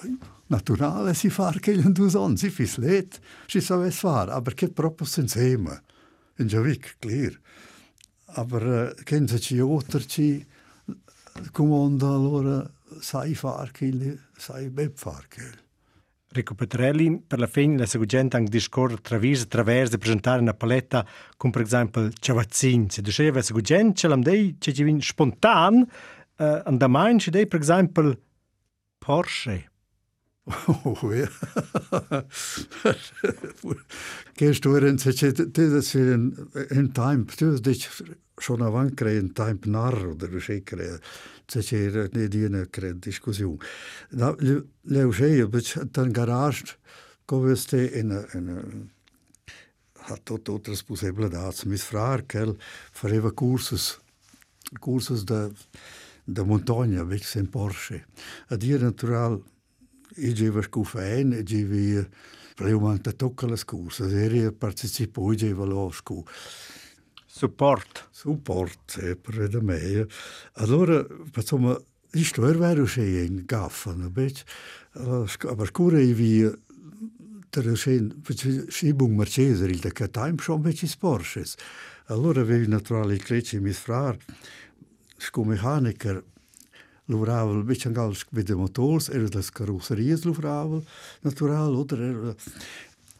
naturale 0.54 1.14
si 1.14 1.30
fa 1.30 1.52
che 1.60 1.72
un 1.72 1.92
dusons, 1.92 2.40
si 2.40 2.50
fis 2.50 2.78
let, 2.78 3.20
si 3.46 3.60
sa 3.60 3.84
es 3.84 3.98
far, 3.98 4.30
aber 4.30 4.54
che 4.54 4.68
proprio 4.68 5.06
insieme. 5.16 5.82
In 6.38 6.48
Javik, 6.48 6.96
clear. 6.98 7.38
Uh, 8.36 8.92
che 9.04 9.22
se 9.28 9.38
ci 9.38 9.60
oterci 9.60 10.44
comanda 11.52 12.08
allora 12.08 12.68
sai 13.00 13.34
far 13.34 13.70
che 13.70 14.18
sai 14.36 14.70
beb 14.70 14.92
far 14.96 15.26
che 15.28 15.62
Rico 16.34 16.54
Petrelli, 16.54 17.22
per 17.24 17.38
la 17.38 17.46
fine 17.46 17.78
la 17.78 17.86
seguente 17.86 18.36
anche 18.36 18.50
discorre 18.50 18.94
attraverso 18.94 19.44
attraverso 19.44 19.98
presentare 19.98 20.40
una 20.40 20.52
paletta 20.52 21.06
con 21.36 21.50
per 21.50 21.62
esempio 21.62 22.10
Ciavazzin. 22.10 22.90
Se 22.90 23.02
diceva 23.02 23.40
seguente, 23.40 23.94
ce 23.94 24.08
l'am 24.08 24.20
dei, 24.20 24.56
ce 24.58 24.72
ci 24.72 24.82
viene 24.82 25.00
spontan, 25.00 25.86
uh, 26.36 26.62
and 26.64 26.78
da 26.78 26.88
mein 26.88 27.20
ci 27.20 27.30
dei 27.30 27.46
per 27.46 27.60
esempio 27.60 28.18
Porsche. 28.98 29.73
Oje. 30.84 31.28
Gehst 34.36 34.64
du 34.64 34.76
in 34.76 34.96
das 34.96 35.94
in 35.94 36.92
Time, 36.92 37.26
du 37.38 37.60
dich 37.60 37.88
schon 38.38 38.62
avant 38.62 39.00
in 39.00 39.34
Time 39.34 39.58
narr 39.64 40.10
oder 40.10 40.28
du 40.28 40.40
schickre, 40.40 41.00
zecher 41.48 42.08
ne 42.12 42.28
diene 42.28 42.66
kre 42.66 42.94
Diskussion. 42.94 43.58
Da 44.10 44.36
leu 44.82 45.12
schei, 45.12 45.46
bich 45.46 45.78
dann 45.92 46.12
Garage, 46.12 46.76
kommst 47.26 47.72
du 47.72 47.86
in 47.86 48.10
in 48.34 48.90
hat 50.08 50.26
tot 50.26 50.48
otras 50.48 50.82
possible 50.82 51.30
da 51.30 51.46
hat 51.46 51.64
mis 51.64 51.84
frar 51.88 52.22
kel 52.28 52.56
fareva 52.92 53.30
kursus 53.30 53.98
kursus 54.80 55.24
da 55.24 55.48
da 56.26 56.44
montagna, 56.44 57.04
vec 57.04 57.24
sem 57.24 57.46
Porsche. 57.46 58.04
A 58.48 58.56
dir 58.56 58.80
natural 58.80 59.42
ich 60.16 60.34
geva 60.34 60.62
scufen, 60.62 61.32
ich 61.32 61.44
geva 61.44 62.06
preumanta 62.56 63.12
tocca 63.12 63.46
la 63.46 63.56
scusa, 63.56 64.08
eri 64.08 64.50
partecipò, 64.52 65.32
ich 65.32 65.40
geva 65.40 65.64
lo 65.64 65.90
scu. 65.90 66.22
Support. 67.26 68.08
Support, 68.12 68.98
eh, 69.02 69.16
per 69.16 69.48
da 69.48 69.60
me. 69.60 70.06
Allora, 70.52 71.04
insomma, 71.34 71.76
isto 72.12 72.46
er 72.46 72.56
vero 72.58 72.84
che 72.84 73.02
in 73.02 73.42
gaffa, 73.44 73.92
no 73.92 74.08
bet. 74.08 74.44
Aber 74.92 75.66
scure 75.66 76.04
vi 76.12 76.48
der 77.54 77.76
schein 77.76 78.12
Schiebung 78.68 79.16
Mercedes 79.16 79.60
il 79.60 79.80
da 79.80 79.90
Time 79.90 80.38
schon 80.38 80.62
mit 80.62 80.96
Porsches. 80.98 81.56
Allora 82.06 82.42
vi 82.42 82.66
naturali 82.66 83.18
creci 83.18 83.60
mis 83.60 83.78
frar 83.78 84.16
sco 85.16 85.44
mechaniker 85.44 86.22
Luvravel, 87.06 87.64
beetje 87.64 87.88
angals 87.88 88.24
met 88.30 88.46
de 88.46 88.54
motors, 88.54 89.08
er 89.08 89.28
das 89.28 89.50
carrosserias 89.50 90.24
Luvravel, 90.24 90.84
natural, 91.20 91.76
oder 91.76 92.00
er, 92.00 92.34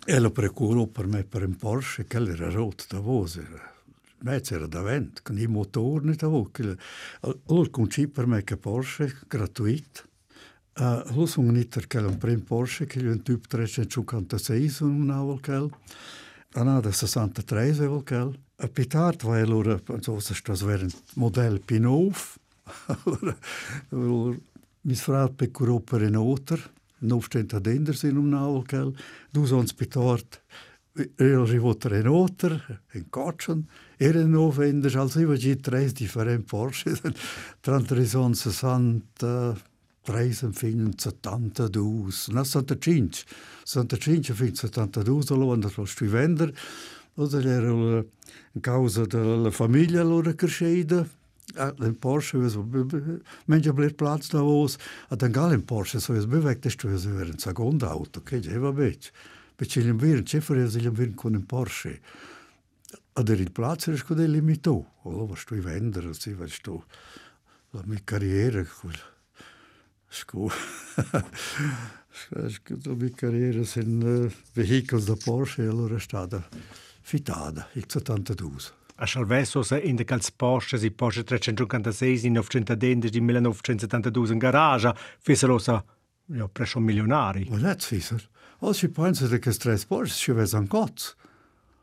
ela 0.07 0.31
precuro 0.31 0.87
per 0.87 1.07
me 1.07 1.23
per 1.25 1.45
un 1.45 1.57
Porsche, 1.57 2.07
che 2.07 2.17
era 2.17 2.51
rot 2.51 2.87
da 2.89 3.01
vos, 3.01 3.37
era, 3.37 3.73
mezzo 4.21 4.55
era 4.55 4.67
davant, 4.67 5.23
con 5.23 5.39
i 5.39 5.47
nicht 5.47 6.21
da 6.21 6.29
vos, 6.29 6.49
allora 7.47 7.71
con 7.71 7.91
ci 7.91 8.07
per 8.07 8.27
me 8.27 8.43
che 8.43 8.57
Porsche, 8.57 9.13
gratuit, 9.29 10.09
Uh, 10.77 11.05
Los 11.15 11.37
un 11.37 11.53
nitter 11.53 11.87
kell 11.87 12.05
un 12.05 12.19
prim 12.19 12.41
Porsche, 12.41 12.87
che 12.87 12.99
è 12.99 13.09
un 13.09 13.23
typ 13.23 13.47
356 13.47 14.79
un 14.81 15.05
navel 15.05 15.41
kell, 15.41 15.71
anada 16.55 16.91
63 16.91 17.73
vel 17.73 18.03
kell. 18.03 18.35
A 18.57 18.67
pitart 18.67 19.23
va 19.23 19.39
allora, 19.39 19.81
so 20.01 20.19
se 20.19 20.35
stas 20.35 20.63
veren 20.63 20.91
model 21.15 21.61
Pinov, 21.61 22.39
mis 24.89 25.03
frat 25.03 25.37
pe 25.37 25.51
curò 25.51 25.81
per 25.81 26.03
en 26.03 26.17
oter, 26.17 26.61
no 27.05 27.21
stenta 27.21 27.61
dender 27.61 27.97
sin 27.97 28.17
um 28.17 28.29
navel 28.33 28.65
kell, 28.69 28.95
du 29.33 29.47
sons 29.47 29.75
pitart, 29.77 30.41
er 30.95 31.41
rivoter 31.49 31.97
en 31.99 32.09
oter, 32.09 32.55
en 32.95 33.07
kotschen, 33.11 33.65
er 33.99 34.17
en 34.21 34.31
no 34.31 34.49
venders, 34.55 34.97
als 34.97 35.17
iwa 35.19 35.37
gi 35.41 35.57
tres 35.59 35.95
different 35.99 36.47
Porsche, 36.51 36.95
trantri 37.65 38.07
son 38.07 38.37
60, 38.39 39.57
preisen 40.05 40.53
finen 40.55 40.93
72, 41.01 42.29
na 42.37 42.45
75, 42.45 43.25
75 43.65 44.37
fin 44.39 44.55
72, 44.55 45.33
allora 45.33 45.59
andar 45.59 45.79
lo 45.79 45.87
stuvender, 45.87 46.53
oder 47.17 47.47
era 47.47 47.71
in 48.55 48.61
causa 48.61 49.07
della 49.07 49.51
famiglia 49.51 50.01
allora 50.01 50.35
cresceda, 50.35 51.07
in 51.57 51.99
Porsche, 51.99 52.39
menja 53.47 53.73
blir 53.73 53.95
plats 53.95 54.31
da 54.33 54.43
vos, 54.43 54.79
a 55.09 55.17
dan 55.17 55.33
gal 55.33 55.53
in 55.53 55.65
Porsche, 55.65 56.01
so 56.01 56.15
es 56.15 56.27
bewegt 56.27 56.67
ist, 56.67 56.81
so 56.81 56.89
er 56.89 57.27
ein 57.27 57.39
secondo 57.39 57.89
auto, 57.89 58.21
bec. 58.21 59.13
Perché 59.57 59.83
gli 59.83 59.93
vir, 59.93 60.23
c'è 60.25 60.41
fuori 60.41 60.69
se 60.69 60.81
gli 60.81 60.89
vir 60.89 61.15
con 61.15 61.35
un 61.35 61.47
Porsche. 61.47 62.01
Ad 63.13 63.29
er 63.29 63.41
il 63.41 63.53
plats 63.53 63.87
er 63.87 63.97
scude 63.97 64.27
limito, 64.27 64.95
allora 65.05 65.37
sto 65.37 65.55
i 65.55 65.61
vendere, 65.61 66.13
si 66.15 66.33
va 66.33 66.49
sto 66.49 66.85
la 67.71 67.83
mia 67.85 68.01
carriera, 68.03 68.65
quella. 68.65 69.13
Scu. 70.09 70.49
La 72.31 72.95
mia 72.95 73.11
carriera 73.15 73.65
sin 73.65 74.03
uh, 74.03 74.33
vehicoli 74.55 75.05
da 75.05 75.15
Porsche, 75.23 75.63
allora 75.63 75.97
è 75.97 76.01
stata 76.01 76.49
fitata, 77.01 77.69
il 77.75 77.85
72. 77.87 78.84
A 78.97 79.07
Charvesos 79.07 79.73
in 79.73 79.97
de 79.97 80.05
cals 80.05 80.31
Porsche 80.31 80.79
si 80.79 80.91
Porsche 80.91 81.25
356 81.25 82.25
in 82.25 82.33
910 82.33 83.11
di 83.11 83.21
1972 83.21 84.33
in 84.33 84.39
garage 84.39 84.95
fissero 85.19 85.59
sa 85.59 85.85
ja 86.27 86.49
presso 86.49 86.79
milionari. 86.79 87.47
Ma 87.51 87.59
net 87.59 87.83
fisser. 87.83 88.23
Als 88.61 88.79
si 88.79 88.89
pensa 88.89 89.27
de 89.27 89.41
questi 89.41 89.69
tre 89.69 89.79
Porsche 89.87 90.15
ci 90.15 90.33
ves 90.33 90.55
an 90.55 90.67
gott. 90.67 91.17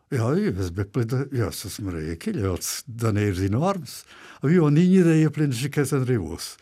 Ja, 0.08 0.32
i 0.36 0.52
ves 0.52 0.72
beplida, 0.72 1.26
ja, 1.32 1.52
sas 1.52 1.80
mreje 1.80 2.18
kilja, 2.18 2.52
ots 2.52 2.84
daner 2.86 3.44
in 3.44 3.56
arms. 3.56 4.04
A 4.42 4.48
vi 4.48 4.60
on 4.60 4.78
inje 4.78 5.04
de 5.04 5.22
je 5.22 5.30
plin 5.30 5.52
si 5.52 5.70
kes 5.70 5.92
an 5.94 6.06
rivos. 6.06 6.56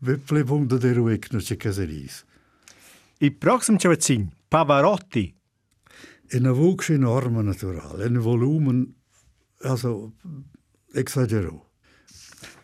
Beplibung 0.00 0.68
de 0.68 0.78
deru 0.78 1.08
ekno 1.08 1.40
caseris. 1.40 2.24
kes 2.24 2.24
prossimo 2.24 2.24
I 3.20 3.30
proxim 3.30 3.78
cevacin, 3.78 4.30
Pavarotti. 4.48 5.34
In 6.32 6.46
a 6.46 6.52
vox 6.52 6.90
enorme 6.90 7.42
natural, 7.42 8.00
in 8.00 8.18
volumen 8.18 8.94
also, 9.64 10.12
exagero. 10.92 11.70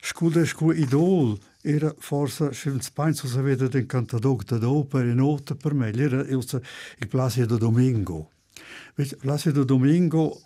Scude 0.02 0.46
scu 0.46 0.72
idol 0.72 1.38
era 1.62 1.94
forse 1.98 2.52
schins 2.52 2.90
penso 2.90 3.26
se 3.26 3.42
vede 3.42 3.68
den 3.68 3.86
cantador 3.86 4.42
da 4.44 4.68
opera 4.68 5.04
in 5.08 5.16
nota 5.16 5.54
per 5.54 5.74
me 5.74 5.92
era 5.92 6.20
il 6.20 6.62
il 6.98 7.08
Placido 7.08 7.58
Domingo. 7.58 8.30
Vedi, 8.94 9.16
Placido 9.16 9.64
Domingo 9.64 10.40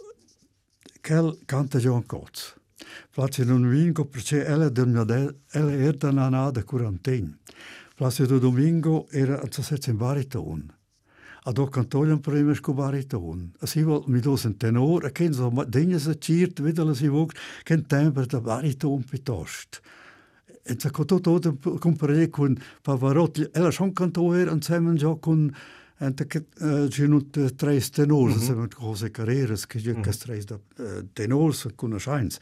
quel 1.00 1.38
canta 1.46 1.78
John 1.78 2.04
Coates. 2.04 2.54
Placido 3.10 3.56
Domingo 3.56 4.04
perché 4.06 4.44
ella 4.44 4.68
del 4.68 5.36
ella 5.52 5.72
era 5.72 6.10
nana 6.10 6.50
da 6.50 6.64
quarantena. 6.64 7.36
Placido 7.94 8.38
Domingo 8.38 9.06
era 9.10 9.40
a 9.40 9.62
se 9.62 9.78
in 9.86 9.96
bariton. 9.96 10.74
Ad 11.44 11.58
o 11.58 11.66
cantoian 11.68 12.20
premiers 12.20 12.60
go 12.60 12.72
bariton. 12.72 13.50
As 13.60 13.74
hi 13.76 13.84
wil 13.84 14.04
mi 14.08 14.20
dos 14.20 14.44
een 14.44 14.56
tenor, 14.56 15.04
a 15.04 15.10
ken 15.10 15.34
zo 15.34 15.50
dinge 15.68 15.98
se 16.00 16.16
chiert, 16.18 16.60
videl 16.64 16.94
si 16.94 17.08
vog, 17.12 17.34
ken 17.64 17.84
temper 17.86 18.26
da 18.26 18.40
bariton 18.40 19.04
pitost. 19.04 19.82
En 20.64 20.80
sa 20.80 20.88
koto 20.88 21.18
to 21.20 21.38
de 21.38 21.52
compare 21.80 22.28
kun 22.32 22.56
Pavarotti, 22.82 23.44
ela 23.52 23.70
schon 23.70 23.92
cantoer 23.92 24.48
an 24.48 24.62
semen 24.62 24.96
jo 24.96 25.16
kun 25.16 25.52
Mhm. 25.94 26.04
Mhm. 26.04 26.06
En 26.06 26.14
takrat, 26.14 26.44
uh, 26.60 26.88
če 26.90 27.06
nu 27.06 27.20
trajs 27.56 27.90
tenor, 27.90 28.30
uh 28.30 28.36
-huh. 28.36 28.46
sem 28.46 28.68
große 28.68 29.10
Karrieres, 29.10 29.66
ki 29.66 29.78
je 29.78 29.94
kas 30.02 30.18
trajs 30.18 30.44
da 30.46 30.58
tenor, 31.14 31.54
so 31.54 31.70
kuna 31.76 31.98
scheins. 31.98 32.40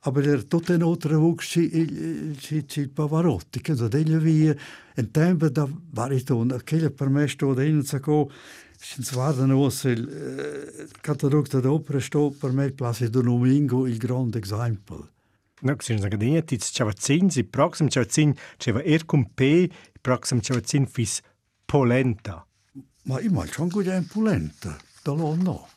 Aber 0.00 0.22
der 0.22 0.42
tot 0.48 0.70
en 0.70 0.82
otra 0.82 1.18
wuchs 1.18 1.48
ci 1.48 1.68
ci 2.40 2.66
ci 2.66 2.88
Pavarotti, 2.88 3.60
che 3.60 3.74
da 3.74 3.88
degli 3.88 4.16
vi 4.16 4.54
en 4.94 5.10
tempo 5.10 5.48
da 5.48 5.68
bariton, 5.92 6.60
che 6.64 6.90
per 6.90 7.08
me 7.08 7.28
sto 7.28 7.54
da 7.54 7.62
in 7.62 7.82
sacco 7.82 8.30
Sin 8.80 9.02
svarda 9.02 9.44
nos 9.46 9.84
il 9.84 10.88
katalog 11.00 11.48
da 11.48 11.70
opera 11.70 12.00
sto 12.00 12.30
per 12.30 12.52
me 12.52 12.70
Placido 12.70 13.22
Domingo 13.22 13.88
il 13.88 13.98
grand 13.98 14.36
example. 14.36 15.02
No, 15.62 15.74
sin 15.80 15.98
zaga 15.98 16.16
dinje 16.16 16.44
tic 16.46 16.62
čava 16.62 16.92
cin, 16.92 17.30
si 17.30 17.42
proxim 17.42 17.88
čava 17.90 18.06
cin, 18.06 18.36
čeva 18.58 18.82
erkum 18.84 19.24
pe, 19.34 19.68
proxim 20.00 20.40
čava 20.40 20.60
cin 20.60 20.86
fis 20.86 21.22
polenta 21.66 22.47
ma 23.08 23.20
imagine 23.20 23.68
che 23.68 23.92
è 23.92 23.96
impulenta, 23.96 24.76
da 25.02 25.12
lo 25.12 25.34
no. 25.34 25.68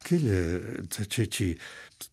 Che 0.00 0.86
c'è 0.88 1.26
ci 1.26 1.58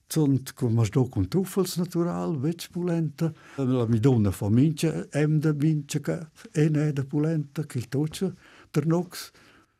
sunt 0.07 0.53
con 0.53 0.73
masdo 0.73 1.07
con 1.07 1.27
truffels 1.27 1.77
natural, 1.77 2.37
vec 2.37 2.69
pulenta. 2.71 3.31
La 3.55 3.85
mi 3.87 3.99
donna 3.99 4.31
fa 4.31 4.49
mince, 4.49 5.07
em 5.11 5.39
da 5.39 5.53
mince 5.53 6.01
che 6.01 6.27
è 6.51 6.67
ne 6.67 6.91
da 6.91 7.03
pulenta, 7.03 7.65
che 7.65 7.77
il 7.77 7.87
tocce, 7.87 8.33
ternox. 8.71 9.31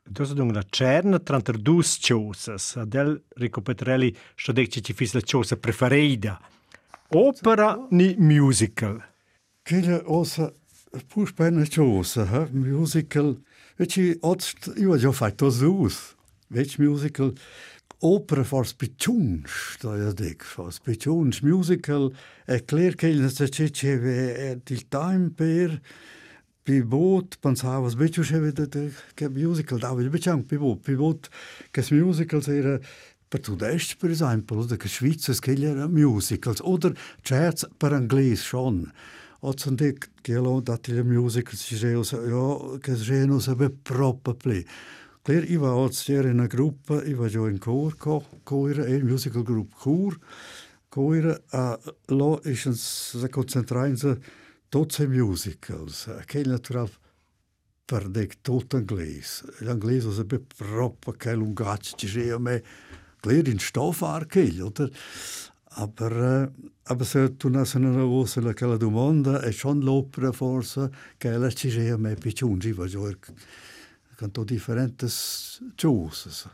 Dus 0.07 0.33
dung 0.33 0.51
la 0.53 0.63
cerna 0.69 1.19
tranter 1.19 1.57
dus 1.57 1.97
ciosas, 1.99 2.75
adel 2.75 3.23
Rico 3.35 3.61
Petrelli 3.61 4.15
sta 4.35 4.51
dicce 4.51 4.81
ci 4.81 4.93
fis 4.93 5.13
la 5.13 5.21
ciosa 5.21 5.57
preferida. 5.57 6.39
Opera 7.09 7.87
ni 7.89 8.15
musical. 8.17 9.03
Che 9.63 10.01
osa 10.05 10.53
pur 11.07 11.27
spena 11.27 11.65
ciosa, 11.65 12.43
eh, 12.43 12.49
musical. 12.51 13.41
Musical. 13.75 13.77
Veci, 13.77 14.17
odst, 14.21 14.73
io 14.77 14.97
già 14.97 15.11
fatto 15.11 15.49
sus. 15.49 16.15
Vec 16.47 16.77
musical, 16.77 17.33
opera 17.99 18.43
fors 18.43 18.73
picciuns, 18.73 19.77
da 19.81 19.95
ja 19.97 20.11
dic, 20.13 20.43
fors 20.43 20.79
picciuns, 20.79 21.41
musical, 21.41 22.13
e 22.45 22.63
che 22.63 23.07
il 23.07 23.29
se 23.31 23.49
ce 23.49 23.69
ce 23.71 23.97
ve 23.97 24.61
il 24.67 24.87
time 24.87 25.31
per 25.35 25.81
pivot, 26.63 27.37
pensava, 27.39 27.89
sbeccio 27.89 28.23
ce 28.23 28.39
vede 28.39 28.93
che 29.13 29.29
musical, 29.29 29.79
da 29.79 29.93
vil 29.93 30.09
becciang 30.09 30.45
pivot, 30.45 30.79
pivot, 30.81 31.29
che 31.71 31.83
musicals 31.91 32.47
era 32.47 32.79
per 33.27 33.39
tudest, 33.39 33.97
per 33.97 34.11
esempio, 34.11 34.57
oder 34.57 34.77
che 34.77 34.87
Schweizer 34.87 35.87
musicals, 35.89 36.61
oder 36.61 36.93
jazz 37.23 37.65
per 37.77 37.93
anglis 37.93 38.43
schon. 38.43 38.91
Dik 39.53 40.09
gelo 40.23 40.61
da 40.61 40.77
ti 40.77 40.91
musicals 41.03 41.61
si 41.61 41.75
žeo 41.77 42.03
sa, 42.03 42.17
jo, 42.17 42.79
che 42.81 42.95
ženo 42.95 43.39
se 43.39 43.55
be 43.55 43.69
propa 43.69 44.33
pli. 44.33 44.65
Kler 45.21 45.45
iva 45.51 45.75
od 45.75 45.93
stjere 45.93 46.33
na 46.33 46.47
gruppa, 46.47 47.03
iva 47.05 47.27
jo 47.29 47.45
in 47.47 47.59
kor, 47.59 47.93
ko, 47.97 48.23
koira, 48.43 48.87
e 48.87 49.03
musical 49.03 49.43
group 49.43 49.73
kor, 49.73 50.17
koira, 50.89 51.37
a 51.51 51.77
lo 52.09 52.39
isens 52.45 52.81
se 53.21 53.29
koncentrain 53.29 53.97
se 53.97 54.15
tot 54.69 54.93
se 54.93 55.07
musicals. 55.07 56.07
Che 56.25 56.43
natural 56.45 56.89
per 57.85 58.09
dek 58.09 58.41
tot 58.41 58.73
anglis. 58.73 59.43
L'anglis 59.61 60.09
se 60.09 60.25
be 60.25 60.39
propa 60.39 61.13
che 61.13 61.35
lungac 61.35 61.93
ci 61.95 62.07
žeo 62.07 62.39
me, 62.39 62.61
klar 63.21 63.47
in 63.47 63.59
Stoffarkel, 63.59 64.63
oder? 64.63 64.89
Aber, 65.77 66.11
äh, 66.11 66.47
aber 66.85 67.05
se 67.05 67.37
tu 67.37 67.49
nas 67.49 67.75
una 67.75 68.03
voce 68.03 68.39
la 68.39 68.53
che 68.53 68.65
la 68.65 68.77
domanda 68.77 69.41
è 69.41 69.51
schon 69.51 69.81
l'opera 69.81 70.31
forse 70.31 70.89
che 71.17 71.37
la 71.37 71.51
ci 71.51 71.69
sia 71.69 71.97
me 71.97 72.15
picciungi 72.15 72.71
va 72.71 72.87
gior 72.87 73.17
canto 74.15 74.45
differentes 74.45 75.61
cose. 75.75 76.49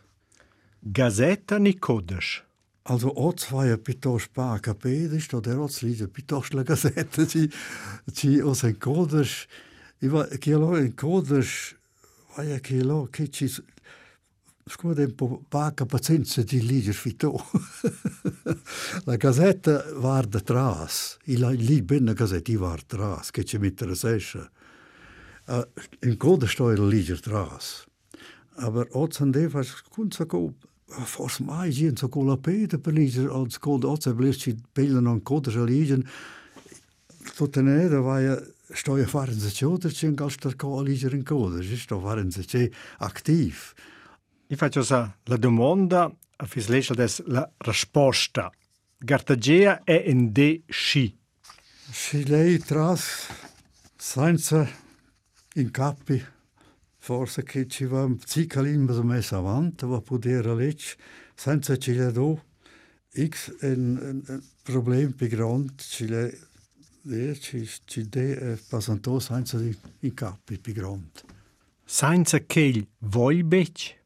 Gazeta 0.79 1.59
ni 1.59 1.77
kodesh. 1.77 2.43
Also 2.83 3.13
oz 3.15 3.51
war 3.51 3.67
ja 3.67 3.77
pitos 3.77 4.27
pa 4.27 4.57
capedisch, 4.59 5.29
da 5.29 5.39
der 5.39 5.59
oz 5.59 5.83
liege 5.83 6.07
pitos 6.07 6.53
la 6.53 6.63
gazeta 6.63 7.27
ci 7.27 7.49
ci 8.11 8.41
os 8.41 8.63
en 8.63 8.79
kodesh. 8.79 9.47
Iva 10.01 10.25
che 10.39 10.55
lo 10.55 10.75
en 10.75 10.95
kodesh 10.95 11.75
vai 12.35 12.53
a 12.53 12.59
che 12.59 12.81
lo 12.83 13.07
che 13.11 13.29
ci 13.29 13.47
Scusa, 14.65 15.01
un 15.01 15.15
po' 15.15 15.41
poca 15.47 15.85
pazienza 15.85 16.43
di 16.43 16.65
leggere 16.65 16.93
fito. 16.93 17.43
la 19.05 19.15
gazzetta 19.15 19.85
va 19.95 20.21
da 20.21 20.39
tras, 20.39 21.17
il 21.25 21.47
lì 21.47 21.81
ben 21.81 22.05
la 22.05 22.13
gazzetta 22.13 22.57
va 22.57 22.75
da 22.75 22.83
tras, 22.85 23.31
che 23.31 23.43
ci 23.43 23.57
mette 23.57 23.85
la. 23.85 23.95
Uh, 25.47 25.67
in 26.01 26.17
coda 26.17 26.47
sto 26.47 26.69
il 26.69 26.85
leggere 26.85 27.19
tras. 27.19 27.85
Aber 28.55 28.87
oggi 28.91 29.23
andava, 29.23 29.63
kunza 29.89 30.25
ko, 30.25 30.53
forse 30.85 31.43
mai 31.43 31.71
gien 31.71 31.95
so 31.95 32.09
con 32.09 32.27
la 32.27 32.37
pede 32.37 32.77
per 32.77 32.93
leggere, 32.93 33.27
oggi 33.27 33.57
coda, 33.59 33.87
oggi 33.87 34.13
blesci 34.13 34.55
bella 34.71 34.99
non 34.99 35.23
coda 35.23 35.51
a 35.51 35.63
leggere, 35.63 36.03
tutta 37.35 37.61
nera 37.61 37.99
vai 37.99 38.37
sto 38.73 38.95
a 38.95 39.05
fare 39.05 39.31
in 39.31 39.39
se 39.39 39.49
cioder, 39.49 39.91
c'è 39.91 40.07
un 40.07 40.15
gastar 40.15 40.55
co 40.55 40.79
a 40.79 40.83
leggere 40.83 41.15
in 41.15 41.23
coda, 41.23 41.61
sto 41.63 41.97
a 41.97 42.01
fare 42.01 42.21
in 42.21 42.31
se 42.31 42.71
aktiv. 42.99 43.73
Io 44.51 44.57
faccio 44.57 44.83
sa 44.83 45.09
la 45.27 45.37
domanda, 45.37 46.13
a 46.35 46.45
fislescia 46.45 46.93
des 46.93 47.23
la 47.27 47.49
risposta. 47.59 48.51
Gartagea 48.97 49.81
è 49.85 50.03
in 50.07 50.33
de 50.33 50.63
sci. 50.67 51.17
Si 51.89 52.27
lei 52.27 52.59
tras 52.59 53.29
senza 53.95 54.69
in 55.53 55.71
capi, 55.71 56.21
forse 56.97 57.43
che 57.43 57.65
ci 57.65 57.85
va 57.85 58.03
un 58.03 58.19
cicalim 58.19 58.87
da 58.87 59.01
messa 59.03 59.37
avanti, 59.37 59.85
va 59.85 60.01
poter 60.01 60.45
legge, 60.47 60.97
senza 61.33 61.77
ci 61.77 61.93
le 61.93 62.11
do, 62.11 62.43
x 63.15 63.55
un, 63.61 63.97
un, 64.01 64.21
un 64.27 64.43
problem 64.63 65.13
più 65.13 65.27
grande, 65.29 65.75
ci 65.77 66.07
le 66.09 66.37
eh, 67.09 67.39
ci, 67.39 67.69
ci 67.85 68.09
de 68.09 68.31
eh, 68.33 68.59
passanto 68.67 69.17
senza 69.21 69.57
in 69.99 70.13
capi 70.13 70.59
più 70.59 70.73
grande. 70.73 71.21
Senza 71.85 72.39
che 72.39 72.85
vuoi 72.97 73.43
bec? 73.43 73.99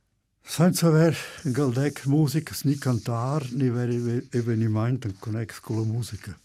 Senza 0.47 0.87
aver 0.87 1.17
galdec 1.43 2.05
musica, 2.05 2.53
ni 2.63 2.77
cantar, 2.77 3.43
ni 3.51 3.69
ver 3.69 3.89
eveniment 4.31 5.17
con 5.19 5.35
ex 5.39 5.59
con 5.59 5.77
la 5.77 5.83
musica. 5.83 6.37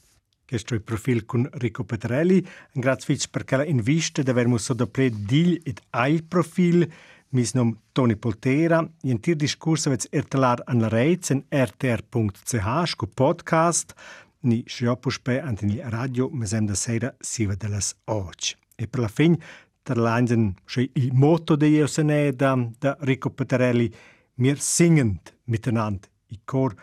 Questo 0.47 0.73
è 0.73 0.79
il 0.79 0.83
profilo 0.83 1.21
con 1.27 1.49
Rico 1.53 1.85
Petrelli. 1.85 2.45
Grazie 2.73 3.19
perché 3.31 3.57
la 3.57 3.65
invista 3.65 4.23
di 4.23 4.31
aver 4.31 4.49
messo 4.49 4.73
da 4.73 4.87
ple 4.87 5.11
digl 5.11 5.61
ed 5.63 5.81
il 6.09 6.25
profil. 6.25 6.91
Mis 7.29 7.53
nom 7.53 7.77
Toni 7.93 8.17
Poltera. 8.17 8.85
In 9.03 9.21
tir 9.21 9.37
discorso 9.37 9.91
vets 9.91 10.09
ertelar 10.11 10.63
an 10.65 10.81
la 10.81 10.89
reiz 10.89 11.31
en 11.31 11.45
rtr.ch 11.49 12.87
sco 12.87 13.07
podcast. 13.07 13.95
Ni 14.41 14.65
sciopuspe 14.67 15.41
antini 15.41 15.79
radio 15.85 16.31
mesem 16.33 16.67
da 16.67 16.75
sera 16.75 17.15
siva 17.21 17.55
de 17.55 17.69
las 17.69 17.95
och. 18.07 18.57
E 18.75 18.89
per 18.89 19.01
la 19.01 19.09
fin 19.09 19.39
Terlangen 19.83 20.55
schei 20.65 20.91
il 20.95 21.13
motto 21.13 21.57
de 21.57 21.67
Iosene 21.67 22.33
da, 22.35 22.57
da 22.79 22.97
Rico 23.01 23.31
Petarelli, 23.31 23.93
mir 24.35 24.59
singend 24.59 25.33
miteinander, 25.45 26.09
i 26.29 26.41
cor 26.45 26.75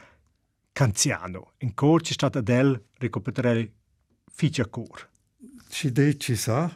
canziano. 0.73 1.53
In 1.59 1.73
cor 1.73 2.01
ci 2.01 2.13
stat 2.13 2.35
Adel, 2.35 2.81
Rico 2.97 3.21
Petarelli, 3.21 3.71
ficia 4.31 4.65
cor. 4.65 5.09
Ci 5.69 5.91
deci 5.91 6.35
sa, 6.35 6.71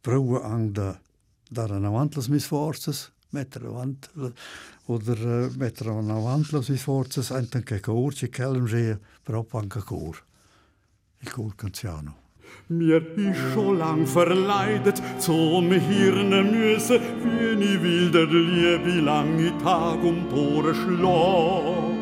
prova 0.00 0.42
an 0.42 0.72
da 0.72 1.00
dar 1.50 1.70
an 1.70 1.84
avant 1.84 2.16
las 2.16 2.28
mis 2.28 2.46
forces, 2.46 3.12
mettere 3.30 3.66
avant, 3.66 4.10
oder 4.86 5.18
uh, 5.18 5.52
mettere 5.56 5.90
an 5.90 6.10
avant 6.10 6.50
las 6.52 6.68
mis 6.68 6.82
forces, 6.82 7.30
enten 7.30 7.62
che 7.62 7.80
cor, 7.80 8.14
ci 8.14 8.28
schea, 8.30 8.98
proprio 9.22 9.60
anche 9.60 9.80
cor. 9.80 10.24
Il 11.20 11.30
cor 11.30 11.54
canziano. 11.54 12.23
Mir 12.68 13.02
ist 13.16 13.52
schon 13.52 13.78
lang 13.78 14.06
verleidet, 14.06 15.02
zum 15.18 15.70
Hirne 15.70 16.42
müsse, 16.42 16.98
wie 17.22 17.56
nie 17.56 17.82
will 17.82 18.10
der 18.10 18.26
Liebe 18.26 19.00
lange 19.00 19.52
Tag 19.62 20.02
um 20.02 20.28
Tore 20.30 20.74
schlag. 20.74 21.94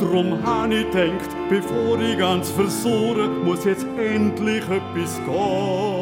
Drum 0.00 0.36
han 0.44 0.72
ich 0.72 0.86
denkt, 0.86 1.30
bevor 1.48 2.00
ich 2.00 2.18
ganz 2.18 2.50
versohre, 2.50 3.28
muss 3.28 3.64
jetzt 3.64 3.86
endlich 3.96 4.64
etwas 4.64 5.20
gehen. 5.24 5.92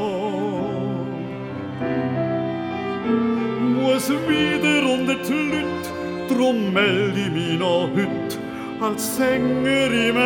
Muss 3.74 4.08
wieder 4.08 4.90
unter 4.90 5.16
die 5.16 5.32
Leute, 5.32 6.34
drum 6.34 6.72
melde 6.72 7.20
ich 7.20 7.30
mich 7.30 7.58
noch 7.58 7.90
heut 7.94 8.38
als 8.80 9.16
Sänger 9.16 9.92
im 9.92 10.16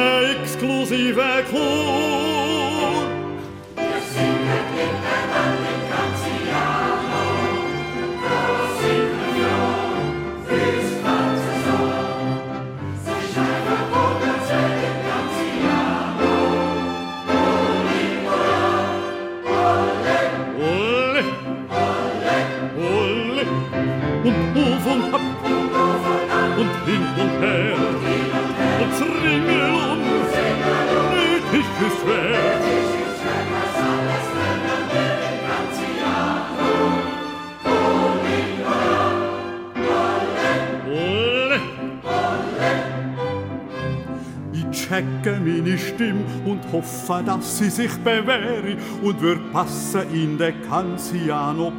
exklusiven 0.41 1.45
Chor. 1.51 2.64
Christmas. 31.77 32.64
Checke 44.95 45.41
meine 45.41 45.77
Stimme 45.77 46.25
und 46.45 46.61
hoffe, 46.73 47.23
dass 47.25 47.59
sie 47.59 47.71
sich 47.71 47.93
bewähre 47.99 48.77
und 49.03 49.21
wird 49.21 49.53
passen 49.53 50.03
in 50.13 50.39
den 50.39 50.55
Canziano-Chor. 50.69 51.73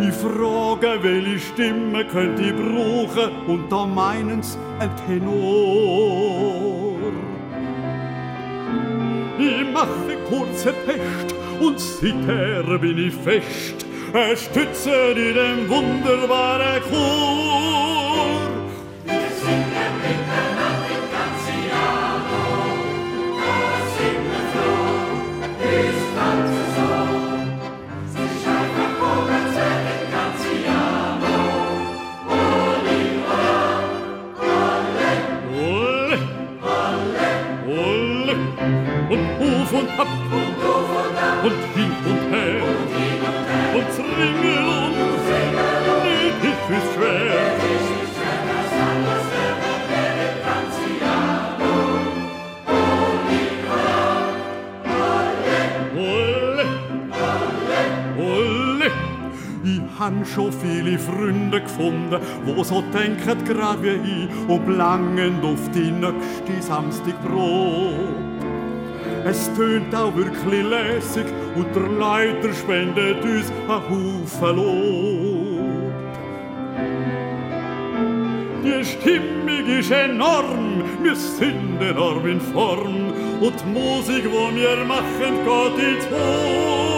Ich 0.00 0.14
frage, 0.14 0.98
welche 1.02 1.38
Stimme 1.38 2.04
könnt 2.06 2.40
ihr 2.40 2.52
brauchen 2.54 3.30
und 3.46 3.70
da 3.70 3.86
meinen's 3.86 4.58
ein 4.80 4.90
Tenor. 5.06 6.96
Ich 9.38 9.72
mache 9.72 10.16
kurze 10.28 10.72
Pest 10.72 11.34
und 11.60 11.78
seither 11.78 12.78
bin 12.78 12.98
ich 12.98 13.14
fest, 13.14 13.86
stütze 14.34 15.12
in 15.12 15.34
dem 15.34 15.68
wunderbaren 15.68 16.82
Chor. 16.90 18.45
Gefunden, 61.76 62.20
wo 62.44 62.62
so 62.64 62.82
denken 62.92 63.44
grad 63.44 63.82
wie 63.82 64.24
ich 64.24 64.48
und 64.48 64.76
langen 64.76 65.40
auf 65.42 65.70
die 65.74 65.90
nächste 65.90 66.62
Samstagbrot. 66.62 67.94
Es 69.24 69.50
tönt 69.54 69.94
auch 69.94 70.14
wirklich 70.14 70.62
lässig 70.64 71.26
und 71.56 71.74
der 71.74 71.88
Leiter 71.88 72.52
spendet 72.52 73.22
uns 73.22 73.52
ein 73.68 73.82
Haufen 73.90 74.56
Lob. 74.56 75.56
Die 78.64 78.84
Stimmung 78.84 79.78
ist 79.78 79.90
enorm, 79.90 80.82
wir 81.02 81.16
sind 81.16 81.80
enorm 81.80 82.26
in 82.26 82.40
Form 82.40 83.12
und 83.40 83.54
die 83.60 83.72
Musik, 83.72 84.24
die 84.24 84.56
wir 84.56 84.84
machen, 84.84 85.34
geht 85.44 85.84
ins 85.84 86.06
Ohr. 86.12 86.95